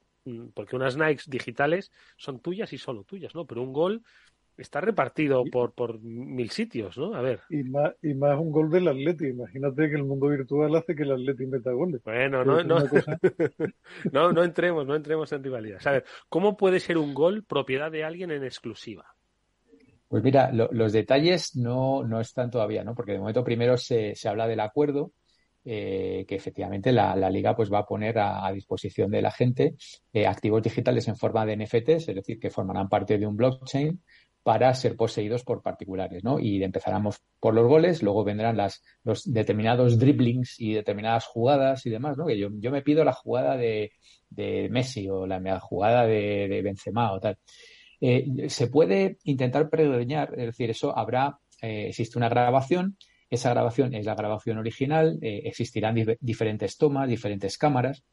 porque 0.54 0.76
unas 0.76 0.98
Nikes 0.98 1.30
digitales 1.30 1.92
son 2.16 2.40
tuyas 2.40 2.72
y 2.74 2.78
solo 2.78 3.04
tuyas, 3.04 3.36
¿no? 3.36 3.46
Pero 3.46 3.62
un 3.62 3.74
gol 3.74 4.04
está 4.58 4.82
repartido 4.82 5.44
por, 5.52 5.74
por 5.74 6.00
mil 6.02 6.50
sitios, 6.50 6.98
¿no? 6.98 7.14
A 7.14 7.22
ver. 7.22 7.42
Y 7.50 7.64
más, 7.64 7.94
y 8.02 8.14
más 8.14 8.40
un 8.40 8.52
gol 8.52 8.70
del 8.70 8.88
Atleti. 8.88 9.28
Imagínate 9.28 9.90
que 9.90 9.96
el 9.96 10.04
mundo 10.04 10.28
virtual 10.28 10.76
hace 10.76 10.96
que 10.96 11.04
el 11.04 11.12
Atleti 11.12 11.46
meta 11.46 11.72
goles. 11.72 12.02
Bueno, 12.04 12.44
no, 12.44 12.64
no, 12.64 12.88
cosa... 12.88 13.20
no, 14.12 14.32
no 14.32 14.44
entremos, 14.44 14.86
no 14.86 14.96
entremos 14.96 15.32
en 15.32 15.44
rivalidad. 15.44 15.80
A 15.86 15.92
ver, 15.92 16.06
¿cómo 16.30 16.58
puede 16.58 16.80
ser 16.80 16.98
un 16.98 17.14
gol 17.14 17.44
propiedad 17.44 17.92
de 17.92 18.04
alguien 18.04 18.32
en 18.32 18.44
exclusiva? 18.44 19.06
Pues 20.08 20.24
mira, 20.24 20.52
lo, 20.52 20.70
los 20.72 20.92
detalles 20.92 21.56
no, 21.56 22.04
no 22.04 22.20
están 22.20 22.52
todavía, 22.52 22.84
¿no? 22.84 22.94
Porque 22.94 23.14
de 23.14 23.20
momento 23.20 23.44
primero 23.44 23.78
se, 23.78 24.14
se 24.16 24.28
habla 24.28 24.46
del 24.46 24.60
acuerdo, 24.60 25.14
eh, 25.64 26.26
que 26.28 26.36
efectivamente 26.36 26.92
la, 26.92 27.16
la, 27.16 27.30
liga 27.30 27.56
pues 27.56 27.72
va 27.72 27.80
a 27.80 27.86
poner 27.86 28.18
a, 28.18 28.46
a 28.46 28.52
disposición 28.52 29.12
de 29.12 29.22
la 29.22 29.30
gente 29.30 29.76
eh, 30.12 30.26
activos 30.26 30.64
digitales 30.64 31.08
en 31.08 31.16
forma 31.16 31.46
de 31.46 31.56
NFTs, 31.56 32.10
es 32.10 32.16
decir, 32.16 32.40
que 32.40 32.50
formarán 32.50 32.90
parte 32.90 33.20
de 33.20 33.28
un 33.28 33.38
blockchain 33.38 34.02
para 34.44 34.74
ser 34.74 34.96
poseídos 34.96 35.44
por 35.44 35.62
particulares, 35.62 36.24
¿no? 36.24 36.40
Y 36.40 36.64
empezaremos 36.64 37.18
por 37.40 37.54
los 37.54 37.68
goles, 37.68 38.02
luego 38.02 38.24
vendrán 38.24 38.58
las, 38.58 38.82
los 39.04 39.32
determinados 39.32 40.00
dribblings 40.00 40.60
y 40.60 40.74
determinadas 40.74 41.26
jugadas 41.26 41.86
y 41.86 41.92
demás, 41.92 42.18
¿no? 42.18 42.26
Que 42.26 42.40
yo, 42.40 42.50
me 42.50 42.82
pido 42.82 43.04
la 43.04 43.14
jugada 43.14 43.56
de, 43.56 43.92
de 44.30 44.68
Messi 44.70 45.08
o 45.10 45.28
la, 45.28 45.60
jugada 45.60 46.06
de, 46.08 46.62
Benzema 46.64 47.12
o 47.12 47.20
tal. 47.20 47.38
Eh, 48.00 48.50
se 48.50 48.68
puede 48.68 49.18
intentar 49.26 49.70
predeñar, 49.70 50.32
es 50.32 50.48
decir, 50.48 50.72
eso 50.72 50.98
habrá, 50.98 51.38
eh, 51.62 51.88
existe 51.90 52.18
una 52.18 52.30
grabación, 52.30 52.98
esa 53.30 53.52
grabación 53.52 53.94
es 53.94 54.06
la 54.06 54.16
grabación 54.16 54.58
original, 54.58 55.20
eh, 55.22 55.44
existirán 55.46 55.96
dif 55.96 56.10
diferentes 56.20 56.78
tomas, 56.78 57.08
diferentes 57.08 57.58
cámaras. 57.58 58.04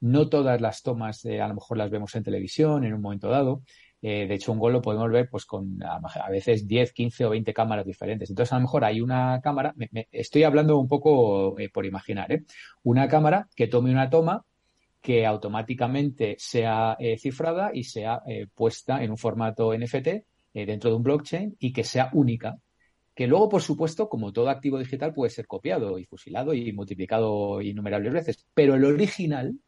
No 0.00 0.28
todas 0.28 0.60
las 0.60 0.82
tomas 0.82 1.24
a 1.24 1.48
lo 1.48 1.54
mejor 1.54 1.78
las 1.78 1.90
vemos 1.90 2.14
en 2.14 2.24
televisión 2.24 2.84
en 2.84 2.92
un 2.92 3.00
momento 3.00 3.28
dado. 3.30 3.62
Eh, 4.02 4.26
de 4.26 4.34
hecho, 4.34 4.52
un 4.52 4.58
gol 4.58 4.74
lo 4.74 4.82
podemos 4.82 5.10
ver 5.10 5.28
pues 5.30 5.46
con 5.46 5.82
a, 5.82 6.30
veces 6.30 6.66
10, 6.66 6.92
15 6.92 7.24
o 7.24 7.30
20 7.30 7.52
cámaras 7.54 7.86
diferentes. 7.86 8.30
Entonces, 8.30 8.52
a 8.52 8.56
lo 8.56 8.62
mejor 8.62 8.84
hay 8.84 9.00
una 9.00 9.40
cámara, 9.42 9.74
me, 9.76 10.08
estoy 10.12 10.44
hablando 10.44 10.78
un 10.78 10.88
poco 10.88 11.58
eh, 11.58 11.70
por 11.70 11.86
imaginar, 11.86 12.30
¿eh? 12.32 12.44
una 12.82 13.08
cámara 13.08 13.48
que 13.54 13.68
tome 13.68 13.90
una 13.90 14.10
toma 14.10 14.44
que 15.00 15.24
automáticamente 15.24 16.36
sea 16.38 16.96
eh, 16.98 17.16
cifrada 17.18 17.70
y 17.72 17.84
sea 17.84 18.22
puesta 18.54 19.02
en 19.04 19.12
un 19.12 19.16
formato 19.16 19.72
NFT 19.72 20.08
dentro 20.52 20.90
de 20.90 20.96
un 20.96 21.02
blockchain 21.02 21.56
y 21.60 21.72
que 21.72 21.84
sea 21.84 22.10
única. 22.12 22.58
Que 23.14 23.26
luego, 23.26 23.48
por 23.48 23.62
supuesto, 23.62 24.08
como 24.08 24.32
todo 24.32 24.50
activo 24.50 24.78
digital, 24.78 25.14
puede 25.14 25.30
ser 25.30 25.46
copiado 25.46 25.98
y 25.98 26.04
fusilado 26.04 26.54
y 26.54 26.72
multiplicado 26.72 27.62
innumerables 27.62 28.12
veces. 28.12 28.46
Pero 28.52 28.74
el 28.74 28.84
original, 28.84 29.58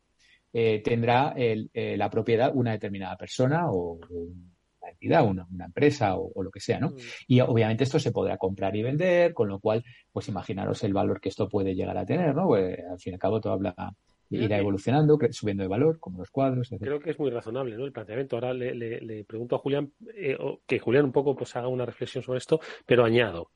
eh, 0.53 0.81
tendrá 0.83 1.35
el, 1.37 1.71
eh, 1.73 1.97
la 1.97 2.11
propiedad 2.11 2.53
una 2.55 2.73
determinada 2.73 3.17
persona 3.17 3.71
o, 3.71 3.99
una 4.11 4.91
entidad, 4.91 5.27
una, 5.27 5.47
una 5.53 5.67
empresa 5.67 6.17
o, 6.17 6.31
o, 6.35 6.43
lo 6.43 6.51
que 6.51 6.61
sea, 6.61 6.81
¿no? 6.81 6.91
Mm. 6.91 6.97
Y 7.27 7.41
obviamente 7.41 7.85
esto 7.85 7.99
se 7.99 8.13
podrá 8.13 8.39
comprar 8.39 8.75
y 8.75 8.83
vender, 8.83 9.35
con 9.35 9.49
lo 9.49 9.61
cual, 9.61 9.85
pues 10.13 10.29
imaginaros 10.29 10.83
el 10.85 10.95
valor 10.95 11.21
que 11.21 11.29
esto 11.29 11.49
puede 11.49 11.75
llegar 11.75 11.99
a 11.99 12.07
tener, 12.07 12.35
¿no? 12.35 12.47
Pues, 12.47 12.79
al 12.91 12.99
fin 12.99 13.13
y 13.13 13.15
al 13.15 13.21
cabo 13.21 13.41
todo 13.41 13.53
habla 13.53 13.75
irá 14.31 14.59
evolucionando, 14.59 15.19
subiendo 15.31 15.63
de 15.63 15.69
valor, 15.69 15.99
como 16.01 16.19
los 16.19 16.31
cuadros. 16.31 16.71
Etc. 16.71 16.81
Creo 16.81 17.01
que 17.01 17.11
es 17.11 17.19
muy 17.19 17.31
razonable 17.31 17.77
¿no? 17.77 17.85
el 17.85 17.93
planteamiento. 17.93 18.37
Ahora 18.37 18.53
le, 18.53 18.75
le, 18.75 19.01
le 19.01 19.25
pregunto 19.25 19.57
a 19.57 19.59
Julián, 19.59 19.93
eh, 20.15 20.37
que 20.67 20.79
Julián 20.79 21.07
un 21.07 21.13
poco 21.13 21.35
pues 21.35 21.55
haga 21.57 21.69
una 21.69 21.87
reflexión 21.87 22.23
sobre 22.23 22.39
esto, 22.39 22.61
pero 22.87 23.05
añado. 23.05 23.51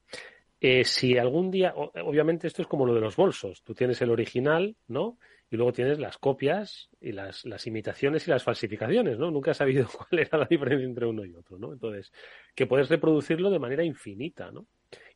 Eh, 0.61 0.85
si 0.85 1.19
algún 1.19 1.51
día, 1.51 1.75
obviamente 1.75 2.47
esto 2.47 2.63
es 2.63 2.69
como 2.69 2.87
lo 2.87 2.95
de 2.95 3.01
los 3.01 3.17
bolsos, 3.17 3.63
tú 3.63 3.75
tienes 3.75 4.01
el 4.01 4.11
original, 4.11 4.77
¿no? 4.87 5.19
Y 5.53 5.57
luego 5.57 5.75
tienes 5.75 5.99
las 5.99 6.17
copias 6.17 6.89
y 6.99 7.13
las, 7.13 7.45
imitaciones 7.67 8.27
y 8.27 8.31
las 8.31 8.43
falsificaciones, 8.43 9.19
¿no? 9.19 9.31
Nunca 9.31 9.51
has 9.51 9.59
sabido 9.59 9.87
cuál 10.09 10.21
era 10.21 10.39
la 10.39 10.47
diferencia 10.47 10.87
entre 10.87 11.05
uno 11.05 11.27
y 11.27 11.35
otro, 11.35 11.59
¿no? 11.59 11.75
Entonces, 11.75 12.11
que 12.55 12.67
puedes 12.67 12.89
reproducirlo 12.89 13.51
de 13.51 13.59
manera 13.59 13.85
infinita, 13.85 14.51
¿no? 14.51 14.67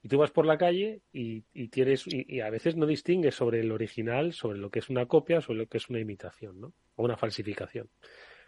Y 0.02 0.08
tú 0.08 0.18
vas 0.18 0.30
por 0.30 0.44
la 0.44 0.58
calle 0.58 1.00
y, 1.10 1.42
y 1.54 1.68
tienes, 1.68 2.04
y, 2.06 2.40
a 2.40 2.50
veces 2.50 2.76
no 2.76 2.84
distingues 2.84 3.34
sobre 3.34 3.60
el 3.60 3.72
original, 3.72 4.34
sobre 4.34 4.58
lo 4.58 4.68
que 4.68 4.80
es 4.80 4.90
una 4.90 5.06
copia, 5.06 5.40
sobre 5.40 5.60
lo 5.60 5.66
que 5.68 5.78
es 5.78 5.88
una 5.88 6.00
imitación, 6.00 6.60
¿no? 6.60 6.74
O 6.96 7.04
una 7.04 7.16
falsificación. 7.16 7.88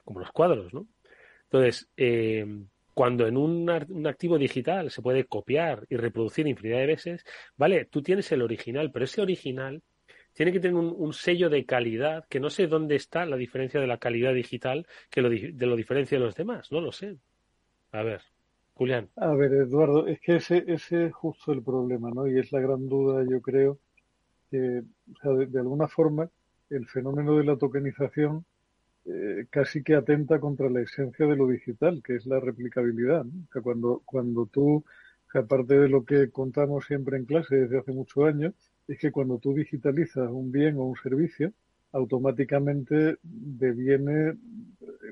Como 0.04 0.20
los 0.20 0.30
cuadros, 0.30 0.74
¿no? 0.74 0.86
Entonces, 1.44 1.88
eh, 1.96 2.44
cuando 2.92 3.26
en 3.26 3.38
un, 3.38 3.66
un, 3.88 4.06
activo 4.06 4.36
digital 4.36 4.90
se 4.90 5.00
puede 5.00 5.24
copiar 5.24 5.86
y 5.88 5.96
reproducir 5.96 6.46
infinidad 6.46 6.80
de 6.80 6.86
veces, 6.86 7.24
vale, 7.56 7.86
tú 7.86 8.02
tienes 8.02 8.30
el 8.30 8.42
original, 8.42 8.90
pero 8.92 9.06
ese 9.06 9.22
original 9.22 9.82
tiene 10.38 10.52
que 10.52 10.60
tener 10.60 10.76
un, 10.76 11.12
sello 11.12 11.50
de 11.50 11.66
calidad, 11.66 12.24
que 12.28 12.38
no 12.38 12.48
sé 12.48 12.68
dónde 12.68 12.94
está 12.94 13.26
la 13.26 13.36
diferencia 13.36 13.80
de 13.80 13.88
la 13.88 13.98
calidad 13.98 14.32
digital 14.32 14.86
que 15.10 15.20
lo, 15.20 15.30
de 15.30 15.66
lo 15.66 15.74
diferencia 15.74 16.16
de 16.16 16.24
los 16.24 16.36
demás, 16.36 16.70
no 16.70 16.80
lo 16.80 16.92
sé. 16.92 17.16
A 17.90 18.04
ver, 18.04 18.20
Julián. 18.74 19.08
A 19.16 19.34
ver, 19.34 19.52
Eduardo, 19.52 20.06
es 20.06 20.20
que 20.20 20.36
ese, 20.36 20.62
ese 20.68 21.06
es 21.06 21.12
justo 21.12 21.50
el 21.50 21.64
problema, 21.64 22.12
¿no? 22.14 22.28
Y 22.28 22.38
es 22.38 22.52
la 22.52 22.60
gran 22.60 22.88
duda, 22.88 23.26
yo 23.28 23.42
creo, 23.42 23.80
que 24.48 24.84
de, 25.24 25.58
alguna 25.58 25.88
forma 25.88 26.30
el 26.70 26.86
fenómeno 26.86 27.36
de 27.36 27.42
la 27.42 27.56
tokenización 27.56 28.44
eh, 29.06 29.46
casi 29.50 29.82
que 29.82 29.96
atenta 29.96 30.38
contra 30.38 30.70
la 30.70 30.82
esencia 30.82 31.26
de 31.26 31.34
lo 31.34 31.48
digital, 31.48 32.00
que 32.00 32.14
es 32.14 32.26
la 32.26 32.38
replicabilidad. 32.38 33.26
O 33.26 33.52
sea, 33.52 33.60
cuando, 33.60 34.02
cuando 34.04 34.46
tú, 34.46 34.84
aparte 35.34 35.80
de 35.80 35.88
lo 35.88 36.04
que 36.04 36.30
contamos 36.30 36.86
siempre 36.86 37.16
en 37.16 37.24
clase 37.24 37.56
desde 37.56 37.78
hace 37.80 37.90
muchos 37.90 38.24
años, 38.24 38.54
es 38.88 38.98
que 38.98 39.12
cuando 39.12 39.38
tú 39.38 39.54
digitalizas 39.54 40.30
un 40.30 40.50
bien 40.50 40.76
o 40.78 40.84
un 40.84 40.96
servicio, 40.96 41.52
automáticamente 41.92 43.18
deviene 43.22 44.34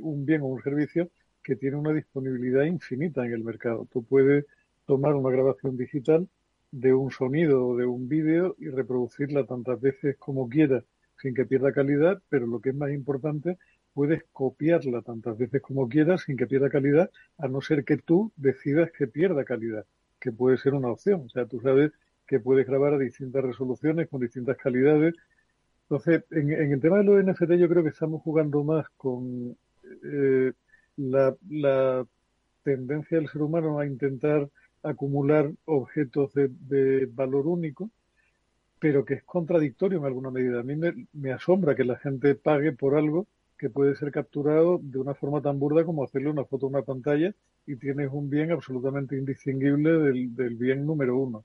un 0.01 0.25
bien 0.27 0.43
o 0.43 0.47
un 0.47 0.63
servicio 0.63 1.11
que 1.43 1.57
tiene 1.57 1.77
una 1.77 1.93
disponibilidad 1.93 2.65
infinita 2.65 3.25
en 3.25 3.33
el 3.33 3.45
mercado. 3.45 3.87
Tú 3.93 4.03
puedes 4.03 4.47
tomar 4.87 5.15
una 5.15 5.31
grabación 5.31 5.77
digital 5.77 6.29
de 6.73 6.93
un 6.95 7.11
sonido 7.11 7.67
o 7.69 7.77
de 7.77 7.87
un 7.87 8.09
vídeo 8.09 8.57
y 8.59 8.69
reproducirla 8.69 9.47
tantas 9.47 9.81
veces 9.81 10.17
como 10.19 10.49
quieras 10.49 10.85
sin 11.21 11.35
que 11.35 11.47
pierda 11.47 11.73
calidad, 11.73 12.21
pero 12.29 12.47
lo 12.47 12.61
que 12.61 12.71
es 12.71 12.75
más 12.75 12.91
importante, 12.91 13.59
puedes 13.95 14.25
copiarla 14.33 15.03
tantas 15.03 15.39
veces 15.39 15.63
como 15.63 15.89
quieras 15.89 16.23
sin 16.23 16.37
que 16.37 16.47
pierda 16.47 16.69
calidad, 16.69 17.11
a 17.39 17.49
no 17.49 17.61
ser 17.61 17.85
que 17.85 17.97
tú 17.97 18.33
decidas 18.37 18.91
que 18.93 19.07
pierda 19.07 19.45
calidad, 19.45 19.87
que 20.21 20.33
puede 20.33 20.59
ser 20.59 20.75
una 20.75 20.89
opción. 20.89 21.23
O 21.27 21.29
sea, 21.31 21.47
tú 21.47 21.61
sabes 21.61 21.93
que 22.27 22.41
puedes 22.41 22.67
grabar 22.67 22.95
a 22.95 22.99
distintas 22.99 23.45
resoluciones, 23.45 24.09
con 24.09 24.21
distintas 24.21 24.57
calidades. 24.57 25.15
Entonces, 25.83 26.25
en, 26.31 26.51
el 26.51 26.81
tema 26.81 26.99
de 26.99 27.05
los 27.05 27.25
NFT 27.25 27.53
yo 27.53 27.69
creo 27.69 27.83
que 27.83 27.91
estamos 27.91 28.23
jugando 28.23 28.65
más 28.65 28.87
con 28.97 29.57
eh, 30.05 30.53
la, 30.97 32.07
tendencia 32.65 33.19
del 33.19 33.29
ser 33.29 33.43
humano 33.43 33.79
a 33.79 33.87
intentar 33.87 34.49
acumular 34.83 35.53
objetos 35.67 36.33
de, 36.35 37.07
valor 37.13 37.47
único, 37.47 37.91
pero 38.81 39.05
que 39.05 39.15
es 39.15 39.23
contradictorio 39.23 39.99
en 40.01 40.05
alguna 40.05 40.33
medida. 40.33 40.61
A 40.61 40.65
mí 40.65 40.75
me, 41.13 41.33
asombra 41.33 41.77
que 41.77 41.85
la 41.85 41.97
gente 41.99 42.35
pague 42.35 42.73
por 42.73 42.97
algo 42.97 43.27
que 43.57 43.71
puede 43.71 43.95
ser 43.95 44.11
capturado 44.11 44.81
de 44.83 44.99
una 44.99 45.15
forma 45.15 45.41
tan 45.41 45.59
burda 45.61 45.85
como 45.85 46.05
hacerle 46.05 46.31
una 46.31 46.45
foto 46.45 46.67
a 46.67 46.71
una 46.71 46.83
pantalla 46.83 47.33
y 47.67 47.77
tienes 47.77 48.11
un 48.13 48.29
bien 48.29 48.51
absolutamente 48.51 49.17
indistinguible 49.17 49.93
del 49.93 50.55
bien 50.57 50.85
número 50.85 51.17
uno 51.17 51.45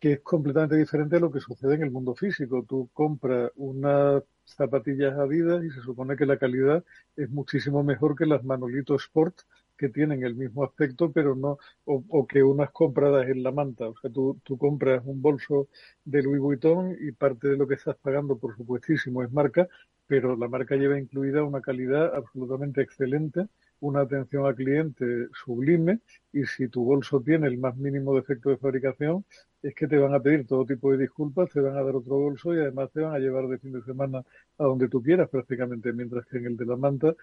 que 0.00 0.12
es 0.14 0.20
completamente 0.20 0.76
diferente 0.76 1.16
a 1.16 1.20
lo 1.20 1.30
que 1.30 1.40
sucede 1.40 1.74
en 1.74 1.82
el 1.82 1.90
mundo 1.90 2.14
físico. 2.14 2.64
Tú 2.68 2.88
compras 2.92 3.50
unas 3.56 4.22
zapatillas 4.44 5.18
Adidas 5.18 5.64
y 5.64 5.70
se 5.70 5.80
supone 5.82 6.16
que 6.16 6.26
la 6.26 6.38
calidad 6.38 6.84
es 7.16 7.30
muchísimo 7.30 7.82
mejor 7.82 8.16
que 8.16 8.26
las 8.26 8.44
Manolito 8.44 8.94
Sport 8.96 9.40
que 9.76 9.88
tienen 9.88 10.24
el 10.24 10.34
mismo 10.34 10.64
aspecto, 10.64 11.12
pero 11.12 11.36
no, 11.36 11.58
o, 11.84 12.26
que 12.26 12.42
unas 12.42 12.70
compradas 12.72 13.28
en 13.28 13.42
la 13.44 13.52
manta. 13.52 13.88
O 13.88 13.94
sea, 14.00 14.10
tú, 14.10 14.40
tú 14.42 14.58
compras 14.58 15.02
un 15.06 15.22
bolso 15.22 15.68
de 16.04 16.22
Louis 16.22 16.40
Vuitton 16.40 16.96
y 17.00 17.12
parte 17.12 17.48
de 17.48 17.56
lo 17.56 17.66
que 17.68 17.74
estás 17.74 17.96
pagando, 17.96 18.36
por 18.38 18.56
supuestísimo, 18.56 19.22
es 19.22 19.32
marca, 19.32 19.68
pero 20.08 20.36
la 20.36 20.48
marca 20.48 20.74
lleva 20.76 20.98
incluida 20.98 21.44
una 21.44 21.60
calidad 21.60 22.14
absolutamente 22.14 22.82
excelente 22.82 23.46
una 23.80 24.00
atención 24.00 24.46
al 24.46 24.54
cliente 24.54 25.28
sublime 25.32 26.00
y 26.32 26.44
si 26.44 26.68
tu 26.68 26.84
bolso 26.84 27.20
tiene 27.20 27.46
el 27.46 27.58
más 27.58 27.76
mínimo 27.76 28.14
defecto 28.14 28.50
de 28.50 28.56
fabricación, 28.56 29.24
es 29.62 29.74
que 29.74 29.88
te 29.88 29.98
van 29.98 30.14
a 30.14 30.20
pedir 30.20 30.46
todo 30.46 30.64
tipo 30.64 30.92
de 30.92 30.98
disculpas, 30.98 31.50
te 31.50 31.60
van 31.60 31.76
a 31.76 31.82
dar 31.82 31.96
otro 31.96 32.16
bolso 32.16 32.54
y 32.54 32.58
además 32.58 32.90
te 32.92 33.00
van 33.00 33.14
a 33.14 33.18
llevar 33.18 33.48
de 33.48 33.58
fin 33.58 33.72
de 33.72 33.82
semana 33.82 34.18
a 34.58 34.64
donde 34.64 34.88
tú 34.88 35.02
quieras 35.02 35.28
prácticamente, 35.28 35.92
mientras 35.92 36.26
que 36.26 36.38
en 36.38 36.46
el 36.46 36.56
de 36.56 36.66
la 36.66 36.76
manta 36.76 37.14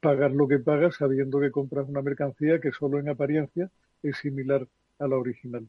pagas 0.00 0.32
lo 0.32 0.46
que 0.48 0.58
pagas 0.58 0.96
sabiendo 0.96 1.40
que 1.40 1.50
compras 1.50 1.88
una 1.88 2.02
mercancía 2.02 2.60
que 2.60 2.72
solo 2.72 2.98
en 2.98 3.08
apariencia 3.08 3.70
es 4.02 4.16
similar 4.18 4.66
a 4.98 5.08
la 5.08 5.16
original. 5.16 5.68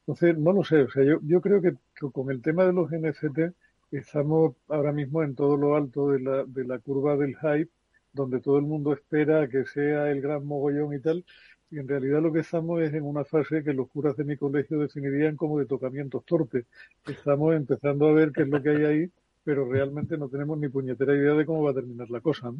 Entonces, 0.00 0.38
no 0.38 0.52
lo 0.52 0.64
sé, 0.64 0.82
o 0.82 0.90
sea, 0.90 1.02
yo, 1.04 1.18
yo 1.22 1.40
creo 1.40 1.60
que, 1.60 1.74
con 2.12 2.30
el 2.30 2.40
tema 2.42 2.64
de 2.64 2.72
los 2.72 2.90
NFT 2.90 3.54
estamos 3.90 4.54
ahora 4.68 4.92
mismo 4.92 5.22
en 5.22 5.34
todo 5.34 5.56
lo 5.56 5.76
alto 5.76 6.10
de 6.10 6.20
la, 6.20 6.44
de 6.44 6.64
la 6.64 6.78
curva 6.78 7.16
del 7.16 7.36
hype 7.36 7.70
donde 8.16 8.40
todo 8.40 8.58
el 8.58 8.64
mundo 8.64 8.92
espera 8.92 9.48
que 9.48 9.64
sea 9.66 10.10
el 10.10 10.20
gran 10.20 10.44
mogollón 10.44 10.92
y 10.94 11.00
tal, 11.00 11.24
y 11.70 11.78
en 11.78 11.88
realidad 11.88 12.22
lo 12.22 12.32
que 12.32 12.40
estamos 12.40 12.80
es 12.80 12.94
en 12.94 13.02
una 13.04 13.24
fase 13.24 13.64
que 13.64 13.72
los 13.72 13.88
curas 13.88 14.16
de 14.16 14.24
mi 14.24 14.36
colegio 14.36 14.78
definirían 14.78 15.36
como 15.36 15.58
de 15.58 15.66
tocamientos 15.66 16.24
torpes. 16.24 16.64
Estamos 17.06 17.54
empezando 17.54 18.06
a 18.06 18.12
ver 18.12 18.32
qué 18.32 18.42
es 18.42 18.48
lo 18.48 18.62
que 18.62 18.70
hay 18.70 18.84
ahí, 18.84 19.10
pero 19.42 19.68
realmente 19.68 20.16
no 20.16 20.28
tenemos 20.28 20.58
ni 20.58 20.68
puñetera 20.68 21.14
idea 21.14 21.34
de 21.34 21.44
cómo 21.44 21.64
va 21.64 21.72
a 21.72 21.74
terminar 21.74 22.08
la 22.10 22.20
cosa. 22.20 22.52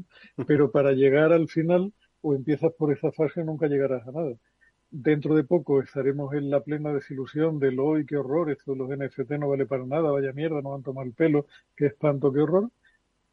Pero 0.47 0.71
para 0.71 0.93
llegar 0.93 1.33
al 1.33 1.49
final, 1.49 1.93
o 2.21 2.35
empiezas 2.35 2.73
por 2.73 2.93
esa 2.93 3.13
fase, 3.13 3.45
nunca 3.45 3.69
llegarás 3.69 4.07
a 4.09 4.13
nada. 4.13 4.35
Dentro 4.91 5.35
de 5.35 5.45
poco 5.45 5.83
estaremos 5.83 6.35
en 6.35 6.51
la 6.51 6.61
plena 6.61 6.93
desilusión 6.93 7.59
de 7.59 7.73
lo 7.73 7.99
y 7.99 8.07
qué 8.07 8.17
horror, 8.17 8.51
esto 8.51 8.73
de 8.73 8.79
los 8.79 8.91
NFT 8.91 9.33
no 9.33 9.49
vale 9.49 9.67
para 9.67 9.85
nada, 9.85 10.11
vaya 10.11 10.33
mierda, 10.33 10.63
no 10.63 10.71
van 10.71 10.81
a 10.81 10.85
tomar 10.85 11.07
el 11.07 11.13
pelo, 11.13 11.47
qué 11.77 11.87
espanto, 11.87 12.33
qué 12.33 12.41
horror. 12.41 12.71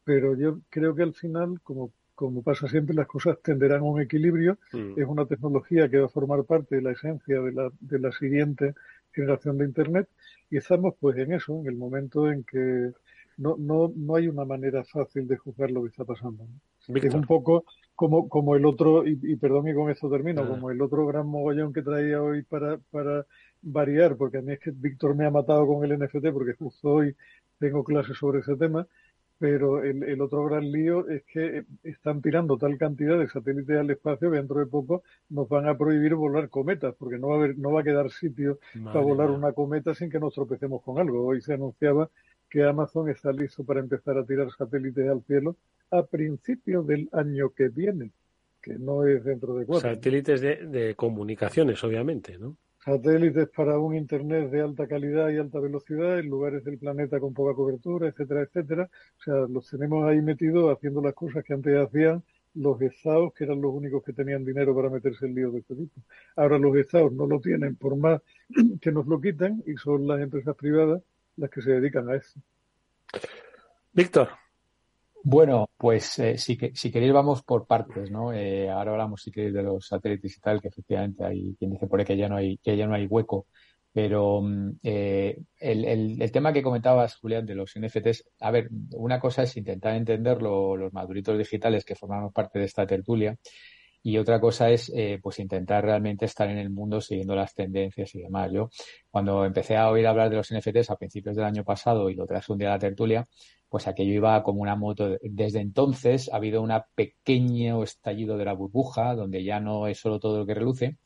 Pero 0.04 0.36
yo 0.36 0.60
creo 0.68 0.94
que 0.94 1.02
al 1.02 1.14
final, 1.14 1.60
como 1.62 1.92
como 2.14 2.42
pasa 2.42 2.68
siempre, 2.68 2.94
las 2.94 3.06
cosas 3.06 3.38
tenderán 3.42 3.80
a 3.80 3.84
un 3.84 4.00
equilibrio. 4.00 4.58
Mm. 4.72 5.00
Es 5.00 5.06
una 5.06 5.26
tecnología 5.26 5.88
que 5.88 5.98
va 5.98 6.06
a 6.06 6.08
formar 6.08 6.44
parte 6.44 6.76
de 6.76 6.82
la 6.82 6.92
esencia 6.92 7.40
de 7.40 7.52
la, 7.52 7.70
de 7.80 7.98
la 7.98 8.12
siguiente 8.12 8.74
generación 9.12 9.58
de 9.58 9.64
Internet 9.64 10.08
y 10.50 10.56
estamos 10.56 10.94
pues 11.00 11.16
en 11.18 11.32
eso, 11.32 11.60
en 11.60 11.66
el 11.66 11.76
momento 11.76 12.30
en 12.30 12.44
que 12.44 12.92
no, 13.36 13.56
no, 13.58 13.92
no 13.94 14.16
hay 14.16 14.28
una 14.28 14.44
manera 14.44 14.84
fácil 14.84 15.26
de 15.26 15.36
juzgar 15.36 15.70
lo 15.70 15.82
que 15.82 15.88
está 15.88 16.04
pasando. 16.04 16.46
Es 16.86 17.14
un 17.14 17.24
poco 17.24 17.64
como, 17.94 18.28
como 18.28 18.54
el 18.56 18.66
otro, 18.66 19.06
y, 19.06 19.36
perdón 19.36 19.68
y 19.68 19.74
con 19.74 19.90
esto 19.90 20.10
termino, 20.10 20.42
ah. 20.42 20.48
como 20.48 20.70
el 20.70 20.80
otro 20.82 21.06
gran 21.06 21.26
mogollón 21.26 21.72
que 21.72 21.82
traía 21.82 22.22
hoy 22.22 22.42
para, 22.42 22.78
para 22.90 23.26
variar, 23.62 24.16
porque 24.16 24.38
a 24.38 24.42
mí 24.42 24.52
es 24.52 24.60
que 24.60 24.70
Víctor 24.70 25.14
me 25.14 25.26
ha 25.26 25.30
matado 25.30 25.66
con 25.66 25.84
el 25.84 25.98
NFT 25.98 26.30
porque 26.32 26.54
justo 26.54 26.90
hoy 26.90 27.16
tengo 27.58 27.82
clases 27.84 28.16
sobre 28.18 28.40
ese 28.40 28.56
tema, 28.56 28.86
pero 29.44 29.84
el, 29.84 30.22
otro 30.22 30.42
gran 30.46 30.72
lío 30.72 31.06
es 31.06 31.22
que 31.24 31.66
están 31.82 32.22
tirando 32.22 32.56
tal 32.56 32.78
cantidad 32.78 33.18
de 33.18 33.28
satélites 33.28 33.76
al 33.76 33.90
espacio 33.90 34.30
que 34.30 34.38
dentro 34.38 34.58
de 34.58 34.64
poco 34.64 35.02
nos 35.28 35.50
van 35.50 35.68
a 35.68 35.76
prohibir 35.76 36.14
volar 36.14 36.48
cometas, 36.48 36.94
porque 36.98 37.18
no 37.18 37.28
va 37.28 37.34
a, 37.34 37.38
haber, 37.40 37.58
no 37.58 37.70
va 37.70 37.82
a 37.82 37.84
quedar 37.84 38.10
sitio 38.10 38.58
para 38.82 39.00
volar 39.00 39.30
una 39.30 39.52
cometa 39.52 39.94
sin 39.94 40.08
que 40.08 40.18
nos 40.18 40.32
tropecemos 40.32 40.80
con 40.82 40.98
algo. 40.98 41.26
Hoy 41.26 41.42
se 41.42 41.52
anunciaba 41.52 42.08
que 42.48 42.64
Amazon 42.64 43.10
está 43.10 43.32
listo 43.32 43.64
para 43.64 43.80
empezar 43.80 44.16
a 44.16 44.24
tirar 44.24 44.50
satélites 44.50 45.06
al 45.10 45.22
cielo 45.24 45.56
a 45.90 46.06
principios 46.06 46.86
del 46.86 47.10
año 47.12 47.50
que 47.50 47.68
viene, 47.68 48.12
que 48.62 48.78
no 48.78 49.06
es 49.06 49.24
dentro 49.24 49.56
de 49.56 49.66
cuatro. 49.66 49.90
Satélites 49.90 50.40
de, 50.40 50.56
de 50.68 50.94
comunicaciones, 50.94 51.84
obviamente, 51.84 52.38
¿no? 52.38 52.56
Satélites 52.84 53.48
para 53.48 53.78
un 53.78 53.96
Internet 53.96 54.50
de 54.50 54.60
alta 54.60 54.86
calidad 54.86 55.30
y 55.30 55.38
alta 55.38 55.58
velocidad 55.58 56.18
en 56.18 56.28
lugares 56.28 56.64
del 56.64 56.78
planeta 56.78 57.18
con 57.18 57.32
poca 57.32 57.54
cobertura, 57.54 58.08
etcétera, 58.08 58.42
etcétera. 58.42 58.90
O 59.18 59.22
sea, 59.22 59.34
los 59.48 59.68
tenemos 59.70 60.06
ahí 60.06 60.20
metidos 60.20 60.76
haciendo 60.76 61.00
las 61.00 61.14
cosas 61.14 61.44
que 61.44 61.54
antes 61.54 61.76
hacían 61.76 62.22
los 62.54 62.80
estados, 62.82 63.32
que 63.34 63.44
eran 63.44 63.60
los 63.60 63.72
únicos 63.72 64.04
que 64.04 64.12
tenían 64.12 64.44
dinero 64.44 64.74
para 64.76 64.90
meterse 64.90 65.26
en 65.26 65.34
lío 65.34 65.50
de 65.50 65.60
este 65.60 65.74
tipo. 65.74 66.00
Ahora 66.36 66.58
los 66.58 66.76
estados 66.76 67.12
no 67.12 67.26
lo 67.26 67.40
tienen 67.40 67.74
por 67.76 67.96
más 67.96 68.20
que 68.80 68.92
nos 68.92 69.06
lo 69.06 69.20
quiten 69.20 69.62
y 69.66 69.76
son 69.76 70.06
las 70.06 70.20
empresas 70.20 70.54
privadas 70.54 71.02
las 71.36 71.50
que 71.50 71.62
se 71.62 71.72
dedican 71.72 72.08
a 72.10 72.16
eso. 72.16 72.38
Víctor, 73.92 74.28
bueno, 75.26 75.70
pues 75.78 76.18
eh, 76.18 76.36
si, 76.36 76.58
si 76.74 76.90
queréis 76.92 77.14
vamos 77.14 77.42
por 77.42 77.66
partes, 77.66 78.10
¿no? 78.10 78.32
Eh, 78.34 78.68
ahora 78.68 78.92
hablamos 78.92 79.22
si 79.22 79.30
queréis 79.30 79.54
de 79.54 79.62
los 79.62 79.86
satélites 79.86 80.36
y 80.36 80.40
tal, 80.40 80.60
que 80.60 80.68
efectivamente 80.68 81.24
hay 81.24 81.56
quien 81.58 81.70
dice 81.70 81.86
por 81.86 81.98
ahí 81.98 82.04
que 82.04 82.16
ya 82.16 82.28
no 82.28 82.36
hay, 82.36 82.58
que 82.58 82.76
ya 82.76 82.86
no 82.86 82.94
hay 82.94 83.06
hueco. 83.06 83.46
Pero 83.90 84.42
mm, 84.42 84.80
eh, 84.82 85.38
el, 85.60 85.84
el, 85.86 86.22
el, 86.22 86.32
tema 86.32 86.52
que 86.52 86.62
comentabas, 86.62 87.16
Julián, 87.16 87.46
de 87.46 87.54
los 87.54 87.72
NFTs, 87.74 88.24
a 88.40 88.50
ver, 88.50 88.68
una 88.96 89.18
cosa 89.18 89.44
es 89.44 89.56
intentar 89.56 89.94
entenderlo 89.96 90.76
los 90.76 90.92
maduritos 90.92 91.38
digitales 91.38 91.86
que 91.86 91.94
formamos 91.94 92.32
parte 92.32 92.58
de 92.58 92.66
esta 92.66 92.86
tertulia 92.86 93.38
y 94.06 94.18
otra 94.18 94.38
cosa 94.38 94.68
es 94.70 94.92
eh, 94.94 95.18
pues 95.22 95.38
intentar 95.38 95.82
realmente 95.82 96.26
estar 96.26 96.50
en 96.50 96.58
el 96.58 96.68
mundo 96.68 97.00
siguiendo 97.00 97.34
las 97.34 97.54
tendencias 97.54 98.14
y 98.14 98.20
demás. 98.20 98.52
Yo 98.52 98.68
cuando 99.10 99.46
empecé 99.46 99.76
a 99.76 99.88
oír 99.90 100.06
hablar 100.06 100.28
de 100.28 100.36
los 100.36 100.52
NFTs 100.52 100.90
a 100.90 100.96
principios 100.96 101.34
del 101.34 101.46
año 101.46 101.64
pasado 101.64 102.10
y 102.10 102.14
lo 102.14 102.26
traje 102.26 102.52
un 102.52 102.58
día 102.58 102.68
a 102.68 102.72
la 102.72 102.78
tertulia, 102.78 103.24
pues 103.74 103.88
aquello 103.88 104.12
iba 104.12 104.40
como 104.44 104.62
una 104.62 104.76
moto. 104.76 105.18
Desde 105.20 105.58
entonces 105.58 106.30
ha 106.32 106.36
habido 106.36 106.62
un 106.62 106.72
pequeño 106.94 107.82
estallido 107.82 108.38
de 108.38 108.44
la 108.44 108.52
burbuja, 108.52 109.16
donde 109.16 109.42
ya 109.42 109.58
no 109.58 109.88
es 109.88 109.98
solo 109.98 110.20
todo 110.20 110.38
lo 110.38 110.46
que 110.46 110.54
reluce, 110.54 110.98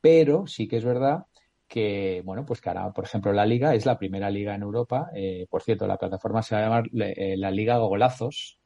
pero 0.00 0.48
sí 0.48 0.66
que 0.66 0.78
es 0.78 0.84
verdad 0.84 1.26
que, 1.68 2.22
bueno, 2.24 2.44
pues 2.44 2.60
que 2.60 2.68
ahora, 2.68 2.92
por 2.92 3.04
ejemplo, 3.04 3.32
la 3.32 3.46
liga 3.46 3.76
es 3.76 3.86
la 3.86 3.96
primera 3.96 4.28
liga 4.28 4.56
en 4.56 4.62
Europa. 4.62 5.08
Eh, 5.14 5.46
por 5.48 5.62
cierto, 5.62 5.86
la 5.86 5.98
plataforma 5.98 6.42
se 6.42 6.56
va 6.56 6.62
a 6.62 6.64
llamar 6.64 6.90
eh, 6.94 7.36
la 7.36 7.52
Liga 7.52 7.78
Golazos 7.78 8.58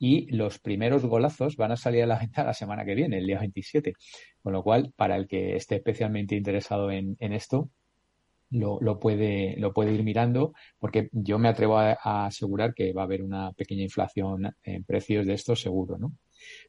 y 0.00 0.26
los 0.34 0.58
primeros 0.58 1.06
golazos 1.06 1.56
van 1.56 1.70
a 1.70 1.76
salir 1.76 2.02
a 2.02 2.06
la 2.06 2.18
venta 2.18 2.42
la 2.42 2.54
semana 2.54 2.84
que 2.84 2.96
viene, 2.96 3.18
el 3.18 3.26
día 3.28 3.38
27. 3.38 3.92
Con 4.42 4.52
lo 4.52 4.64
cual, 4.64 4.92
para 4.96 5.14
el 5.14 5.28
que 5.28 5.54
esté 5.54 5.76
especialmente 5.76 6.34
interesado 6.34 6.90
en, 6.90 7.16
esto, 7.20 7.70
lo, 8.50 8.78
lo, 8.80 8.98
puede, 8.98 9.56
lo 9.58 9.72
puede 9.72 9.92
ir 9.92 10.02
mirando, 10.04 10.52
porque 10.78 11.08
yo 11.12 11.38
me 11.38 11.48
atrevo 11.48 11.78
a, 11.78 12.26
asegurar 12.26 12.74
que 12.74 12.92
va 12.92 13.02
a 13.02 13.04
haber 13.04 13.22
una 13.22 13.52
pequeña 13.52 13.82
inflación 13.82 14.54
en 14.62 14.84
precios 14.84 15.26
de 15.26 15.34
esto 15.34 15.56
seguro, 15.56 15.98
¿no? 15.98 16.12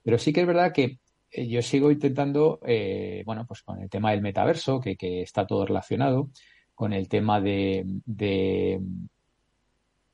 Pero 0.03 0.17
sí 0.17 0.33
que 0.33 0.41
es 0.41 0.47
verdad 0.47 0.73
que 0.73 0.99
eh, 1.31 1.47
yo 1.47 1.61
sigo 1.61 1.91
intentando, 1.91 2.59
eh, 2.65 3.23
bueno, 3.25 3.45
pues 3.47 3.61
con 3.61 3.81
el 3.81 3.89
tema 3.89 4.11
del 4.11 4.21
metaverso, 4.21 4.79
que, 4.79 4.95
que 4.95 5.21
está 5.21 5.45
todo 5.45 5.65
relacionado, 5.65 6.29
con 6.73 6.93
el 6.93 7.07
tema 7.07 7.41
de, 7.41 7.83
de 8.05 8.79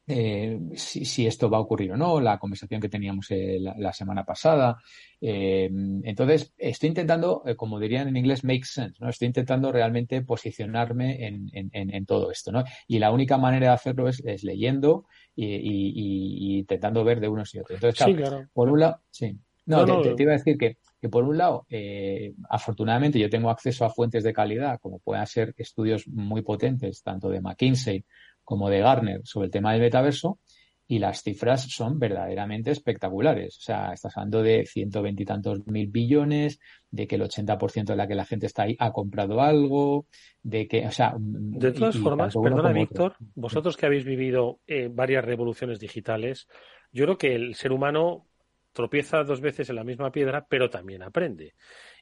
eh, 0.06 0.60
si, 0.76 1.06
si, 1.06 1.26
esto 1.26 1.50
va 1.50 1.58
a 1.58 1.62
ocurrir 1.62 1.94
o 1.94 1.98
no, 1.98 2.20
la 2.20 2.38
conversación 2.38 2.82
que 2.82 2.90
teníamos 2.90 3.32
eh, 3.32 3.58
la, 3.60 3.74
la, 3.78 3.94
semana 3.94 4.26
pasada. 4.26 4.78
Eh, 5.22 5.70
entonces, 6.04 6.54
estoy 6.58 6.90
intentando, 6.90 7.44
como 7.56 7.80
dirían 7.80 8.10
en 8.10 8.18
inglés, 8.18 8.44
make 8.44 8.66
sense, 8.66 8.98
¿no? 9.00 9.10
Estoy 9.10 9.28
intentando 9.28 9.72
realmente 9.72 10.22
posicionarme 10.22 11.26
en, 11.26 11.50
en, 11.54 11.72
en, 11.72 12.06
todo 12.06 12.32
esto, 12.32 12.52
¿no? 12.52 12.64
Y 12.88 13.00
la 13.00 13.12
única 13.12 13.38
manera 13.38 13.68
de 13.68 13.74
hacerlo 13.74 14.10
es, 14.10 14.22
es 14.26 14.44
leyendo 14.44 15.06
y, 15.36 15.46
y, 15.46 15.94
y, 15.96 16.60
intentando 16.60 17.04
ver 17.04 17.22
de 17.22 17.30
unos 17.30 17.56
y 17.56 17.60
otros. 17.60 17.78
Entonces, 17.78 18.06
sí, 18.06 18.14
claro. 18.14 18.50
por 18.54 18.70
un 18.70 18.82
lado, 18.82 19.02
sí. 19.10 19.38
No, 19.66 19.86
no, 19.86 20.02
te, 20.02 20.14
te, 20.16 20.24
iba 20.24 20.34
a 20.34 20.38
decir 20.38 20.58
que 20.58 20.78
que 21.04 21.10
por 21.10 21.26
un 21.26 21.38
lado, 21.38 21.66
eh, 21.70 22.34
afortunadamente 22.50 23.20
yo 23.20 23.30
tengo 23.30 23.50
acceso 23.50 23.84
a 23.84 23.90
fuentes 23.90 24.24
de 24.24 24.32
calidad, 24.32 24.80
como 24.80 25.00
puedan 25.00 25.28
ser 25.28 25.54
estudios 25.58 26.08
muy 26.08 26.44
potentes, 26.44 27.04
tanto 27.04 27.28
de 27.28 27.42
McKinsey 27.42 28.06
como 28.44 28.70
de 28.70 28.80
Garner, 28.80 29.22
sobre 29.24 29.46
el 29.46 29.52
tema 29.52 29.74
del 29.74 29.82
metaverso, 29.82 30.40
y 30.88 31.00
las 31.00 31.24
cifras 31.24 31.64
son 31.70 31.98
verdaderamente 31.98 32.72
espectaculares. 32.72 33.58
O 33.58 33.62
sea, 33.62 33.94
estás 33.94 34.16
hablando 34.18 34.44
de 34.44 34.66
120 34.66 35.24
y 35.24 35.26
tantos 35.26 35.66
mil 35.66 35.88
billones, 35.88 36.60
de 36.92 37.08
que 37.08 37.16
el 37.16 37.22
80% 37.22 37.86
de 37.86 37.96
la 37.96 38.08
que 38.08 38.16
la 38.16 38.26
gente 38.26 38.46
está 38.46 38.64
ahí 38.64 38.76
ha 38.80 38.92
comprado 38.92 39.42
algo, 39.42 40.06
de 40.42 40.68
que, 40.68 40.86
o 40.86 40.92
sea... 40.92 41.16
De 41.18 41.72
todas 41.72 41.96
y, 41.96 42.00
formas, 42.00 42.36
perdona 42.36 42.74
Víctor, 42.74 43.14
otro. 43.14 43.28
vosotros 43.36 43.78
que 43.78 43.86
habéis 43.86 44.04
vivido 44.04 44.60
eh, 44.68 44.90
varias 44.92 45.24
revoluciones 45.24 45.80
digitales, 45.80 46.48
yo 46.92 47.06
creo 47.06 47.18
que 47.18 47.34
el 47.34 47.56
ser 47.56 47.72
humano 47.72 48.28
tropieza 48.74 49.24
dos 49.24 49.40
veces 49.40 49.70
en 49.70 49.78
la 49.78 49.84
misma 49.84 50.12
piedra, 50.12 50.46
pero 50.50 50.70
también 50.70 51.04
aprende. 51.04 51.54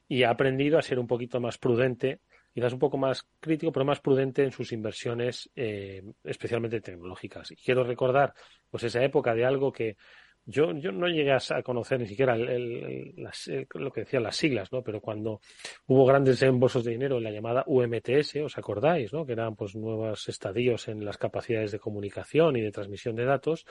Y 0.08 0.24
ha 0.24 0.30
aprendido 0.30 0.78
a 0.78 0.82
ser 0.82 0.98
un 0.98 1.06
poquito 1.06 1.40
más 1.40 1.56
prudente, 1.58 2.20
quizás 2.52 2.72
un 2.72 2.78
poco 2.78 2.96
más 2.96 3.26
crítico, 3.40 3.72
pero 3.72 3.84
más 3.84 4.00
prudente 4.00 4.42
en 4.42 4.52
sus 4.52 4.72
inversiones, 4.72 5.50
eh, 5.56 6.02
especialmente 6.24 6.80
tecnológicas. 6.80 7.52
Quiero 7.64 7.84
recordar, 7.84 8.34
pues, 8.70 8.84
esa 8.84 9.02
época 9.02 9.34
de 9.34 9.44
algo 9.44 9.72
que 9.72 9.96
yo, 10.44 10.72
yo 10.72 10.90
no 10.90 11.06
llegué 11.06 11.32
a 11.32 11.62
conocer 11.62 12.00
ni 12.00 12.06
siquiera 12.06 12.34
el, 12.34 12.48
el, 12.48 13.28
el, 13.46 13.66
lo 13.74 13.92
que 13.92 14.00
decían 14.00 14.24
las 14.24 14.36
siglas, 14.36 14.72
¿no? 14.72 14.82
Pero 14.82 15.00
cuando 15.00 15.40
hubo 15.86 16.04
grandes 16.04 16.42
embolsos 16.42 16.84
de 16.84 16.90
dinero 16.90 17.18
en 17.18 17.24
la 17.24 17.30
llamada 17.30 17.62
UMTS, 17.66 18.36
¿os 18.44 18.58
acordáis, 18.58 19.12
no? 19.12 19.24
Que 19.24 19.32
eran 19.32 19.54
pues 19.54 19.76
nuevos 19.76 20.28
estadios 20.28 20.88
en 20.88 21.04
las 21.04 21.16
capacidades 21.16 21.70
de 21.70 21.78
comunicación 21.78 22.56
y 22.56 22.60
de 22.60 22.72
transmisión 22.72 23.14
de 23.14 23.24
datos 23.24 23.64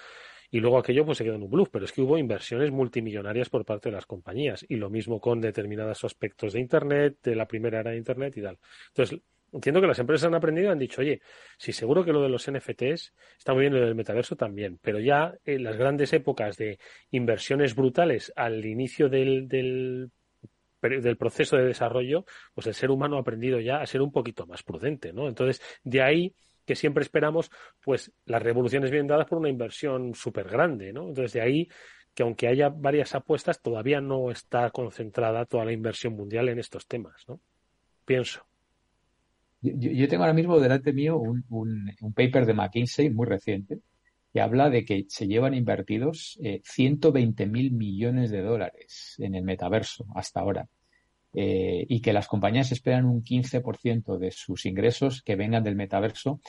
y 0.51 0.59
luego 0.59 0.77
aquello 0.77 1.05
pues 1.05 1.17
se 1.17 1.23
quedó 1.23 1.35
en 1.35 1.43
un 1.43 1.49
bluff, 1.49 1.69
pero 1.71 1.85
es 1.85 1.93
que 1.93 2.01
hubo 2.01 2.17
inversiones 2.17 2.71
multimillonarias 2.71 3.49
por 3.49 3.65
parte 3.65 3.89
de 3.89 3.95
las 3.95 4.05
compañías 4.05 4.65
y 4.67 4.75
lo 4.75 4.89
mismo 4.89 5.19
con 5.19 5.39
determinados 5.39 6.03
aspectos 6.03 6.53
de 6.53 6.59
Internet, 6.59 7.17
de 7.23 7.35
la 7.35 7.47
primera 7.47 7.79
era 7.79 7.91
de 7.91 7.97
Internet 7.97 8.35
y 8.35 8.41
tal. 8.41 8.59
Entonces, 8.89 9.19
entiendo 9.53 9.79
que 9.79 9.87
las 9.87 9.99
empresas 9.99 10.27
han 10.27 10.35
aprendido 10.35 10.67
y 10.67 10.71
han 10.71 10.79
dicho, 10.79 11.01
oye, 11.01 11.21
sí, 11.57 11.71
seguro 11.71 12.03
que 12.03 12.11
lo 12.11 12.21
de 12.21 12.29
los 12.29 12.49
NFTs 12.51 13.13
está 13.37 13.53
muy 13.53 13.61
bien, 13.61 13.73
lo 13.73 13.79
del 13.79 13.95
metaverso 13.95 14.35
también, 14.35 14.77
pero 14.81 14.99
ya 14.99 15.33
en 15.45 15.63
las 15.63 15.77
grandes 15.77 16.11
épocas 16.11 16.57
de 16.57 16.79
inversiones 17.11 17.73
brutales 17.73 18.33
al 18.35 18.65
inicio 18.65 19.07
del, 19.07 19.47
del 19.47 20.11
del 20.81 21.15
proceso 21.15 21.57
de 21.57 21.65
desarrollo, 21.65 22.25
pues 22.55 22.65
el 22.65 22.73
ser 22.73 22.89
humano 22.89 23.17
ha 23.17 23.19
aprendido 23.19 23.59
ya 23.59 23.81
a 23.81 23.85
ser 23.85 24.01
un 24.01 24.11
poquito 24.11 24.47
más 24.47 24.63
prudente, 24.63 25.13
¿no? 25.13 25.27
Entonces, 25.27 25.61
de 25.83 26.01
ahí 26.01 26.33
que 26.71 26.75
siempre 26.77 27.03
esperamos, 27.03 27.51
pues 27.83 28.13
las 28.23 28.41
revoluciones 28.41 28.91
vienen 28.91 29.07
dadas 29.07 29.27
por 29.27 29.39
una 29.39 29.49
inversión 29.49 30.15
súper 30.15 30.47
grande, 30.47 30.93
¿no? 30.93 31.09
Entonces 31.09 31.33
de 31.33 31.41
ahí 31.41 31.67
que 32.13 32.23
aunque 32.23 32.47
haya 32.47 32.69
varias 32.69 33.13
apuestas, 33.13 33.61
todavía 33.61 33.99
no 33.99 34.31
está 34.31 34.69
concentrada 34.69 35.45
toda 35.45 35.65
la 35.65 35.73
inversión 35.73 36.13
mundial 36.13 36.47
en 36.47 36.59
estos 36.59 36.87
temas, 36.87 37.25
¿no? 37.27 37.41
Pienso. 38.05 38.45
Yo, 39.61 40.07
tengo 40.07 40.23
ahora 40.23 40.33
mismo 40.33 40.61
delante 40.61 40.93
mío 40.93 41.17
un, 41.17 41.43
un, 41.49 41.91
un, 41.99 42.13
paper 42.13 42.45
de 42.45 42.53
McKinsey 42.53 43.09
muy 43.09 43.27
reciente 43.27 43.79
que 44.31 44.39
habla 44.39 44.69
de 44.69 44.85
que 44.85 45.05
se 45.09 45.27
llevan 45.27 45.53
invertidos 45.53 46.39
eh, 46.41 46.61
120 46.63 47.47
mil 47.47 47.71
millones 47.73 48.31
de 48.31 48.43
dólares 48.43 49.15
en 49.19 49.35
el 49.35 49.43
metaverso 49.43 50.05
hasta 50.15 50.39
ahora 50.39 50.69
eh, 51.33 51.85
y 51.87 52.01
que 52.01 52.13
las 52.13 52.27
compañías 52.27 52.71
esperan 52.71 53.05
un 53.05 53.23
15% 53.23 54.17
de 54.17 54.31
sus 54.31 54.65
ingresos 54.65 55.21
que 55.21 55.35
vengan 55.35 55.63
del 55.63 55.75
metaverso 55.75 56.41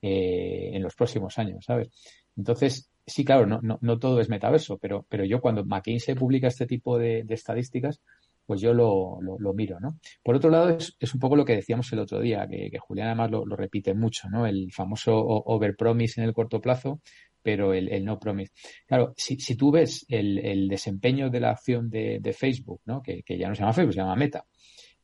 eh, 0.00 0.70
en 0.72 0.82
los 0.82 0.94
próximos 0.94 1.38
años, 1.38 1.64
¿sabes? 1.64 1.90
Entonces, 2.36 2.90
sí, 3.06 3.24
claro, 3.24 3.46
no, 3.46 3.60
no, 3.62 3.78
no, 3.82 3.98
todo 3.98 4.20
es 4.20 4.30
metaverso, 4.30 4.78
pero, 4.78 5.04
pero 5.08 5.24
yo 5.24 5.40
cuando 5.40 5.64
McKinsey 5.64 6.14
publica 6.14 6.48
este 6.48 6.66
tipo 6.66 6.98
de, 6.98 7.24
estadísticas, 7.28 8.00
pues 8.46 8.60
yo 8.60 8.72
lo, 8.72 9.18
lo, 9.20 9.38
lo, 9.38 9.52
miro, 9.52 9.78
¿no? 9.78 9.98
Por 10.24 10.34
otro 10.34 10.50
lado, 10.50 10.70
es, 10.70 10.96
es, 10.98 11.14
un 11.14 11.20
poco 11.20 11.36
lo 11.36 11.44
que 11.44 11.54
decíamos 11.54 11.92
el 11.92 12.00
otro 12.00 12.18
día, 12.18 12.48
que, 12.48 12.70
que 12.70 12.78
Julián 12.78 13.08
además 13.08 13.30
lo, 13.30 13.44
lo, 13.44 13.56
repite 13.56 13.94
mucho, 13.94 14.28
¿no? 14.28 14.46
El 14.46 14.72
famoso 14.72 15.14
overpromise 15.16 16.20
en 16.20 16.26
el 16.26 16.34
corto 16.34 16.60
plazo 16.60 17.00
pero 17.42 17.72
el, 17.72 17.88
el 17.88 18.04
no 18.04 18.18
promise. 18.18 18.52
Claro, 18.86 19.12
si, 19.16 19.38
si 19.38 19.56
tú 19.56 19.70
ves 19.70 20.04
el, 20.08 20.38
el, 20.38 20.68
desempeño 20.68 21.30
de 21.30 21.40
la 21.40 21.50
acción 21.50 21.90
de, 21.90 22.18
de 22.20 22.32
Facebook, 22.32 22.80
¿no? 22.84 23.02
Que, 23.02 23.22
que, 23.22 23.38
ya 23.38 23.48
no 23.48 23.54
se 23.54 23.60
llama 23.60 23.72
Facebook, 23.72 23.94
se 23.94 24.00
llama 24.00 24.16
Meta, 24.16 24.44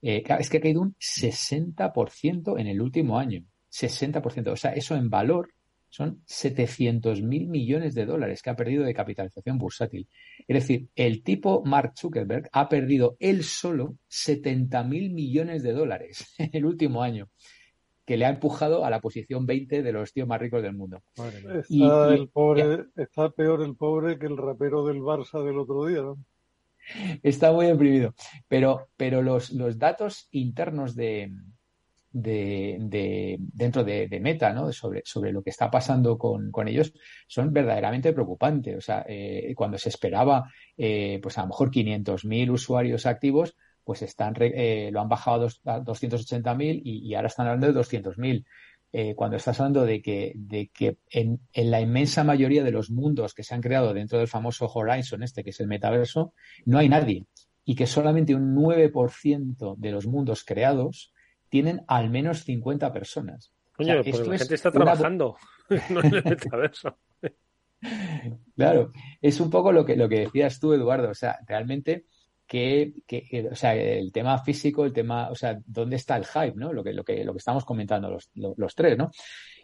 eh, 0.03 0.22
es 0.39 0.51
que 0.51 0.59
ha 0.59 0.61
caído 0.61 0.82
un 0.82 0.95
60% 0.95 2.61
en 2.61 2.66
el 2.66 2.80
último 2.80 3.18
año. 3.18 3.45
60%. 3.70 4.53
O 4.53 4.57
sea, 4.57 4.72
eso 4.72 4.97
en 4.97 5.11
valor 5.11 5.53
son 5.89 6.22
700 6.26 7.22
mil 7.22 7.49
millones 7.49 7.95
de 7.95 8.05
dólares 8.05 8.43
que 8.43 8.51
ha 8.51 8.57
perdido 8.57 8.84
de 8.84 8.95
capitalización 8.95 9.59
bursátil. 9.59 10.09
Es 10.47 10.55
decir, 10.55 10.89
el 10.95 11.22
tipo 11.22 11.62
Mark 11.64 11.95
Zuckerberg 11.97 12.49
ha 12.53 12.68
perdido 12.68 13.16
él 13.18 13.45
solo 13.45 13.97
70 14.09 14.84
mil 14.84 15.11
millones 15.12 15.62
de 15.62 15.72
dólares 15.72 16.34
en 16.39 16.51
el 16.53 16.66
último 16.66 17.03
año 17.03 17.28
que 18.07 18.17
le 18.17 18.25
ha 18.25 18.31
empujado 18.31 18.85
a 18.85 18.91
la 18.91 19.01
posición 19.01 19.45
20 19.45 19.83
de 19.83 19.93
los 19.93 20.13
tíos 20.13 20.29
más 20.29 20.41
ricos 20.41 20.63
del 20.63 20.75
mundo. 20.75 21.03
Está, 21.17 21.65
y, 21.69 21.83
el 21.85 22.23
y, 22.23 22.27
pobre, 22.29 22.85
está 22.95 23.31
peor 23.31 23.63
el 23.63 23.75
pobre 23.75 24.19
que 24.19 24.27
el 24.27 24.37
rapero 24.37 24.87
del 24.87 25.01
Barça 25.01 25.45
del 25.45 25.59
otro 25.59 25.85
día, 25.87 26.03
¿no? 26.03 26.17
Está 27.25 27.51
muy 27.51 27.67
deprimido. 27.67 28.15
Pero, 28.47 28.89
pero 28.97 29.23
los, 29.23 29.51
los 29.51 29.77
datos 29.77 30.29
internos 30.31 30.95
de, 30.95 31.33
de, 32.13 32.77
de, 32.81 33.37
dentro 33.41 33.83
de, 33.83 34.07
de, 34.07 34.21
Meta, 34.21 34.53
¿no? 34.53 34.73
Sobre, 34.73 35.03
sobre 35.05 35.33
lo 35.33 35.43
que 35.43 35.51
está 35.51 35.69
pasando 35.69 36.17
con, 36.17 36.53
con 36.53 36.69
ellos, 36.69 36.93
son 37.27 37.53
verdaderamente 37.53 38.13
preocupantes. 38.13 38.77
O 38.77 38.81
sea, 38.81 39.05
eh, 39.09 39.53
cuando 39.57 39.79
se 39.79 39.89
esperaba, 39.89 40.49
eh, 40.77 41.19
pues 41.21 41.37
a 41.39 41.43
lo 41.43 41.49
mejor 41.49 41.73
500.000 41.73 42.51
usuarios 42.53 43.05
activos, 43.05 43.57
pues 43.87 44.03
están, 44.03 44.34
eh, 44.41 44.91
lo 44.93 45.01
han 45.01 45.09
bajado 45.09 45.47
a 45.64 45.80
280.000 45.80 46.82
y, 46.84 47.09
y 47.09 47.14
ahora 47.14 47.28
están 47.28 47.47
hablando 47.47 47.72
de 47.72 47.80
200.000. 47.80 48.45
Eh, 48.93 49.14
cuando 49.14 49.37
estás 49.37 49.61
hablando 49.61 49.84
de 49.84 50.03
que, 50.03 50.32
de 50.34 50.70
que 50.74 50.99
en, 51.09 51.39
en, 51.53 51.70
la 51.70 51.80
inmensa 51.80 52.24
mayoría 52.24 52.64
de 52.64 52.72
los 52.72 52.91
mundos 52.91 53.32
que 53.32 53.45
se 53.45 53.55
han 53.55 53.61
creado 53.61 53.95
dentro 53.95 54.18
del 54.18 54.26
famoso 54.26 54.66
Horizon 54.66 55.22
este, 55.22 55.45
que 55.45 55.51
es 55.51 55.61
el 55.61 55.68
metaverso, 55.68 56.34
no 56.64 56.78
hay 56.78 56.89
nadie. 56.89 57.26
Y 57.64 57.76
que 57.76 57.87
solamente 57.87 58.34
un 58.34 58.57
9% 58.57 59.76
de 59.76 59.91
los 59.93 60.09
mundos 60.09 60.43
creados 60.45 61.12
tienen 61.49 61.84
al 61.87 62.11
menos 62.11 62.43
50 62.43 62.93
personas. 62.93 63.53
Coño, 63.76 64.01
o 64.01 64.03
sea, 64.03 64.12
pues 64.12 64.26
la 64.26 64.39
gente 64.39 64.55
está 64.57 64.72
trabajando, 64.72 65.37
no 65.91 66.01
en 66.01 66.12
el 66.12 66.24
metaverso. 66.24 66.99
claro, 68.57 68.91
es 69.22 69.39
un 69.39 69.49
poco 69.49 69.70
lo 69.70 69.84
que, 69.84 69.95
lo 69.95 70.09
que 70.09 70.20
decías 70.20 70.59
tú, 70.59 70.72
Eduardo. 70.72 71.11
O 71.11 71.14
sea, 71.14 71.39
realmente 71.47 72.07
que, 72.47 72.93
que, 73.07 73.49
o 73.51 73.55
sea, 73.55 73.75
el 73.75 74.13
tema 74.13 74.39
físico, 74.39 74.85
el 74.85 74.93
tema, 74.93 75.31
o 75.31 75.35
sea, 75.35 75.59
¿dónde 75.67 75.97
está 75.97 76.17
el 76.17 76.25
hype, 76.25 76.55
no? 76.55 76.73
Lo 76.73 76.85
que, 76.85 76.93
lo 76.93 77.05
que, 77.05 77.25
lo 77.25 77.33
que 77.33 77.39
estamos 77.39 77.65
comentando 77.65 78.11
los, 78.11 78.31
los, 78.35 78.75
tres, 78.75 78.97
¿no? 78.97 79.11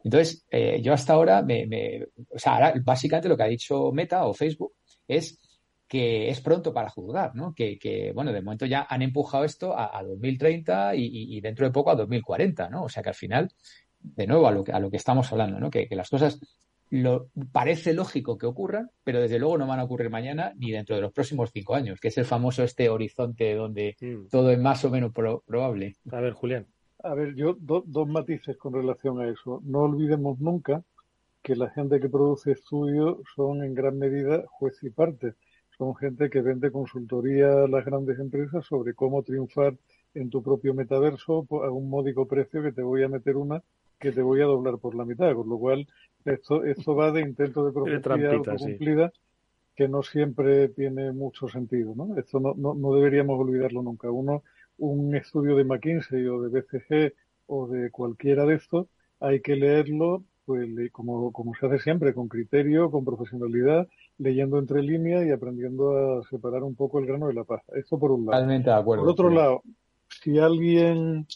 Entonces, 0.03 0.45
eh, 0.51 0.81
yo 0.83 0.93
hasta 0.93 1.13
ahora 1.13 1.43
me, 1.43 2.07
o 2.29 2.39
sea, 2.39 2.55
ahora 2.55 2.75
básicamente 2.83 3.29
lo 3.29 3.37
que 3.37 3.43
ha 3.45 3.47
dicho 3.47 3.93
Meta 3.93 4.27
o 4.27 4.35
Facebook 4.35 4.75
es 5.07 5.39
que 5.87 6.31
es 6.31 6.41
pronto 6.41 6.73
para 6.73 6.89
juzgar, 6.89 7.35
¿no? 7.35 7.55
Que, 7.55 7.79
que 7.79 8.13
bueno, 8.13 8.33
de 8.33 8.41
momento 8.41 8.67
ya 8.67 8.87
han 8.89 9.03
empujado 9.03 9.45
esto 9.45 9.77
a, 9.77 9.97
a 9.97 10.03
2030 10.03 10.97
y, 10.97 11.05
y, 11.05 11.37
y, 11.37 11.41
dentro 11.41 11.67
de 11.67 11.73
poco 11.73 11.91
a 11.91 11.95
2040, 11.97 12.69
¿no? 12.71 12.85
O 12.85 12.89
sea 12.89 13.03
que 13.03 13.11
al 13.11 13.15
final, 13.15 13.53
de 14.01 14.27
nuevo, 14.27 14.49
a 14.49 14.53
lo 14.53 14.65
que, 14.65 14.73
a 14.73 14.81
lo 14.81 14.91
que 14.91 14.97
estamos 14.97 15.31
hablando, 15.31 15.61
¿no? 15.61 15.71
Que, 15.71 15.87
que 15.87 15.95
las 15.95 16.09
cosas 16.09 16.41
lo, 16.93 17.31
parece 17.53 17.95
lógico 17.95 18.37
que 18.37 18.45
ocurra, 18.45 18.91
pero 19.03 19.19
desde 19.19 19.39
luego 19.39 19.57
no 19.57 19.67
van 19.67 19.81
a 19.81 19.85
ocurrir 19.85 20.11
mañana 20.11 20.53
ni 20.57 20.71
dentro 20.71 20.95
de 20.95 21.01
los 21.01 21.11
próximos 21.11 21.51
cinco 21.51 21.75
años, 21.75 21.99
que 21.99 22.09
es 22.09 22.19
el 22.19 22.27
famoso 22.27 22.63
este 22.63 22.91
horizonte 22.91 23.55
donde 23.55 23.97
mm. 23.99 24.29
todo 24.31 24.51
es 24.51 24.59
más 24.59 24.85
o 24.85 24.91
menos 24.91 25.11
probable. 25.11 25.97
A 26.11 26.21
ver, 26.21 26.35
Julián. 26.35 26.67
A 27.03 27.15
ver, 27.15 27.35
yo 27.35 27.57
dos 27.59 28.09
matices 28.09 28.59
con 28.59 28.75
relación 28.75 29.21
a 29.23 29.29
eso. 29.29 29.63
No 29.65 29.81
olvidemos 29.81 30.39
nunca 30.39 30.85
que 31.43 31.57
la 31.57 31.71
gente 31.71 31.99
que 31.99 32.11
produce 32.11 32.53
estudios 32.53 33.17
son 33.35 33.65
en 33.65 33.75
gran 33.75 33.99
medida 33.99 34.45
juez 34.49 34.79
y 34.83 34.91
parte. 34.91 35.33
Son 35.79 35.97
gente 35.97 36.29
que 36.29 36.43
vende 36.43 36.71
consultoría 36.71 37.65
a 37.65 37.69
las 37.69 37.87
grandes 37.87 38.19
empresas 38.19 38.67
sobre 38.67 38.93
cómo 38.93 39.23
triunfar 39.23 39.79
en 40.13 40.29
tu 40.29 40.43
propio 40.43 40.75
metaverso 40.75 41.47
a 41.51 41.71
un 41.71 41.89
módico 41.89 42.29
precio 42.29 42.63
que 42.63 42.73
te 42.73 42.83
voy 42.83 43.03
a 43.03 43.09
meter 43.09 43.37
una 43.37 43.63
que 43.99 44.13
te 44.13 44.21
voy 44.21 44.41
a 44.43 44.47
doblar 44.47 44.79
por 44.79 44.95
la 44.95 45.05
mitad. 45.05 45.33
Con 45.35 45.49
lo 45.49 45.59
cual, 45.59 45.87
esto, 46.25 46.65
esto 46.65 46.95
va 46.95 47.13
de 47.13 47.21
intento 47.21 47.65
de 47.65 47.73
profecía 48.03 48.33
autocumplida 48.33 49.13
que 49.75 49.89
no 49.89 50.03
siempre 50.03 50.69
tiene 50.69 51.13
mucho 51.13 51.49
sentido. 51.49 51.95
¿no? 51.95 52.17
Esto 52.19 52.41
no, 52.41 52.55
no, 52.57 52.75
no 52.75 52.95
deberíamos 52.95 53.41
olvidarlo 53.41 53.83
nunca. 53.83 54.11
Uno 54.11 54.43
un 54.79 55.15
estudio 55.15 55.57
de 55.57 55.65
McKinsey 55.65 56.27
o 56.27 56.43
de 56.43 56.49
BCG 56.49 57.15
o 57.47 57.69
de 57.69 57.91
cualquiera 57.91 58.47
de 58.47 58.57
estos, 58.57 58.87
hay 59.21 59.41
que 59.41 59.57
leerlo 59.57 60.25
pues 60.45 60.69
como, 60.91 61.33
como 61.33 61.55
se 61.55 61.67
hace 61.67 61.79
siempre, 61.79 62.15
con 62.15 62.27
criterio, 62.27 62.91
con 62.91 63.05
profesionalidad, 63.05 63.87
leyendo 64.19 64.59
entre 64.59 64.83
líneas 64.83 65.25
y 65.25 65.31
aprendiendo 65.31 66.19
a 66.19 66.25
separar 66.25 66.65
un 66.65 66.75
poco 66.75 66.99
el 66.99 67.07
grano 67.07 67.29
de 67.29 67.35
la 67.35 67.45
paja. 67.45 67.63
Esto 67.77 67.99
por 67.99 68.11
un 68.11 68.27
lado. 68.27 68.45
de 68.47 68.73
acuerdo. 68.73 69.05
Por 69.05 69.13
otro 69.13 69.31
lado, 69.31 69.63
si 70.09 70.39
alguien 70.39 71.27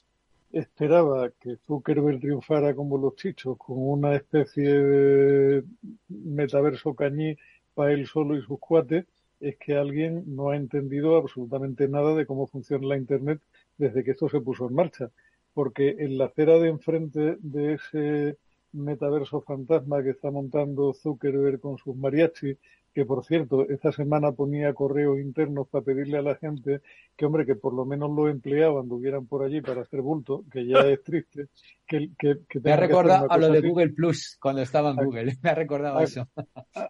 esperaba 0.53 1.31
que 1.41 1.57
Zuckerberg 1.67 2.21
triunfara 2.21 2.75
como 2.75 2.99
los 2.99 3.17
chichos, 3.17 3.57
con 3.59 3.77
una 3.79 4.17
especie 4.17 4.69
de 4.69 5.65
metaverso 6.09 6.95
cañí 6.95 7.37
para 7.75 7.93
él 7.93 8.07
solo 8.07 8.37
y 8.37 8.43
sus 8.43 8.59
cuates, 8.59 9.07
es 9.41 9.57
que 9.59 9.75
alguien 9.77 10.25
no 10.35 10.51
ha 10.51 10.57
entendido 10.57 11.17
absolutamente 11.17 11.89
nada 11.89 12.15
de 12.15 12.27
cómo 12.27 12.47
funciona 12.47 12.87
la 12.87 12.97
Internet 12.97 13.41
desde 13.77 14.03
que 14.03 14.13
esto 14.13 14.29
se 14.29 14.41
puso 14.41 14.69
en 14.69 14.75
marcha. 14.75 15.11
Porque 15.53 15.97
en 15.99 16.19
la 16.19 16.27
acera 16.27 16.59
de 16.59 16.69
enfrente 16.69 17.37
de 17.41 17.75
ese 17.75 18.39
metaverso 18.73 19.41
fantasma 19.41 20.03
que 20.03 20.11
está 20.11 20.31
montando 20.31 20.93
Zuckerberg 20.93 21.61
con 21.61 21.79
sus 21.79 21.97
mariachi, 21.97 22.57
que 22.97 23.05
por 23.05 23.27
cierto, 23.27 23.69
esta 23.69 23.93
semana 23.93 24.33
ponía 24.33 24.73
correos 24.73 25.21
internos 25.21 25.69
para 25.69 25.85
pedirle 25.85 26.17
a 26.17 26.23
la 26.23 26.35
gente 26.37 26.81
que, 27.15 27.27
hombre, 27.27 27.45
que 27.45 27.55
por 27.55 27.75
lo 27.75 27.85
menos 27.85 28.11
los 28.11 28.31
empleados 28.31 28.83
anduvieran 28.83 29.27
por 29.27 29.45
allí 29.45 29.61
para 29.61 29.83
hacer 29.83 30.01
bulto, 30.01 30.45
que 30.51 30.67
ya 30.67 30.79
es 30.79 31.03
triste. 31.03 31.49
Que, 31.87 32.09
que, 32.19 32.39
me 32.59 32.73
ha 32.73 32.79
recordado 32.79 33.31
a 33.31 33.37
lo 33.37 33.51
de 33.51 33.61
Google 33.61 33.91
Plus 33.91 34.39
cuando 34.41 34.63
estaba 34.63 34.93
en 34.93 34.97
Google, 34.97 35.37
me 35.43 35.51
ha 35.51 35.55
recordado 35.55 36.01
eso. 36.01 36.27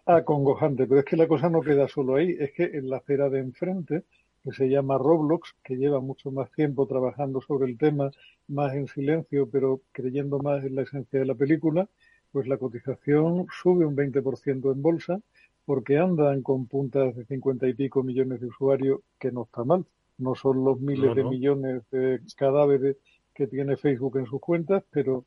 Acongojante, 0.05 0.87
pero 0.87 1.01
es 1.01 1.05
que 1.05 1.17
la 1.17 1.27
cosa 1.27 1.49
no 1.49 1.59
queda 1.59 1.89
solo 1.89 2.15
ahí, 2.15 2.37
es 2.39 2.53
que 2.53 2.63
en 2.63 2.89
la 2.89 2.99
acera 2.99 3.29
de 3.29 3.39
enfrente, 3.39 4.03
que 4.45 4.53
se 4.53 4.69
llama 4.69 4.97
Roblox, 4.97 5.57
que 5.61 5.75
lleva 5.75 5.99
mucho 5.99 6.31
más 6.31 6.49
tiempo 6.53 6.87
trabajando 6.87 7.41
sobre 7.41 7.69
el 7.69 7.77
tema, 7.77 8.11
más 8.47 8.73
en 8.75 8.87
silencio, 8.87 9.49
pero 9.51 9.81
creyendo 9.91 10.39
más 10.39 10.63
en 10.63 10.73
la 10.73 10.83
esencia 10.83 11.19
de 11.19 11.25
la 11.25 11.35
película, 11.35 11.89
pues 12.31 12.47
la 12.47 12.57
cotización 12.57 13.47
sube 13.51 13.85
un 13.85 13.95
20% 13.95 14.71
en 14.71 14.81
bolsa 14.81 15.19
porque 15.67 15.97
andan 15.97 16.43
con 16.43 16.65
puntas 16.65 17.13
de 17.13 17.25
cincuenta 17.25 17.67
y 17.67 17.73
pico 17.73 18.01
millones 18.01 18.39
de 18.39 18.47
usuarios, 18.47 19.01
que 19.19 19.33
no 19.33 19.43
está 19.43 19.65
mal. 19.65 19.85
No 20.17 20.33
son 20.33 20.63
los 20.63 20.79
miles 20.79 21.13
de 21.13 21.25
millones 21.25 21.83
de 21.91 22.21
cadáveres 22.37 22.95
que 23.35 23.47
tiene 23.47 23.75
Facebook 23.75 24.17
en 24.17 24.27
sus 24.27 24.39
cuentas, 24.39 24.85
pero 24.89 25.25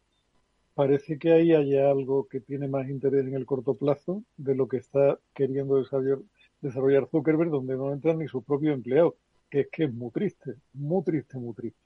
parece 0.74 1.18
que 1.18 1.32
ahí 1.32 1.52
haya 1.52 1.90
algo 1.90 2.26
que 2.26 2.40
tiene 2.40 2.68
más 2.68 2.88
interés 2.88 3.26
en 3.26 3.34
el 3.34 3.44
corto 3.44 3.74
plazo 3.74 4.22
de 4.38 4.54
lo 4.54 4.66
que 4.66 4.78
está 4.78 5.18
queriendo 5.34 5.76
desarrollar, 5.76 6.20
desarrollar 6.62 7.06
Zuckerberg, 7.10 7.50
donde 7.50 7.76
no 7.76 7.92
entran 7.92 8.16
ni 8.16 8.26
sus 8.26 8.42
propios 8.42 8.72
empleados, 8.72 9.16
que 9.50 9.60
es 9.60 9.68
que 9.70 9.84
es 9.84 9.92
muy 9.92 10.10
triste, 10.10 10.54
muy 10.72 11.04
triste, 11.04 11.36
muy 11.36 11.52
triste. 11.52 11.80